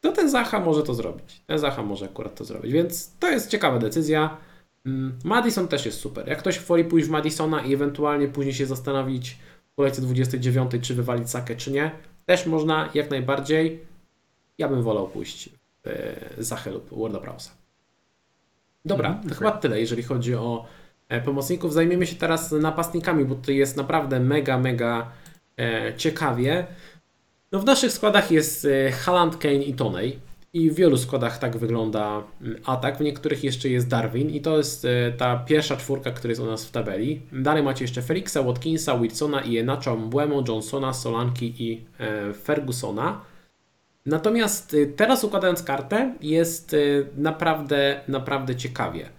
[0.01, 1.41] to ten Zacha może to zrobić.
[1.47, 4.37] Ten Zacha może akurat to zrobić, więc to jest ciekawa decyzja.
[4.85, 6.27] Mm, Madison też jest super.
[6.27, 9.37] Jak ktoś woli pójść w Madisona i ewentualnie później się zastanowić
[9.71, 11.91] w kolejce 29, czy wywalić Sakę, czy nie,
[12.45, 13.85] można jak najbardziej.
[14.57, 15.49] Ja bym wolał pójść
[15.85, 17.51] e, Zachę lub Worda Browsa.
[18.85, 19.37] Dobra, mm, to okay.
[19.37, 20.65] chyba tyle, jeżeli chodzi o
[21.09, 21.73] e, pomocników.
[21.73, 25.11] Zajmiemy się teraz napastnikami, bo to jest naprawdę mega, mega
[25.59, 26.67] e, ciekawie.
[27.51, 30.19] No w naszych składach jest e, Haaland, Kane i Tonej.
[30.55, 34.57] I w wielu składach tak wygląda mm, atak, w niektórych jeszcze jest Darwin i to
[34.57, 37.21] jest e, ta pierwsza czwórka, która jest u nas w tabeli.
[37.31, 43.21] Dalej macie jeszcze Felixa, Watkinsa, Wilsona, Ienacha, Mbłemo, Johnsona, Solanki i e, Fergusona.
[44.05, 46.75] Natomiast e, teraz układając kartę jest
[47.17, 49.09] naprawdę, naprawdę ciekawie,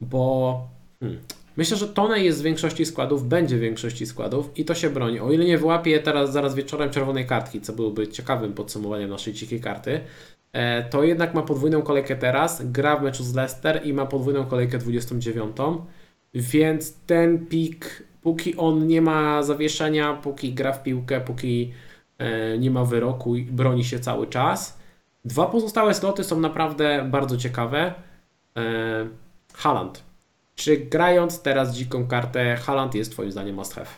[0.00, 0.60] bo
[1.00, 1.20] hmm,
[1.56, 5.20] myślę, że Tone jest w większości składów, będzie w większości składów i to się broni.
[5.20, 9.60] O ile nie wyłapie teraz zaraz wieczorem czerwonej kartki, co byłoby ciekawym podsumowaniem naszej dzikiej
[9.60, 10.00] karty,
[10.90, 14.78] to jednak ma podwójną kolejkę teraz, gra w meczu z Leicester i ma podwójną kolejkę
[14.78, 15.56] 29.
[16.34, 21.72] Więc ten pik, póki on nie ma zawieszenia, póki gra w piłkę, póki
[22.18, 24.78] e, nie ma wyroku i broni się cały czas.
[25.24, 27.94] Dwa pozostałe sloty są naprawdę bardzo ciekawe.
[28.56, 28.62] E,
[29.54, 30.02] Haaland.
[30.54, 33.90] Czy grając teraz dziką kartę, Haaland jest Twoim zdaniem must have?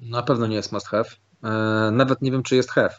[0.00, 1.10] Na pewno nie jest must have.
[1.44, 1.48] E,
[1.90, 2.94] nawet nie wiem, czy jest have.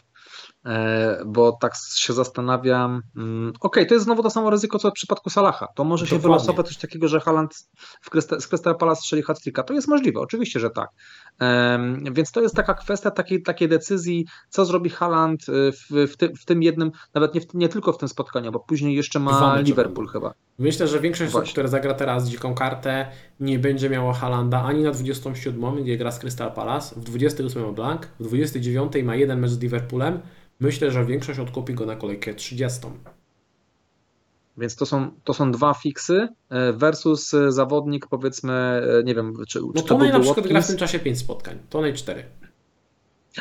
[0.66, 3.02] E, bo tak się zastanawiam.
[3.16, 5.68] Mm, okej, okay, to jest znowu to samo ryzyko, co w przypadku Salaha.
[5.74, 6.38] To może się Dokładnie.
[6.38, 7.54] wylosować coś takiego, że Haaland
[8.40, 10.88] z Crystal Palace strzeli hat To jest możliwe, oczywiście, że tak.
[12.12, 16.32] Więc to jest taka kwestia takiej, takiej decyzji, co zrobi Haaland e, w, w, ty,
[16.40, 19.60] w tym jednym, nawet nie, w, nie, tylko w tym spotkaniu, bo później jeszcze ma
[19.60, 20.34] Liverpool chyba.
[20.58, 23.06] Myślę, że większość osób, które zagra teraz dziką kartę,
[23.40, 27.72] nie będzie miała Halanda ani na 27, gdzie gra z Crystal Palace, w 28 ma
[27.72, 30.20] blank, w 29 ma jeden mecz z Liverpoolem,
[30.62, 32.80] Myślę, że większość odkupi go na kolejkę 30.
[34.58, 39.34] Więc to są, to są dwa fiksy e, versus e, zawodnik powiedzmy, e, nie wiem,
[39.48, 42.24] czy, no czy to na przykład gra w tym czasie 5 spotkań, Tonej 4.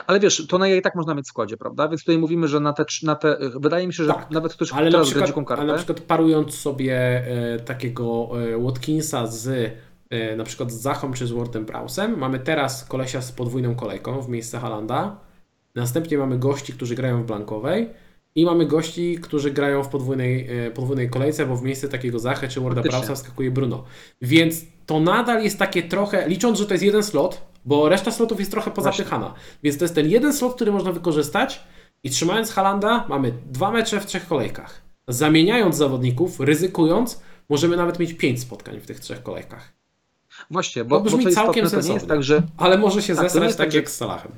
[0.07, 1.87] Ale wiesz, to na i tak można mieć w składzie, prawda?
[1.87, 4.71] Więc tutaj mówimy, że na te, na te wydaje mi się, że tak, nawet ktoś
[4.71, 5.61] ale teraz przykład, dziką kartę.
[5.61, 9.73] Ale na przykład parując sobie e, takiego e, Watkinsa z
[10.09, 14.21] e, na przykład z Zachą czy z Wardem Prowsem, mamy teraz kolesia z podwójną kolejką
[14.21, 15.31] w miejsce Halanda
[15.75, 17.89] Następnie mamy gości, którzy grają w blankowej
[18.35, 22.47] i mamy gości, którzy grają w podwójnej, e, podwójnej kolejce, bo w miejsce takiego Zachę
[22.47, 23.83] czy Warda Prowsa wskakuje Bruno.
[24.21, 28.39] Więc to nadal jest takie trochę, licząc, że to jest jeden slot, bo reszta slotów
[28.39, 29.33] jest trochę pozapychana.
[29.63, 31.63] Więc to jest ten jeden slot, który można wykorzystać
[32.03, 34.81] i trzymając Halanda mamy dwa mecze w trzech kolejkach.
[35.07, 39.73] Zamieniając zawodników, ryzykując, możemy nawet mieć pięć spotkań w tych trzech kolejkach.
[40.51, 42.41] Właśnie, bo to brzmi bo to całkiem istotne, to nie jest tak, że...
[42.57, 44.31] Ale może się tak, zesrać tak, tak jak z Salahem.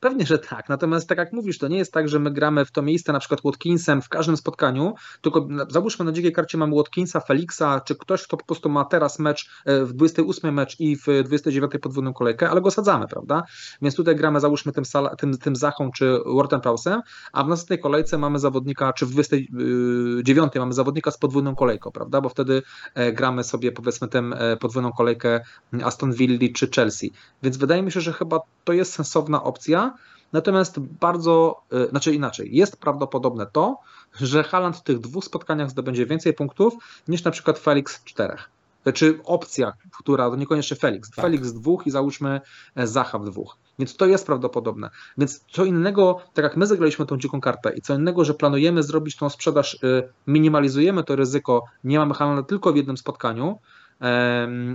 [0.00, 0.68] Pewnie, że tak.
[0.68, 3.18] Natomiast tak jak mówisz, to nie jest tak, że my gramy w to miejsce na
[3.18, 8.22] przykład Watkinsem w każdym spotkaniu, tylko załóżmy na dzikiej karcie mamy Watkinsa, Felixa, czy ktoś,
[8.22, 12.50] kto po prostu ma teraz mecz e, w 28 mecz i w 29 podwójną kolejkę,
[12.50, 13.42] ale go sadzamy, prawda?
[13.82, 14.84] Więc tutaj gramy załóżmy tym,
[15.18, 17.00] tym, tym Zachą czy Warden Prowsem,
[17.32, 22.20] a w następnej kolejce mamy zawodnika, czy w 29 mamy zawodnika z podwójną kolejką, prawda?
[22.20, 22.62] Bo wtedy
[22.94, 25.40] e, gramy sobie powiedzmy tę e, podwójną kolejkę
[25.84, 27.12] Aston Villa czy Chelsea.
[27.42, 29.87] Więc wydaje mi się, że chyba to jest sensowna opcja,
[30.32, 33.78] Natomiast bardzo, y, znaczy inaczej, jest prawdopodobne to,
[34.20, 36.74] że Haaland w tych dwóch spotkaniach zdobędzie więcej punktów
[37.08, 38.50] niż na przykład Felix w czterech.
[38.94, 41.10] Czy opcja, która to niekoniecznie Felix.
[41.10, 41.24] Tak.
[41.24, 42.40] Felix dwóch i załóżmy
[42.76, 43.56] e, Zacha w dwóch.
[43.78, 44.90] Więc to jest prawdopodobne.
[45.18, 48.82] Więc co innego, tak jak my zagraliśmy tą dziką kartę i co innego, że planujemy
[48.82, 49.78] zrobić tą sprzedaż,
[50.26, 53.58] minimalizujemy to ryzyko, nie mamy Haalanda tylko w jednym spotkaniu,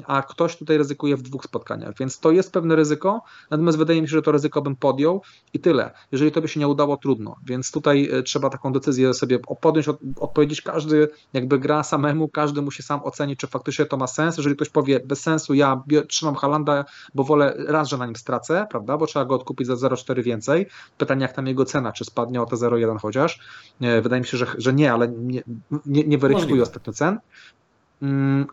[0.08, 3.22] a ktoś tutaj ryzykuje w dwóch spotkaniach, więc to jest pewne ryzyko,
[3.52, 5.22] natomiast wydaje mi się, że to ryzyko bym podjął
[5.54, 5.92] i tyle.
[6.12, 9.88] Jeżeli to by się nie udało, trudno, więc tutaj e, trzeba taką decyzję sobie podjąć,
[10.20, 14.56] odpowiedzieć, każdy jakby gra samemu, każdy musi sam ocenić, czy faktycznie to ma sens, jeżeli
[14.56, 16.86] ktoś powie, bez sensu, ja trzymam Halanda,
[17.16, 20.68] bo wolę raz, że na nim stracę, prawda, bo trzeba go odkupić za 0,4 więcej,
[20.98, 23.40] pytanie jak tam jego cena, czy spadnie o te 0,1 chociaż,
[23.82, 25.44] e, wydaje mi się, że, że nie, ale nie,
[25.86, 27.20] nie, nie weryfikuję ostatnio cen,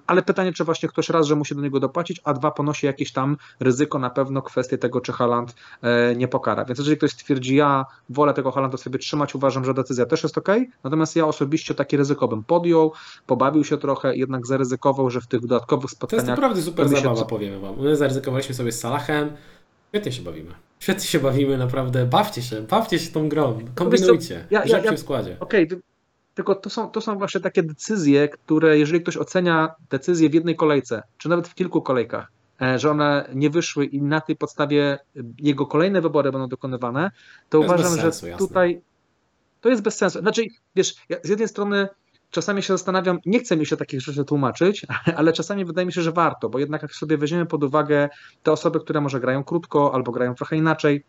[0.06, 3.12] ale pytanie, czy właśnie ktoś raz, że musi do niego dopłacić, a dwa ponosi jakieś
[3.12, 6.64] tam ryzyko na pewno kwestię tego, czy Haland e, nie pokara.
[6.64, 10.38] Więc jeżeli ktoś stwierdzi, ja wolę tego Halanda sobie trzymać, uważam, że decyzja też jest
[10.38, 10.48] ok,
[10.84, 12.92] natomiast ja osobiście takie ryzyko bym podjął,
[13.26, 16.24] pobawił się trochę, jednak zaryzykował, że w tych dodatkowych spotkaniach...
[16.24, 17.26] To jest naprawdę super zabawa, się...
[17.26, 17.80] powiemy wam.
[17.80, 19.32] My zaryzykowaliśmy sobie z Salachem,
[19.88, 20.54] świetnie się bawimy.
[20.80, 22.06] Świetnie się bawimy, naprawdę.
[22.06, 25.36] Bawcie się, bawcie się tą grą, kombinujcie, ja, ja, ja, w składzie.
[25.40, 25.80] Okej, okay,
[26.34, 30.56] tylko to są, to są właśnie takie decyzje, które jeżeli ktoś ocenia decyzję w jednej
[30.56, 32.32] kolejce, czy nawet w kilku kolejkach,
[32.62, 34.98] e, że one nie wyszły i na tej podstawie
[35.38, 37.10] jego kolejne wybory będą dokonywane,
[37.48, 38.84] to, to uważam, sensu, że tutaj jasne.
[39.60, 40.18] to jest bez sensu.
[40.18, 40.42] Znaczy,
[40.76, 41.88] wiesz, ja z jednej strony
[42.30, 44.86] czasami się zastanawiam, nie chcę mi się takich rzeczy tłumaczyć,
[45.16, 48.08] ale czasami wydaje mi się, że warto, bo jednak jak sobie weźmiemy pod uwagę
[48.42, 51.04] te osoby, które może grają krótko albo grają trochę inaczej,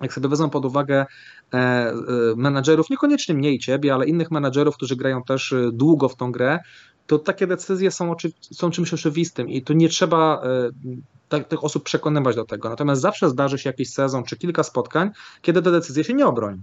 [0.00, 1.06] jak sobie wezmą pod uwagę
[1.54, 1.94] e, e,
[2.36, 6.58] menadżerów, niekoniecznie mniej ciebie, ale innych menadżerów, którzy grają też e, długo w tą grę,
[7.06, 10.42] to takie decyzje są, są czymś oczywistym i tu nie trzeba
[11.48, 12.68] tych osób przekonywać do tego.
[12.68, 15.10] Natomiast zawsze zdarzy się jakiś sezon czy kilka spotkań,
[15.42, 16.58] kiedy te decyzje się nie obronią.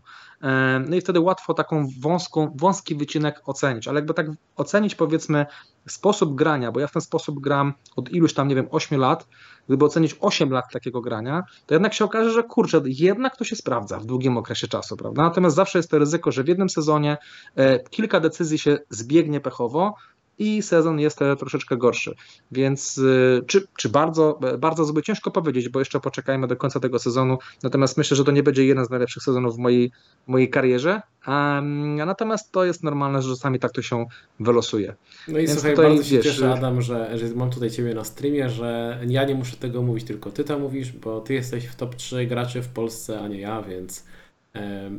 [0.90, 5.46] No i wtedy łatwo taką wąską, wąski wycinek ocenić, ale jakby tak ocenić powiedzmy
[5.88, 9.28] sposób grania, bo ja w ten sposób gram od iluś tam, nie wiem, 8 lat,
[9.68, 13.56] gdyby ocenić 8 lat takiego grania, to jednak się okaże, że kurczę, jednak to się
[13.56, 15.24] sprawdza w długim okresie czasu, prawda?
[15.24, 17.18] Natomiast zawsze jest to ryzyko, że w jednym sezonie
[17.56, 19.96] e, kilka decyzji się zbiegnie pechowo,
[20.42, 22.16] i sezon jest troszeczkę gorszy.
[22.52, 23.02] Więc
[23.48, 27.38] czy, czy bardzo, bardzo zły, ciężko powiedzieć, bo jeszcze poczekajmy do końca tego sezonu.
[27.64, 29.92] Natomiast myślę, że to nie będzie jeden z najlepszych sezonów w mojej,
[30.28, 31.02] mojej karierze.
[31.26, 31.62] A
[32.06, 34.06] natomiast to jest normalne, że czasami tak to się
[34.40, 34.96] wylosuje.
[35.28, 37.94] No i Więc słuchaj, tutaj, bardzo się wiesz, cieszę Adam, że, że mam tutaj Ciebie
[37.94, 41.66] na streamie, że ja nie muszę tego mówić, tylko Ty to mówisz, bo Ty jesteś
[41.66, 44.04] w top 3 graczy w Polsce, a nie ja, więc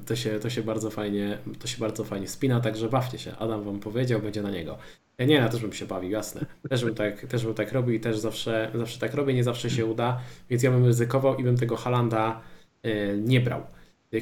[0.06, 3.36] to się, to się bardzo fajnie, to się bardzo fajnie spina, także bawcie się.
[3.38, 4.78] Adam Wam powiedział, będzie na niego.
[5.18, 6.46] Ja nie, ja też bym się bawił, jasne.
[6.68, 9.70] Też bym tak, też bym tak robił i też zawsze, zawsze tak robię, nie zawsze
[9.70, 10.20] się uda,
[10.50, 12.40] więc ja bym ryzykował i bym tego Halanda
[12.82, 13.62] e, nie brał.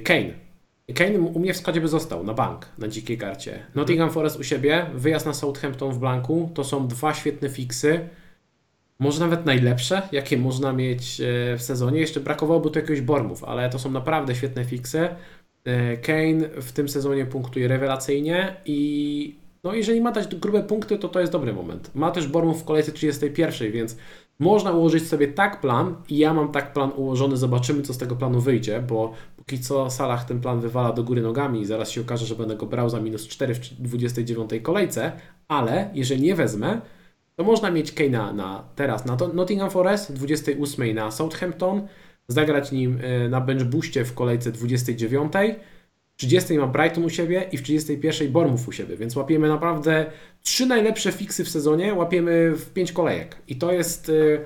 [0.04, 0.50] Kane
[0.94, 3.66] Kane u mnie w składzie by został na bank, na dzikiej karcie.
[3.74, 8.08] Nottingham Forest u siebie, wyjazd na Southampton w blanku, to są dwa świetne fiksy.
[9.00, 12.00] Może nawet najlepsze, jakie można mieć e, w sezonie.
[12.00, 15.08] Jeszcze brakowałoby tu jakiegoś Bormów, ale to są naprawdę świetne fiksy.
[15.64, 21.08] E, Kane w tym sezonie punktuje rewelacyjnie i no jeżeli ma dać grube punkty, to
[21.08, 21.90] to jest dobry moment.
[21.94, 23.96] Ma też Bormów w kolejce 31, więc
[24.38, 28.16] można ułożyć sobie tak plan i ja mam tak plan ułożony, zobaczymy co z tego
[28.16, 32.00] planu wyjdzie, bo póki co Salah ten plan wywala do góry nogami i zaraz się
[32.00, 35.12] okaże, że będę go brał za minus 4 w 29 kolejce,
[35.48, 36.80] ale jeżeli nie wezmę,
[37.40, 41.88] to można mieć Kane'a na teraz na Nottingham Forest, 28 na Southampton,
[42.28, 45.32] zagrać nim e, na bench booście w kolejce 29,
[46.16, 50.06] 30 ma Brighton u siebie i w 31 Bournemouth u siebie, więc łapiemy naprawdę
[50.42, 53.36] trzy najlepsze fiksy w sezonie, łapiemy w 5 kolejek.
[53.48, 54.44] I to jest, y,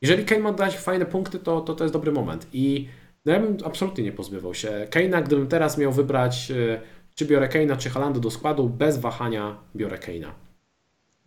[0.00, 2.46] jeżeli Kane ma dać fajne punkty, to, to to jest dobry moment.
[2.52, 2.88] I
[3.24, 6.80] no ja bym absolutnie nie pozbywał się Kane'a, gdybym teraz miał wybrać, y,
[7.14, 10.41] czy biorę Kane'a, czy Halanda do składu, bez wahania biorę Kane'a.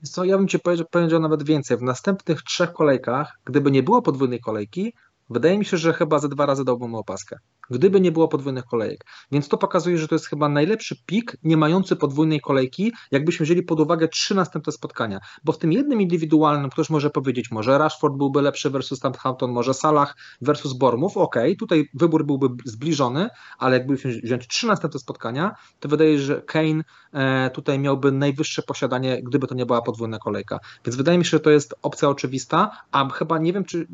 [0.03, 1.77] Co, ja bym Ci powiedział, powiedział nawet więcej.
[1.77, 4.93] W następnych trzech kolejkach, gdyby nie było podwójnej kolejki,
[5.29, 7.37] Wydaje mi się, że chyba ze dwa razy dałbym opaskę,
[7.69, 9.05] gdyby nie było podwójnych kolejek.
[9.31, 13.63] Więc to pokazuje, że to jest chyba najlepszy pik, nie mający podwójnej kolejki, jakbyśmy wzięli
[13.63, 15.19] pod uwagę trzy następne spotkania.
[15.43, 19.73] Bo w tym jednym indywidualnym ktoś może powiedzieć, może Rashford byłby lepszy versus Southampton, może
[19.73, 21.17] Salah versus Bormów.
[21.17, 23.29] Ok, tutaj wybór byłby zbliżony,
[23.59, 26.83] ale jakbyśmy wziąć trzy następne spotkania, to wydaje się, że Kane
[27.13, 30.59] e, tutaj miałby najwyższe posiadanie, gdyby to nie była podwójna kolejka.
[30.85, 33.87] Więc wydaje mi się, że to jest opcja oczywista, a chyba nie wiem, czy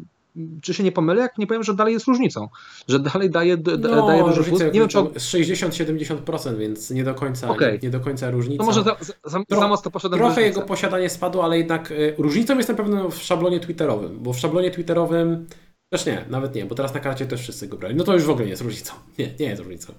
[0.61, 2.49] czy się nie pomylę, jak nie powiem, że dalej jest różnicą,
[2.87, 4.51] że dalej daje, no, daje plus.
[4.59, 4.97] Nie wiem, czy...
[4.97, 7.71] 60-70%, więc nie do końca, okay.
[7.71, 8.63] nie, nie, do końca różnica.
[8.63, 12.57] To może za, za, za mocno poszedłem Trochę jego posiadanie spadło, ale jednak y, różnicą
[12.57, 15.47] jest na pewno w szablonie twitterowym, bo w szablonie twitterowym
[15.89, 17.95] też nie, nawet nie, bo teraz na karcie też wszyscy go brali.
[17.95, 18.93] No to już w ogóle nie jest różnicą.
[19.19, 19.93] Nie, nie jest różnicą.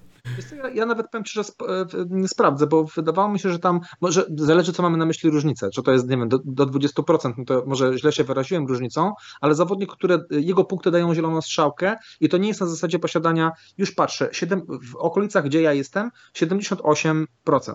[0.63, 1.59] Ja, ja, nawet powiem Ci, że sp
[2.23, 5.69] e, sprawdzę, bo wydawało mi się, że tam, może zależy co mamy na myśli różnicę,
[5.69, 9.13] czy to jest, nie wiem, do, do 20%, no to może źle się wyraziłem różnicą,
[9.41, 13.51] ale zawodnik, który, jego punkty dają zieloną strzałkę i to nie jest na zasadzie posiadania,
[13.77, 17.25] już patrzę, 7, w okolicach, gdzie ja jestem, 78%,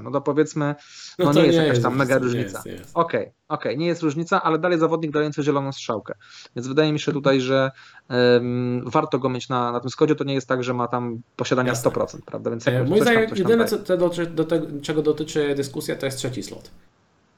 [0.02, 0.74] no to powiedzmy,
[1.18, 2.60] no, no to nie jest nie jakaś jest tam mega różnica.
[2.60, 6.14] Okej, okej, okay, okay, nie jest różnica, ale dalej zawodnik dający zieloną strzałkę,
[6.56, 7.70] więc wydaje mi się tutaj, że
[8.10, 11.22] um, warto go mieć na, na tym skodzie, to nie jest tak, że ma tam
[11.36, 11.90] posiadania Jasne.
[11.90, 12.37] 100%, prawda?
[12.42, 12.50] Prawda?
[12.50, 16.42] Więc e, Moim zdaniem jedyne, co, do, do tego, czego dotyczy dyskusja, to jest trzeci
[16.42, 16.70] slot.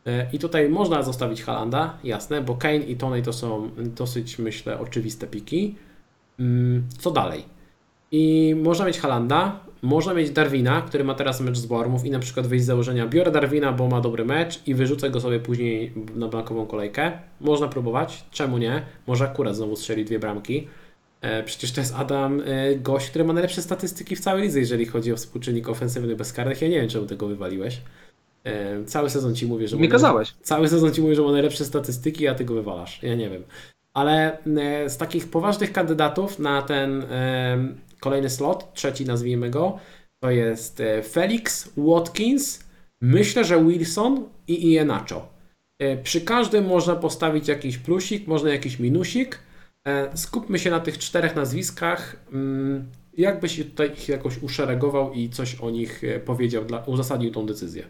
[0.07, 4.79] E, I tutaj można zostawić Halanda, jasne, bo Kane i Tony to są dosyć, myślę,
[4.79, 5.75] oczywiste piki.
[6.39, 7.45] Mm, co dalej?
[8.13, 12.19] I można mieć Halanda, można mieć Darwina, który ma teraz mecz z Bormów i na
[12.19, 15.93] przykład wyjść z założenia, biorę Darwina, bo ma dobry mecz i wyrzucę go sobie później
[16.15, 17.13] na blankową kolejkę.
[17.41, 18.83] Można próbować, czemu nie?
[19.07, 20.69] Może akurat znowu strzeli dwie bramki.
[21.21, 24.87] E, przecież to jest Adam e, gość, który ma najlepsze statystyki w całej lidze, jeżeli
[24.87, 26.63] chodzi o współczynnik ofensywny bezkarnych.
[26.63, 27.81] Ja nie wiem, czemu tego wywaliłeś.
[28.45, 29.77] E, cały sezon ci mówię, że.
[29.77, 30.35] Mi kazałeś.
[30.43, 33.03] Cały sezon ci mówię, że ma najlepsze statystyki, a ty go wywalasz.
[33.03, 33.43] Ja nie wiem.
[33.95, 34.39] Ale
[34.89, 37.05] z takich poważnych kandydatów na ten
[38.01, 39.79] kolejny slot, trzeci nazwijmy go,
[40.21, 42.65] to jest Felix, Watkins,
[43.01, 45.29] myślę, że Wilson i Ienacho.
[46.03, 49.39] Przy każdym można postawić jakiś plusik, można jakiś minusik.
[49.91, 52.17] E, skupmy się na tych czterech nazwiskach.
[52.33, 52.85] Mm,
[53.17, 57.85] jakbyś tutaj ich jakoś uszeregował i coś o nich e, powiedział, dla, uzasadnił tą decyzję?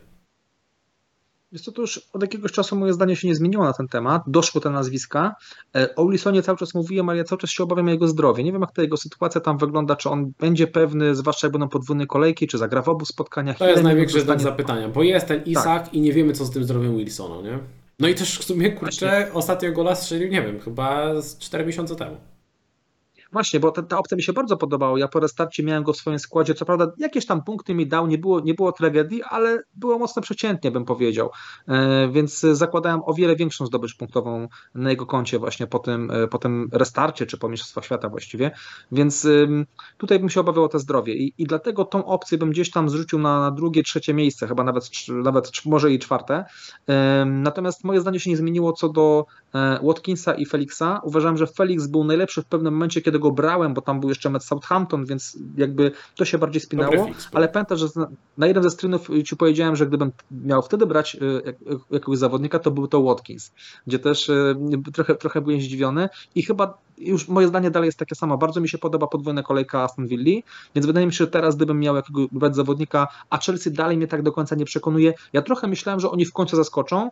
[1.52, 4.22] Jest to, to już od jakiegoś czasu moje zdanie się nie zmieniło na ten temat.
[4.26, 5.34] Doszło te nazwiska.
[5.76, 8.44] E, o Wilsonie cały czas mówiłem, ale ja cały czas się obawiam jego zdrowie.
[8.44, 11.68] Nie wiem, jak ta jego sytuacja tam wygląda, czy on będzie pewny, zwłaszcza jak będą
[11.68, 13.58] podwójne kolejki, czy zagra w obu spotkaniach.
[13.58, 15.94] To jest największy znak zapytania, bo jest ten Isak tak.
[15.94, 17.58] i nie wiemy, co z tym zdrowiem Wilsona, nie?
[18.00, 19.32] No i też w sumie, kurczę, Właśnie.
[19.32, 22.16] ostatnio gola strzelił, nie wiem, chyba z 4 miesiące temu.
[23.32, 24.98] Właśnie, bo ta, ta opcja mi się bardzo podobała.
[24.98, 26.54] Ja po restarcie miałem go w swoim składzie.
[26.54, 30.22] Co prawda, jakieś tam punkty mi dał, nie było, nie było tragedii, ale było mocno
[30.22, 31.30] przeciętnie, bym powiedział.
[31.68, 36.28] E, więc zakładałem o wiele większą zdobycz punktową na jego koncie, właśnie po tym, e,
[36.28, 38.50] po tym restarcie, czy po Mistrzostwach Świata właściwie.
[38.92, 39.26] Więc
[39.98, 41.14] tutaj bym się obawiał o to zdrowie.
[41.14, 44.64] I, i dlatego tą opcję bym gdzieś tam zrzucił na, na drugie, trzecie miejsce, chyba
[44.64, 46.44] nawet, nawet może i czwarte.
[47.26, 51.00] Natomiast moje zdanie się nie zmieniło co do e, Watkinsa i Felixa.
[51.02, 54.30] Uważam, że Felix był najlepszy w pewnym momencie, kiedy go brałem, bo tam był jeszcze
[54.30, 57.86] mecz Southampton, więc jakby to się bardziej spinało, ale pamiętam, że
[58.38, 61.18] na jeden ze streamów ci powiedziałem, że gdybym miał wtedy brać e,
[61.90, 63.52] jakiegoś zawodnika, to był to Watkins,
[63.86, 64.30] gdzie też
[64.94, 66.08] trochę, trochę byłem zdziwiony.
[66.34, 68.38] I chyba już moje zdanie dalej jest takie samo.
[68.38, 70.40] Bardzo mi się podoba podwójna kolejka Aston Villa,
[70.74, 74.22] więc wydaje mi się, że teraz gdybym miał jakiegoś zawodnika, a Chelsea dalej mnie tak
[74.22, 77.10] do końca nie przekonuje, ja trochę myślałem, że oni w końcu zaskoczą,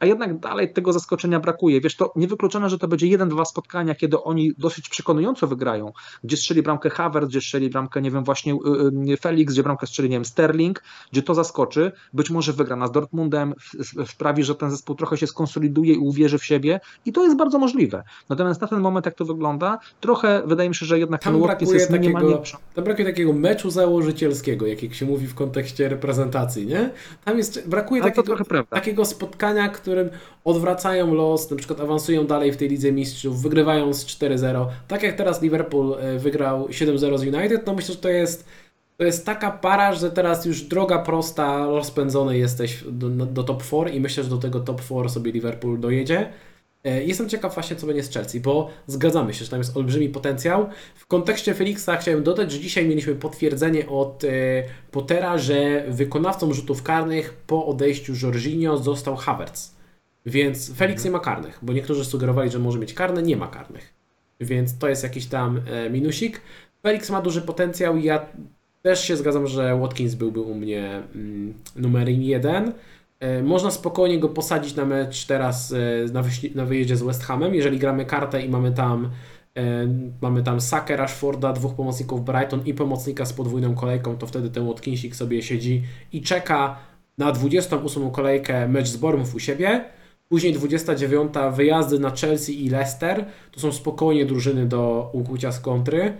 [0.00, 1.80] a jednak dalej tego zaskoczenia brakuje.
[1.80, 5.92] Wiesz, to niewykluczone, że to będzie jeden, dwa spotkania, kiedy oni dosyć przekonująco wygrają,
[6.24, 9.86] gdzie strzeli bramkę Havertz, gdzie strzeli bramkę, nie wiem, właśnie y, y, Felix, gdzie bramkę
[9.86, 13.54] strzeli, nie wiem, Sterling, gdzie to zaskoczy, być może wygra nas Dortmundem,
[14.06, 17.58] sprawi, że ten zespół trochę się skonsoliduje i uwierzy w siebie i to jest bardzo
[17.58, 18.02] możliwe.
[18.28, 21.42] Natomiast na ten moment, jak to wygląda, trochę wydaje mi się, że jednak tam ten
[21.42, 22.38] Watkins jest takiego, minimalnie...
[22.74, 26.90] Tam brakuje takiego meczu założycielskiego, jak się mówi w kontekście reprezentacji, nie?
[27.24, 28.36] Tam jest, brakuje takiego,
[28.70, 30.10] takiego spotkania, którym
[30.44, 34.66] odwracają los, na przykład awansują dalej w tej Lidze Mistrzów, wygrywają z 4-0.
[34.88, 38.48] Tak jak teraz Liverpool e, wygrał 7-0 z United, to myślę, że to jest,
[38.96, 43.90] to jest taka para, że teraz już droga prosta, rozpędzony jesteś do, do top 4
[43.90, 46.32] i myślę, że do tego top 4 sobie Liverpool dojedzie.
[46.84, 50.08] E, jestem ciekaw właśnie, co będzie z Chelsea, bo zgadzamy się, że tam jest olbrzymi
[50.08, 50.66] potencjał.
[50.94, 54.28] W kontekście Felixa chciałem dodać, że dzisiaj mieliśmy potwierdzenie od e,
[54.90, 59.77] Pottera, że wykonawcą rzutów karnych po odejściu Jorginho został Havertz.
[60.26, 63.94] Więc Felix nie ma karnych, bo niektórzy sugerowali, że może mieć karne, nie ma karnych.
[64.40, 66.40] Więc to jest jakiś tam e, minusik.
[66.82, 68.26] Felix ma duży potencjał i ja
[68.82, 72.72] też się zgadzam, że Watkins byłby u mnie mm, numerem jeden.
[73.20, 76.22] E, można spokojnie go posadzić na mecz teraz e, na,
[76.54, 79.10] na wyjeździe z West Hamem, jeżeli gramy kartę i mamy tam
[80.20, 84.66] mamy tam Sakę, Rashforda, dwóch pomocników Brighton i pomocnika z podwójną kolejką, to wtedy ten
[84.66, 85.82] Watkinsik sobie siedzi
[86.12, 86.78] i czeka
[87.18, 89.84] na 28 kolejkę mecz z Bormów u siebie
[90.28, 93.24] Później 29 wyjazdy na Chelsea i Leicester.
[93.52, 96.14] To są spokojnie drużyny do ukłucia z kontry.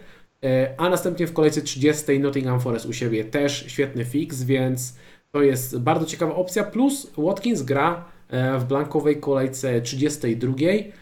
[0.45, 4.97] E, a następnie w kolejce 30 Nottingham Forest u siebie też świetny fix, więc
[5.33, 6.65] to jest bardzo ciekawa opcja.
[6.65, 10.55] Plus Watkins gra e, w blankowej kolejce 32.
[10.63, 10.93] E,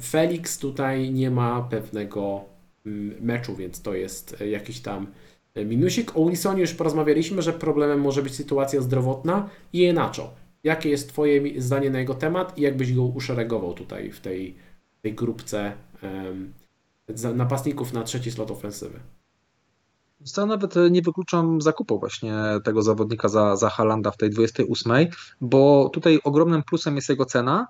[0.00, 2.44] Felix tutaj nie ma pewnego
[3.20, 5.06] meczu, więc to jest jakiś tam
[5.56, 6.16] minusik.
[6.16, 10.34] O Wilsonie już porozmawialiśmy, że problemem może być sytuacja zdrowotna i Enacho.
[10.64, 14.56] Jakie jest Twoje zdanie na jego temat i jakbyś go uszeregował tutaj w tej,
[15.02, 15.72] tej grupce
[16.02, 16.54] um,
[17.34, 19.00] napastników na trzeci slot ofensywy?
[20.24, 24.92] Co nawet nie wykluczam zakupu właśnie tego zawodnika za, za Halanda w tej 28,
[25.40, 27.66] bo tutaj ogromnym plusem jest jego cena.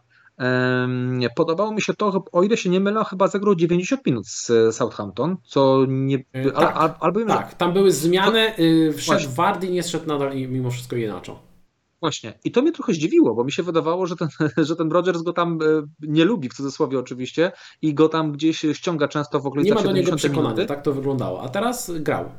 [1.36, 5.36] Podobało mi się to, o ile się nie mylę, chyba zagrał 90 minut z Southampton,
[5.44, 6.19] co nie.
[6.32, 8.59] E, tak, al, albo tak, tam były zmiany.
[8.59, 11.35] Y, wszedł Wardy nie szedł nadal mimo wszystko inaczej.
[12.01, 12.39] Właśnie.
[12.45, 14.29] I to mnie trochę zdziwiło, bo mi się wydawało, że ten,
[14.69, 15.66] że ten Rogers go tam e,
[16.01, 17.53] nie lubi, w cudzysłowie oczywiście,
[17.83, 19.62] i go tam gdzieś ściąga często w ogóle.
[19.62, 21.43] Nie ma do niego przekonania, tak to wyglądało.
[21.43, 22.31] A teraz grał.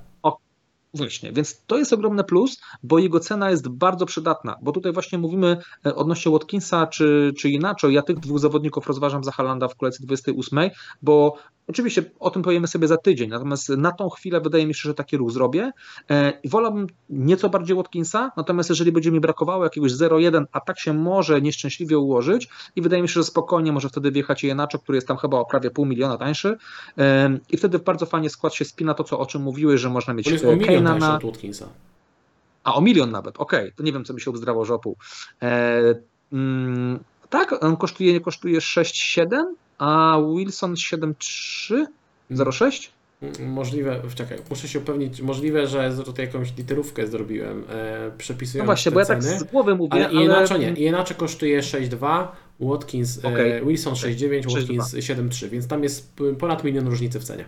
[0.93, 5.17] Właśnie, więc to jest ogromny plus, bo jego cena jest bardzo przydatna, bo tutaj właśnie
[5.17, 7.93] mówimy e, odnośnie Watkinsa czy, czy inaczej.
[7.93, 10.69] Ja tych dwóch zawodników rozważam za Halanda w kolejce 28,
[11.01, 11.37] bo
[11.69, 14.93] oczywiście o tym powiemy sobie za tydzień, natomiast na tą chwilę wydaje mi się, że
[14.93, 15.71] taki ruch zrobię.
[16.09, 20.93] E, wolałbym nieco bardziej Watkinsa, natomiast jeżeli będzie mi brakowało jakiegoś 0-1, a tak się
[20.93, 25.07] może nieszczęśliwie ułożyć i wydaje mi się, że spokojnie może wtedy wjechać Jenaczek, który jest
[25.07, 26.57] tam chyba o prawie pół miliona tańszy
[26.97, 30.13] e, i wtedy bardzo fajnie skład się spina to, co o czym mówiłeś, że można
[30.13, 31.15] mieć milion na...
[31.15, 31.69] od Watkinsa.
[32.63, 33.73] A, o milion nawet, okej, okay.
[33.75, 34.95] to nie wiem, co mi się obzdrało, że o pół.
[35.41, 35.95] E,
[36.33, 39.43] mm, tak, on kosztuje, kosztuje 6,7,
[39.79, 41.85] a Wilson 7,3?
[42.31, 42.89] 0,6?
[43.39, 48.91] Możliwe, czekaj, muszę się upewnić, możliwe, że tutaj jakąś literówkę zrobiłem, e, przepisując No właśnie,
[48.91, 50.23] bo ja tak z głowy mówię, ale, ale...
[50.23, 52.27] inaczej nie, inaczej kosztuje 6,2,
[52.59, 53.53] Watkins, okay.
[53.53, 57.45] e, Wilson 6,9, Watkins 7,3, więc tam jest ponad milion różnicy w cenie.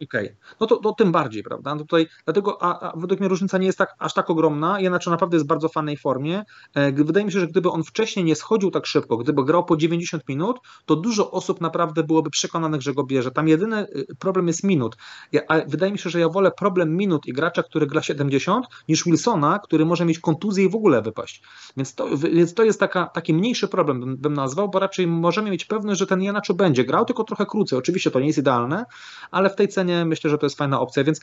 [0.00, 0.36] Okej, okay.
[0.60, 1.74] no to, to tym bardziej, prawda?
[1.74, 5.10] No tutaj, dlatego, a, a według mnie różnica nie jest tak, aż tak ogromna, jednakże
[5.10, 6.44] naprawdę jest w bardzo fajnej formie.
[6.74, 9.76] E, wydaje mi się, że gdyby on wcześniej nie schodził tak szybko, gdyby grał po
[9.76, 13.30] 90 minut, to dużo osób naprawdę byłoby przekonanych, że go bierze.
[13.30, 14.96] Tam jedyny y, problem jest minut.
[15.32, 18.66] Ja, a wydaje mi się, że ja wolę problem minut i gracza, który gra 70,
[18.88, 21.42] niż Wilsona, który może mieć kontuzję i w ogóle wypaść.
[21.76, 25.50] Więc to, więc to jest taka, taki mniejszy problem, bym, bym nazwał, bo raczej możemy
[25.50, 27.78] mieć pewność, że ten Janaczo będzie grał, tylko trochę krócej.
[27.78, 28.84] Oczywiście to nie jest idealne,
[29.30, 31.20] ale w tej cenie myślę, że to jest fajna opcja, więc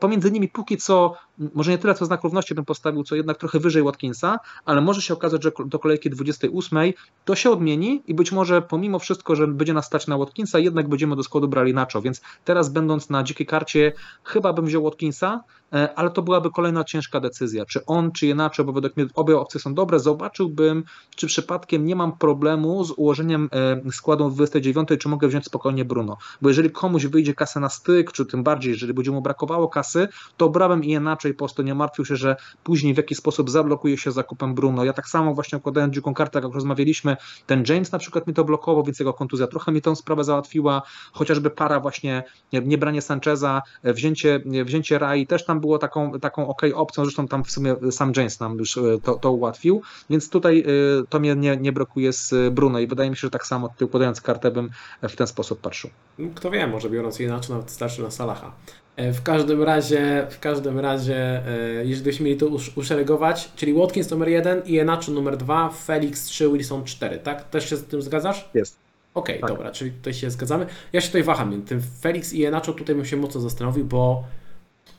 [0.00, 1.14] pomiędzy nimi póki co,
[1.54, 5.02] może nie tyle co znak równości bym postawił, co jednak trochę wyżej Watkinsa, ale może
[5.02, 6.78] się okazać, że do kolejki 28
[7.24, 10.88] to się odmieni i być może pomimo wszystko, że będzie nas stać na Watkinsa, jednak
[10.88, 13.92] będziemy do składu brali Nacho, więc teraz będąc na dzikiej karcie,
[14.24, 18.72] chyba bym wziął Watkinsa, ale to byłaby kolejna ciężka decyzja, czy on, czy inaczej, bo
[18.72, 20.00] według mnie obie opcje są dobre.
[20.00, 20.84] Zobaczyłbym,
[21.16, 23.48] czy przypadkiem nie mam problemu z ułożeniem
[23.86, 26.16] e, składu w 29, czy mogę wziąć spokojnie Bruno.
[26.42, 30.08] Bo jeżeli komuś wyjdzie kasę na styk, czy tym bardziej, jeżeli będzie mu brakowało kasy,
[30.36, 33.98] to brałem i inaczej, po prostu nie martwił się, że później w jakiś sposób zablokuje
[33.98, 34.84] się zakupem Bruno.
[34.84, 37.16] Ja tak samo właśnie układając dziką kartę, jak rozmawialiśmy,
[37.46, 40.82] ten James na przykład mi to blokował, więc jego kontuzja trochę mi tę sprawę załatwiła,
[41.12, 46.48] chociażby para właśnie, nie branie Sancheza, e, wzięcie, wzięcie Rai też tam było taką, taką
[46.48, 50.30] ok opcją, zresztą tam w sumie sam James nam już e, to, to ułatwił, więc
[50.30, 50.64] tutaj e,
[51.08, 53.84] to mnie nie, nie brakuje z Bruno i wydaje mi się, że tak samo ty
[53.84, 54.70] układając kartę bym
[55.02, 55.90] w ten sposób patrzył.
[56.18, 58.52] No, kto wie, może biorąc inaczej nawet starszy na Salaha.
[58.96, 61.42] E, w każdym razie, w każdym razie,
[61.84, 62.46] jeżeli byśmy mieli to
[62.76, 67.50] uszeregować, czyli Watkins numer 1, Ienacho numer 2, Felix 3, Wilson 4, tak?
[67.50, 68.50] Też się z tym zgadzasz?
[68.54, 68.90] Jest.
[69.14, 69.56] Okej, okay, tak.
[69.56, 70.66] dobra, czyli tutaj się zgadzamy.
[70.92, 71.62] Ja się tutaj waham.
[71.62, 74.24] Tym Felix i Ienacho tutaj bym się mocno zastanowił, bo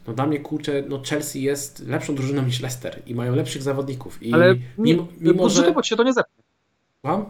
[0.08, 4.24] no dla mnie kurczę, no Chelsea jest lepszą drużyną niż Leicester i mają lepszych zawodników.
[4.24, 5.74] I Ale mimo, mimo że...
[5.84, 6.44] się to nie zepnie.
[7.04, 7.26] Mam?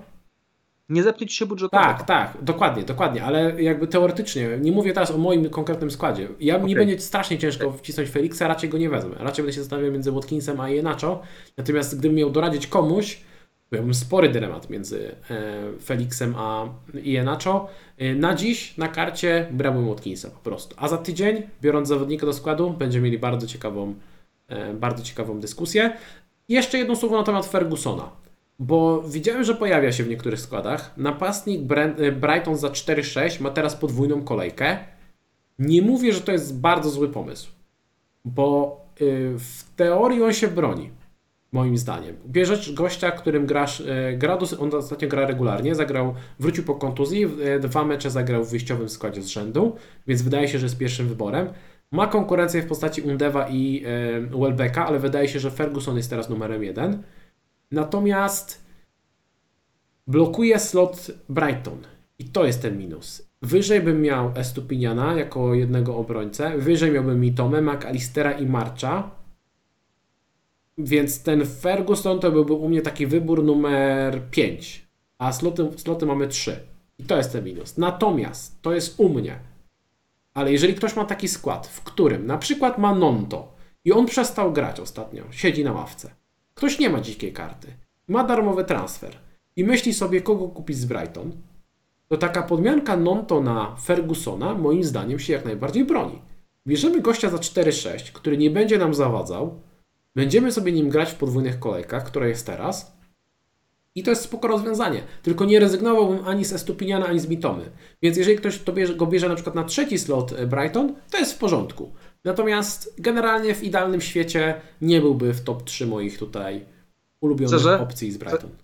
[0.90, 1.84] Nie zepnie ci się budżetowo.
[1.84, 6.28] Tak, tak, dokładnie, dokładnie, ale jakby teoretycznie, nie mówię teraz o moim konkretnym składzie.
[6.40, 6.68] Ja okay.
[6.68, 9.16] mi będzie strasznie ciężko wcisnąć Felixa, raczej go nie wezmę.
[9.20, 11.22] Raczej będę się zastanawiał między Watkinsem a Jenacho.
[11.58, 13.22] Natomiast gdybym miał doradzić komuś,
[13.72, 16.70] miałbym spory dylemat między e, Felixem a
[17.04, 17.68] Ienacho.
[17.98, 20.76] E, na dziś na karcie brałbym Watkinsa po prostu.
[20.80, 23.94] A za tydzień, biorąc zawodnika do składu, będziemy mieli bardzo ciekawą,
[24.48, 25.98] e, bardzo ciekawą dyskusję.
[26.50, 28.10] Jeszcze jedno słowo na temat Fergusona.
[28.60, 30.94] Bo widziałem, że pojawia się w niektórych składach.
[30.98, 31.62] Napastnik
[32.14, 34.78] Brighton za 4-6 ma teraz podwójną kolejkę.
[35.60, 37.52] Nie mówię, że to jest bardzo zły pomysł,
[38.26, 38.78] bo
[39.38, 40.90] w teorii on się broni
[41.52, 42.16] moim zdaniem.
[42.28, 47.60] Bierzesz gościa, którym grasz, e, gra, on ostatnio gra regularnie, zagrał, wrócił po kontuzji, e,
[47.60, 49.76] dwa mecze zagrał w wyjściowym składzie z rzędu,
[50.08, 51.48] więc wydaje się, że jest pierwszym wyborem.
[51.92, 56.30] Ma konkurencję w postaci Undewa i e, Welbecka, ale wydaje się, że Ferguson jest teraz
[56.30, 57.04] numerem jeden.
[57.72, 58.66] Natomiast
[60.08, 61.78] blokuje slot Brighton
[62.20, 63.32] i to jest ten minus.
[63.42, 69.21] Wyżej bym miał Estupiniana jako jednego obrońcę, wyżej miałbym Mitome, McAllistera i Marcha,
[70.78, 74.88] więc ten Ferguson to byłby u mnie taki wybór numer 5,
[75.18, 76.60] a sloty, sloty mamy 3.
[77.00, 77.78] I to jest ten minus.
[77.78, 79.40] Natomiast to jest u mnie.
[80.34, 84.54] Ale jeżeli ktoś ma taki skład, w którym na przykład ma Nonto i on przestał
[84.54, 86.12] grać ostatnio, siedzi na ławce,
[86.54, 87.68] ktoś nie ma dzikiej karty,
[88.08, 89.18] ma darmowy transfer
[89.56, 91.32] i myśli sobie, kogo kupić z Brighton,
[92.08, 96.22] to taka podmianka Nonto na Fergusona moim zdaniem się jak najbardziej broni.
[96.68, 99.62] Bierzemy gościa za 4-6, który nie będzie nam zawadzał,
[100.16, 102.98] Będziemy sobie nim grać w podwójnych kolejkach, która jest teraz.
[103.96, 105.04] I to jest spoko rozwiązanie.
[105.24, 107.72] Tylko nie rezygnowałbym ani z Estupiniana, ani z Mitomy.
[108.02, 111.18] Więc jeżeli ktoś to bierze, go bierze na przykład na trzeci slot e, Brighton, to
[111.18, 111.94] jest w porządku.
[112.24, 116.66] Natomiast generalnie w idealnym świecie nie byłby w top 3 moich tutaj
[117.22, 117.80] ulubionych Szczerze?
[117.80, 118.50] opcji z Brighton.
[118.50, 118.58] Co,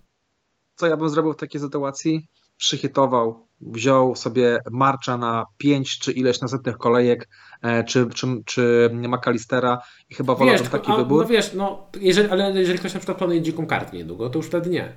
[0.76, 2.28] co ja bym zrobił w takiej sytuacji?
[2.58, 7.28] Przyhitował wziął sobie Marcza na 5 czy ileś następnych kolejek,
[7.62, 9.78] e, czy, czy, czy McAllistera
[10.10, 11.22] i chyba wolałbym taki a, wybór.
[11.22, 14.46] No wiesz, no, jeżeli, ale jeżeli ktoś na przykład planuje dziką kartę niedługo, to już
[14.46, 14.92] wtedy nie.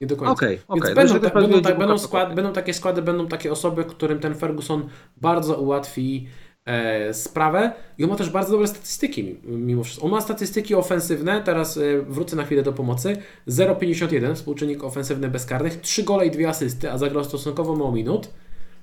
[0.00, 0.32] Nie do końca.
[0.32, 0.94] Okay, okay.
[0.94, 4.88] Będą, ta, będą, ta, będą, skład, będą takie składy, będą takie osoby, którym ten Ferguson
[5.16, 6.28] bardzo ułatwi
[7.12, 10.06] sprawę i on ma też bardzo dobre statystyki mimo wszystko.
[10.06, 13.16] On ma statystyki ofensywne, teraz e, wrócę na chwilę do pomocy,
[13.48, 18.30] 0,51 współczynnik ofensywny bezkarnych, 3 gole i 2 asysty, a zagrał stosunkowo mało minut.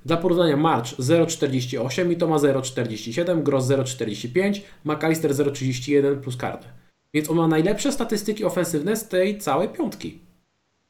[0.05, 6.67] Dla porównania March 0,48 i to ma 0,47, Gross 0,45, McAllister 0,31 plus kartę.
[7.13, 10.19] Więc on ma najlepsze statystyki ofensywne z tej całej piątki.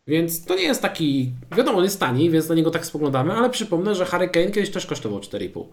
[0.07, 3.49] Więc to nie jest taki, wiadomo, on jest tani, więc na niego tak spoglądamy, ale
[3.49, 5.65] przypomnę, że Harry Kane kiedyś też kosztował 4,5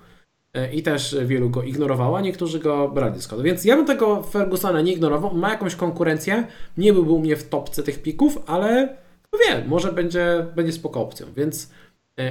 [0.73, 3.45] i też wielu go ignorowało, a niektórzy go brali do składu.
[3.45, 5.35] Więc ja bym tego Fergusona nie ignorował.
[5.35, 6.47] Ma jakąś konkurencję.
[6.77, 11.01] Nie byłby u mnie w topce tych pików, ale kto wie, może będzie, będzie spoko
[11.01, 11.27] opcją.
[11.37, 11.71] Więc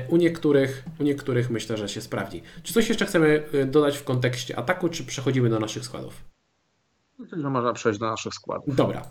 [0.09, 2.41] U niektórych, u niektórych myślę, że się sprawdzi.
[2.63, 6.23] Czy coś jeszcze chcemy dodać w kontekście ataku, czy przechodzimy do naszych składów?
[7.19, 8.75] Myślę, że można przejść do naszych składów.
[8.75, 9.01] Dobra.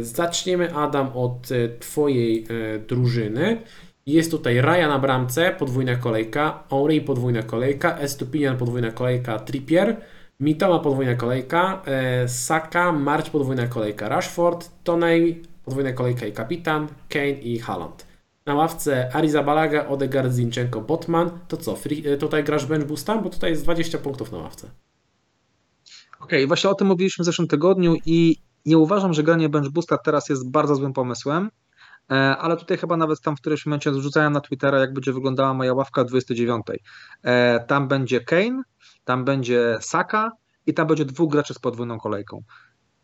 [0.00, 1.48] Zaczniemy, Adam, od
[1.80, 2.46] Twojej
[2.88, 3.62] drużyny.
[4.06, 9.96] Jest tutaj Raya na bramce, podwójna kolejka, Henry podwójna kolejka, Estupinian podwójna kolejka, Trippier,
[10.40, 17.30] Mitoma podwójna kolejka, e, Saka, March podwójna kolejka, Rashford, Toney podwójna kolejka i kapitan, Kane
[17.30, 18.06] i Haaland.
[18.46, 21.30] Na ławce Arizabalaga, Odegaard, Zinchenko, Botman.
[21.48, 23.18] To co, free, e, tutaj grasz bench boosta?
[23.18, 24.70] Bo tutaj jest 20 punktów na ławce.
[26.20, 28.36] Okej, okay, właśnie o tym mówiliśmy w zeszłym tygodniu i
[28.66, 31.50] nie uważam, że granie bench boosta teraz jest bardzo złym pomysłem.
[32.10, 35.54] E, ale tutaj chyba nawet tam w którymś momencie zrzucałem na Twittera, jak będzie wyglądała
[35.54, 36.66] moja ławka 29.
[37.22, 38.62] E, tam będzie Kane,
[39.04, 40.30] tam będzie Saka
[40.66, 42.42] i tam będzie dwóch graczy z podwójną kolejką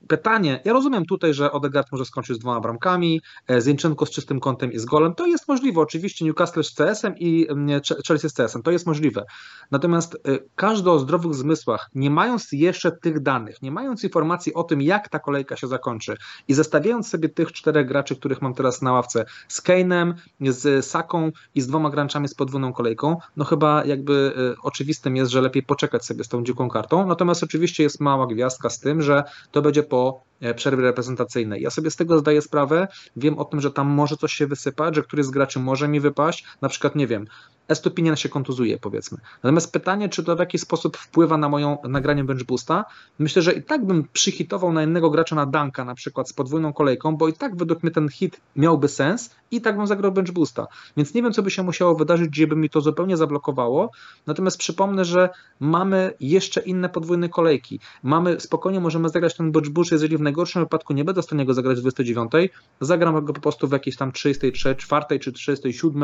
[0.09, 4.41] pytanie, ja rozumiem tutaj, że Odegaard może skończyć z dwoma bramkami, e, Zinchenko z czystym
[4.41, 8.35] kątem i z golem, to jest możliwe, oczywiście Newcastle z CS-em i mm, Chelsea z
[8.35, 9.25] CS-em, to jest możliwe.
[9.71, 14.65] Natomiast e, każdy o zdrowych zmysłach, nie mając jeszcze tych danych, nie mając informacji o
[14.65, 16.17] tym, jak ta kolejka się zakończy
[16.49, 21.31] i zestawiając sobie tych czterech graczy, których mam teraz na ławce, z Kane'em, z Saką
[21.55, 25.63] i z dwoma graczami z podwójną kolejką, no chyba jakby e, oczywistym jest, że lepiej
[25.63, 29.63] poczekać sobie z tą dziką kartą, natomiast oczywiście jest mała gwiazdka z tym, że to
[29.63, 31.63] będzie po e, przerwie reprezentacyjnej.
[31.63, 34.95] Ja sobie z tego zdaję sprawę, wiem o tym, że tam może coś się wysypać,
[34.95, 37.27] że któryś z graczy może mi wypaść, na przykład, nie wiem,
[37.71, 39.19] Estupinian się kontuzuje, powiedzmy.
[39.43, 42.85] Natomiast pytanie, czy to w jakiś sposób wpływa na moją nagranie bench boosta,
[43.19, 46.73] myślę, że i tak bym przyhitował na innego gracza na Danka, na przykład z podwójną
[46.73, 50.33] kolejką, bo i tak według mnie ten hit miałby sens i tak bym zagrał bench
[50.33, 50.67] boosta.
[50.97, 53.91] Więc nie wiem, co by się musiało wydarzyć, gdzie by mi to zupełnie zablokowało.
[54.27, 55.29] Natomiast przypomnę, że
[55.61, 57.81] mamy jeszcze inne podwójne kolejki.
[58.03, 61.45] Mamy, spokojnie możemy zagrać ten bench boost, jeżeli w najgorszym wypadku nie będę w stanie
[61.47, 62.33] go zagrać w 29,
[62.81, 66.03] zagram go po prostu w jakiejś tam 33, 4 czy 37.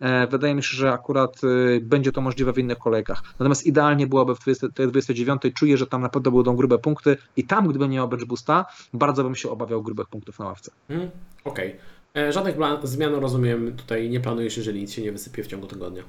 [0.00, 3.22] E, wydaje mi się, że akurat y, będzie to możliwe w innych kolejkach.
[3.38, 4.38] Natomiast idealnie byłoby w
[4.88, 5.42] 29.
[5.54, 9.24] Czuję, że tam naprawdę będą grube punkty i tam, gdybym nie miał bench boosta, bardzo
[9.24, 10.70] bym się obawiał grubych punktów na ławce.
[10.88, 11.10] Mm,
[11.44, 11.68] Okej.
[11.68, 11.97] Okay.
[12.18, 16.02] E, żadnych zmian rozumiem tutaj nie planujesz, jeżeli nic się nie wysypie w ciągu tygodnia.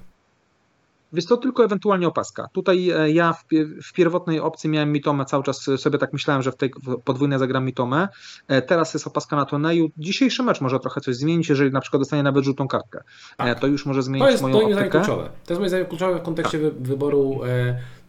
[1.13, 2.47] Więc to tylko ewentualnie opaska.
[2.53, 3.45] Tutaj e, ja w,
[3.83, 6.71] w, pierwotnej opcji miałem Mitomę, cały czas sobie tak myślałem, że w tej
[7.05, 8.07] podwójnej zagram Mitomę.
[8.47, 9.89] E, teraz jest opaska na turnieju.
[9.97, 13.03] Dzisiejszy mecz może trochę coś zmienić, jeżeli na przykład dostanie nawet żółtą kartkę.
[13.37, 13.59] Tak.
[13.59, 15.23] To już może zmienić to jest, moją to jest kluczowe.
[15.23, 16.73] To jest moim zdaniem kluczowe w kontekście tak.
[16.81, 17.41] wyboru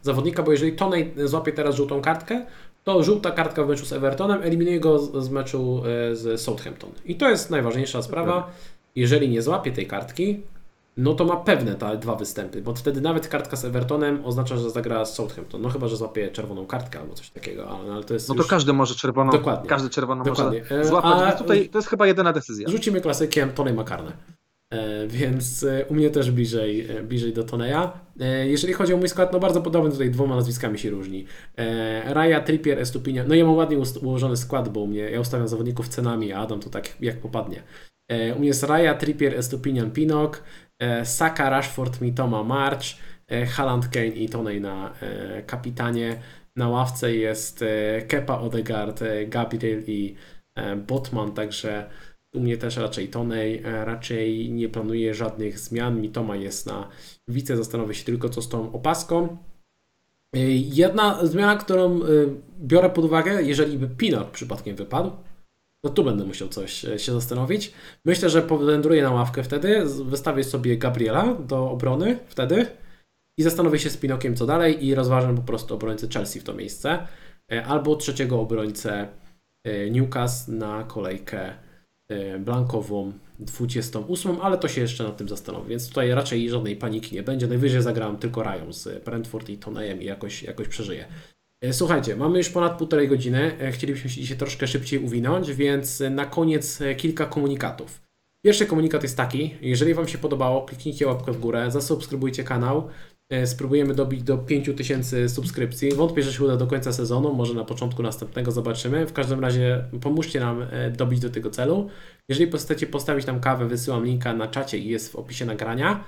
[0.03, 2.47] zawodnika, bo jeżeli Tonej złapie teraz żółtą kartkę,
[2.95, 6.91] to żółta kartka w meczu z Evertonem eliminuje go z, z meczu z Southampton.
[7.05, 8.51] I to jest najważniejsza sprawa.
[8.97, 10.41] Jeżeli nie złapie tej kartki,
[10.97, 14.71] no to ma pewne te dwa występy, bo wtedy nawet kartka z Evertonem oznacza, że
[14.71, 15.63] zagra z Southampton.
[15.63, 18.29] No chyba, że złapie czerwoną kartkę albo coś takiego, ale, ale to jest.
[18.29, 18.51] No to już...
[18.51, 19.33] każdy może czerwoną.
[19.33, 19.69] Dokładnie.
[19.69, 20.63] Każdy czerwoną Dokładnie.
[20.71, 21.35] może złapać.
[21.35, 21.39] A...
[21.39, 22.69] Tutaj to jest chyba jedyna decyzja.
[22.69, 24.13] Rzucimy klasykiem Tony Makarne.
[24.75, 28.01] E, więc e, u mnie też bliżej, e, bliżej do Toneja.
[28.45, 31.27] Jeżeli chodzi o mój skład, no bardzo podobny, tutaj dwoma nazwiskami się różni.
[32.05, 33.25] Raya, Trippier, Estupinia.
[33.29, 36.61] No ja mam ładnie ułożony skład, bo u mnie, ja ustawiam zawodników cenami, a Adam
[36.61, 37.63] to tak jak popadnie.
[38.37, 40.43] U mnie jest Raya, Trippier, Estupinian, Pinok,
[41.05, 42.85] Saka, Rashford, Mitoma, March,
[43.49, 44.95] Haaland, Kane i Tonej na
[45.47, 46.21] kapitanie.
[46.57, 47.65] Na ławce jest
[48.09, 50.15] Kepa, Odegaard, Gabriel i
[50.87, 51.91] Botman, także
[52.35, 56.01] u mnie też raczej Tonej, raczej nie planuję żadnych zmian.
[56.01, 56.89] Mitoma jest na
[57.29, 59.37] wice, zastanowię się tylko co z tą opaską.
[60.73, 62.01] Jedna zmiana, którą
[62.61, 65.11] biorę pod uwagę, jeżeli by Pinok przypadkiem wypadł,
[65.85, 67.73] no tu będę musiał coś e, się zastanowić.
[68.05, 72.67] Myślę, że powędruję na ławkę wtedy, wystawię sobie Gabriela do obrony wtedy
[73.37, 76.55] i zastanowię się z Pinokiem co dalej i rozważam po prostu obrońcę Chelsea w to
[76.55, 77.07] miejsce
[77.53, 79.09] e, albo trzeciego obrońcę
[79.65, 81.55] e, Newcastle na kolejkę
[82.39, 87.23] blankową 28, ale to się jeszcze nad tym zastanowię, więc tutaj raczej żadnej paniki nie
[87.23, 87.47] będzie.
[87.47, 91.05] Najwyżej zagram tylko Rają z Brentford i Tonejem i jakoś, jakoś przeżyję.
[91.61, 93.59] E, słuchajcie, mamy już ponad półtorej godziny.
[93.61, 98.01] E, chcielibyśmy się dzisiaj troszkę szybciej uwinąć, więc na koniec e, kilka komunikatów.
[98.43, 102.89] Pierwszy komunikat jest taki: jeżeli Wam się podobało, kliknijcie łapkę w górę, zasubskrybujcie kanał.
[103.45, 105.93] Spróbujemy dobić do 5000 subskrypcji.
[105.93, 109.07] Wątpię, że się uda do końca sezonu, może na początku następnego zobaczymy.
[109.07, 110.67] W każdym razie pomóżcie nam
[110.97, 111.89] dobić do tego celu.
[112.29, 116.05] Jeżeli chcecie postawić tam kawę, wysyłam linka na czacie i jest w opisie nagrania.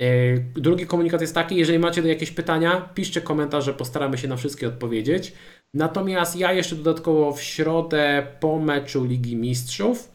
[0.00, 4.68] E, drugi komunikat jest taki, jeżeli macie jakieś pytania, piszcie komentarze, postaramy się na wszystkie
[4.68, 5.32] odpowiedzieć.
[5.74, 10.09] Natomiast ja jeszcze dodatkowo w środę po meczu Ligi Mistrzów e,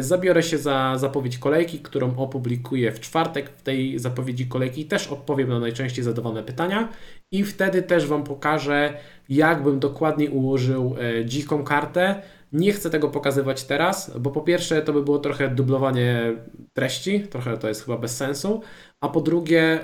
[0.00, 3.50] zabiorę się za zapowiedź kolejki, którą opublikuję w czwartek.
[3.50, 6.88] W tej zapowiedzi kolejki też odpowiem na najczęściej zadawane pytania
[7.32, 8.94] i wtedy też Wam pokażę,
[9.28, 12.22] jak bym dokładnie ułożył e, dziką kartę
[12.52, 16.32] Nie chcę tego pokazywać teraz, bo po pierwsze to by było trochę dublowanie
[16.72, 18.62] treści, trochę to jest chyba bez sensu,
[19.00, 19.80] a po drugie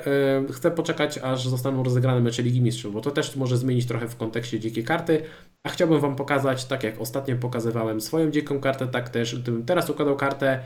[0.46, 4.08] yy, chcę poczekać aż zostaną rozegrane mecze Ligi Mistrzów, bo to też może zmienić trochę
[4.08, 5.22] w kontekście dzikiej karty,
[5.62, 9.90] a chciałbym Wam pokazać, tak jak ostatnio pokazywałem swoją dziką kartę, tak też gdybym teraz
[9.90, 10.62] układał kartę,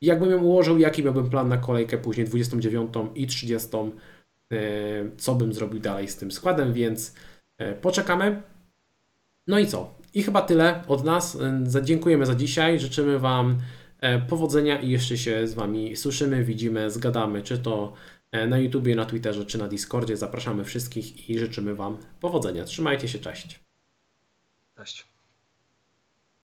[0.00, 3.68] jakbym ją ułożył, jaki miałbym plan na kolejkę później 29 i 30,
[4.50, 4.58] yy,
[5.16, 7.14] co bym zrobił dalej z tym składem, więc
[7.58, 8.42] yy, poczekamy.
[9.46, 9.98] No i co?
[10.14, 11.38] I chyba tyle od nas.
[11.82, 12.78] Dziękujemy za dzisiaj.
[12.78, 13.58] Życzymy Wam
[14.00, 17.92] e, powodzenia i jeszcze się z Wami słyszymy, widzimy, zgadamy, czy to
[18.32, 20.16] e, na YouTubie, na Twitterze, czy na Discordzie.
[20.16, 22.64] Zapraszamy wszystkich i życzymy Wam powodzenia.
[22.64, 23.67] Trzymajcie się, cześć.
[24.78, 25.07] Cześć.